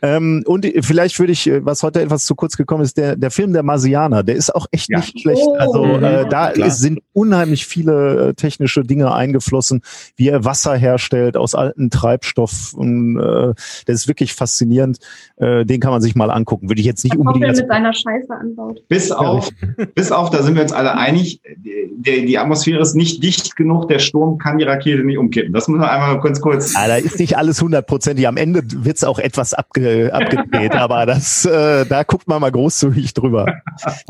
[0.02, 3.52] Ähm, und vielleicht würde ich, was heute etwas zu kurz gekommen ist, der, der Film
[3.52, 4.98] der Marsianer, der ist auch echt ja.
[4.98, 5.46] nicht schlecht.
[5.58, 5.96] Also oh.
[5.98, 9.82] äh, da ist, sind unheimlich viele äh, technische Dinge eingeflossen,
[10.16, 12.74] wie er Wasser herstellt aus alten Treibstoff.
[12.74, 13.54] Und, äh,
[13.86, 14.98] das ist wirklich faszinierend.
[15.36, 16.68] Äh, den kann man sich mal angucken.
[16.68, 17.56] Würde ich jetzt nicht unbedingt.
[17.56, 18.82] mit seiner Scheiße anbaut.
[18.88, 19.50] Bis auf,
[19.94, 21.42] bis auf, da sind wir uns alle einig,
[22.00, 25.52] die, die Atmosphäre ist nicht dicht genug, der Sturm kann die Rakete nicht umkippen.
[25.52, 26.72] Das muss man einmal kurz kurz.
[26.72, 28.26] Ja, da ist nicht alles hundertprozentig.
[28.26, 32.50] Am Ende wird es auch etwas abge, abgedreht, aber das, äh, da guckt man mal
[32.50, 33.60] großzügig drüber.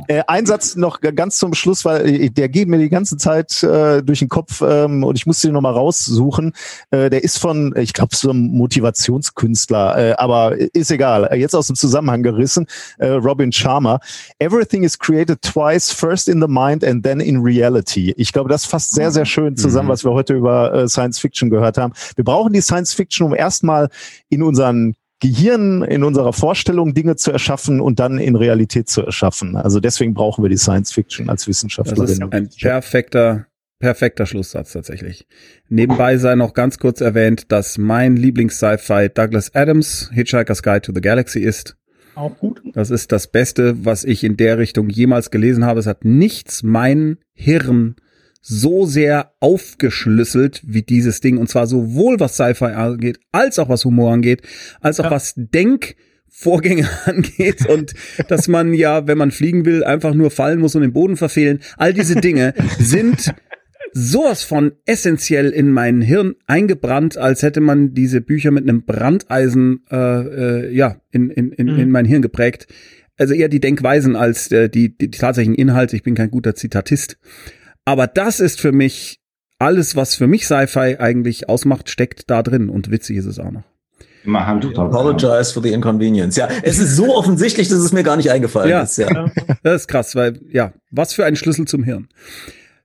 [0.07, 3.62] Äh, ein Satz noch ganz zum Schluss, weil äh, der geht mir die ganze Zeit
[3.65, 6.52] äh, durch den Kopf ähm, und ich musste den nochmal raussuchen.
[6.93, 11.28] Äh, der ist von, ich glaube, so einem Motivationskünstler, äh, aber ist egal.
[11.36, 12.66] Jetzt aus dem Zusammenhang gerissen.
[12.98, 13.98] Äh, Robin Sharma.
[14.39, 18.12] Everything is created twice, first in the mind and then in reality.
[18.16, 19.92] Ich glaube, das fasst sehr, sehr schön zusammen, mhm.
[19.92, 21.92] was wir heute über äh, Science Fiction gehört haben.
[22.16, 23.88] Wir brauchen die Science Fiction, um erstmal
[24.28, 29.55] in unseren Gehirn, in unserer Vorstellung Dinge zu erschaffen und dann in Realität zu erschaffen.
[29.55, 32.02] Also deswegen brauchen wir die Science Fiction als Wissenschaftlerin.
[32.02, 33.47] Das ist ein perfekter,
[33.78, 35.26] perfekter Schlusssatz tatsächlich.
[35.68, 41.02] Nebenbei sei noch ganz kurz erwähnt, dass mein Lieblings-Sci-Fi Douglas Adams Hitchhiker's Guide to the
[41.02, 41.76] Galaxy ist.
[42.20, 42.60] Auch gut.
[42.74, 45.80] Das ist das Beste, was ich in der Richtung jemals gelesen habe.
[45.80, 47.97] Es hat nichts mein Hirn
[48.42, 51.38] so sehr aufgeschlüsselt wie dieses Ding.
[51.38, 54.42] Und zwar sowohl was Sci-Fi angeht, als auch was Humor angeht,
[54.82, 55.10] als auch ja.
[55.10, 57.94] was Denkvorgänge angeht und
[58.28, 61.60] dass man ja, wenn man fliegen will, einfach nur fallen muss und den Boden verfehlen.
[61.78, 63.34] All diese Dinge sind
[63.92, 69.84] sowas von essentiell in mein Hirn eingebrannt, als hätte man diese Bücher mit einem Brandeisen
[69.90, 71.78] äh, äh, ja in, in, in, mhm.
[71.78, 72.66] in mein Hirn geprägt.
[73.18, 75.96] Also eher die Denkweisen als äh, die, die, die tatsächlichen Inhalte.
[75.96, 77.18] Ich bin kein guter Zitatist.
[77.84, 79.20] Aber das ist für mich
[79.58, 83.50] alles, was für mich Sci-Fi eigentlich ausmacht, steckt da drin und witzig ist es auch
[83.50, 83.64] noch.
[84.78, 86.36] Apologize for the inconvenience.
[86.36, 88.98] Ja, es ist so offensichtlich, dass es mir gar nicht eingefallen ja, ist.
[88.98, 89.30] Ja.
[89.62, 92.08] Das ist krass, weil ja, was für ein Schlüssel zum Hirn.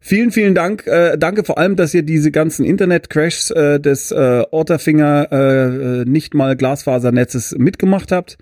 [0.07, 0.85] Vielen, vielen Dank.
[0.85, 6.05] Äh, danke vor allem, dass ihr diese ganzen Internet-Crashs äh, des äh, Otterfinger äh, äh
[6.05, 8.37] nicht mal Glasfasernetzes mitgemacht habt.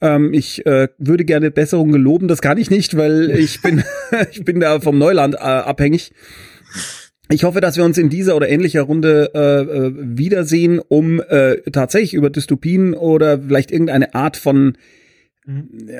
[0.00, 3.84] Ähm, ich äh, würde gerne Besserungen geloben, das kann ich nicht, weil ich bin,
[4.32, 6.10] ich bin da vom Neuland äh, abhängig.
[7.30, 11.58] Ich hoffe, dass wir uns in dieser oder ähnlicher Runde äh, äh, wiedersehen, um äh,
[11.70, 14.76] tatsächlich über Dystopien oder vielleicht irgendeine Art von.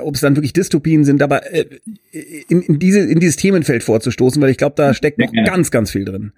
[0.03, 1.67] Ob es dann wirklich Dystopien sind, aber äh,
[2.49, 5.91] in, in, diese, in dieses Themenfeld vorzustoßen, weil ich glaube, da steckt noch ganz, ganz
[5.91, 6.33] viel drin.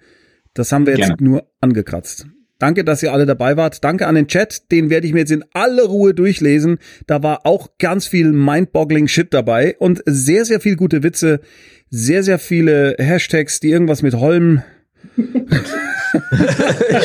[0.53, 1.23] Das haben wir jetzt Gerne.
[1.23, 2.27] nur angekratzt.
[2.59, 3.83] Danke, dass ihr alle dabei wart.
[3.83, 4.71] Danke an den Chat.
[4.71, 6.79] Den werde ich mir jetzt in aller Ruhe durchlesen.
[7.05, 11.39] Da war auch ganz viel mindboggling Shit dabei und sehr, sehr viel gute Witze.
[11.89, 14.63] Sehr, sehr viele Hashtags, die irgendwas mit Holm.
[15.17, 15.33] Ich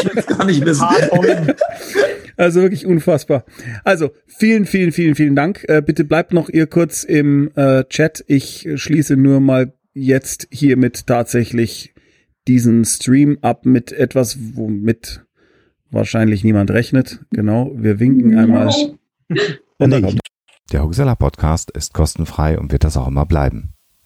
[0.04, 0.86] will gar nicht wissen.
[2.36, 3.44] Also wirklich unfassbar.
[3.84, 5.64] Also vielen, vielen, vielen, vielen Dank.
[5.68, 8.24] Äh, bitte bleibt noch ihr kurz im äh, Chat.
[8.26, 11.94] Ich schließe nur mal jetzt hiermit tatsächlich
[12.48, 15.24] diesen Stream ab mit etwas, womit
[15.90, 17.20] wahrscheinlich niemand rechnet.
[17.30, 18.72] Genau, wir winken einmal.
[20.72, 23.74] Der Huxella Podcast ist kostenfrei und wird das auch immer bleiben.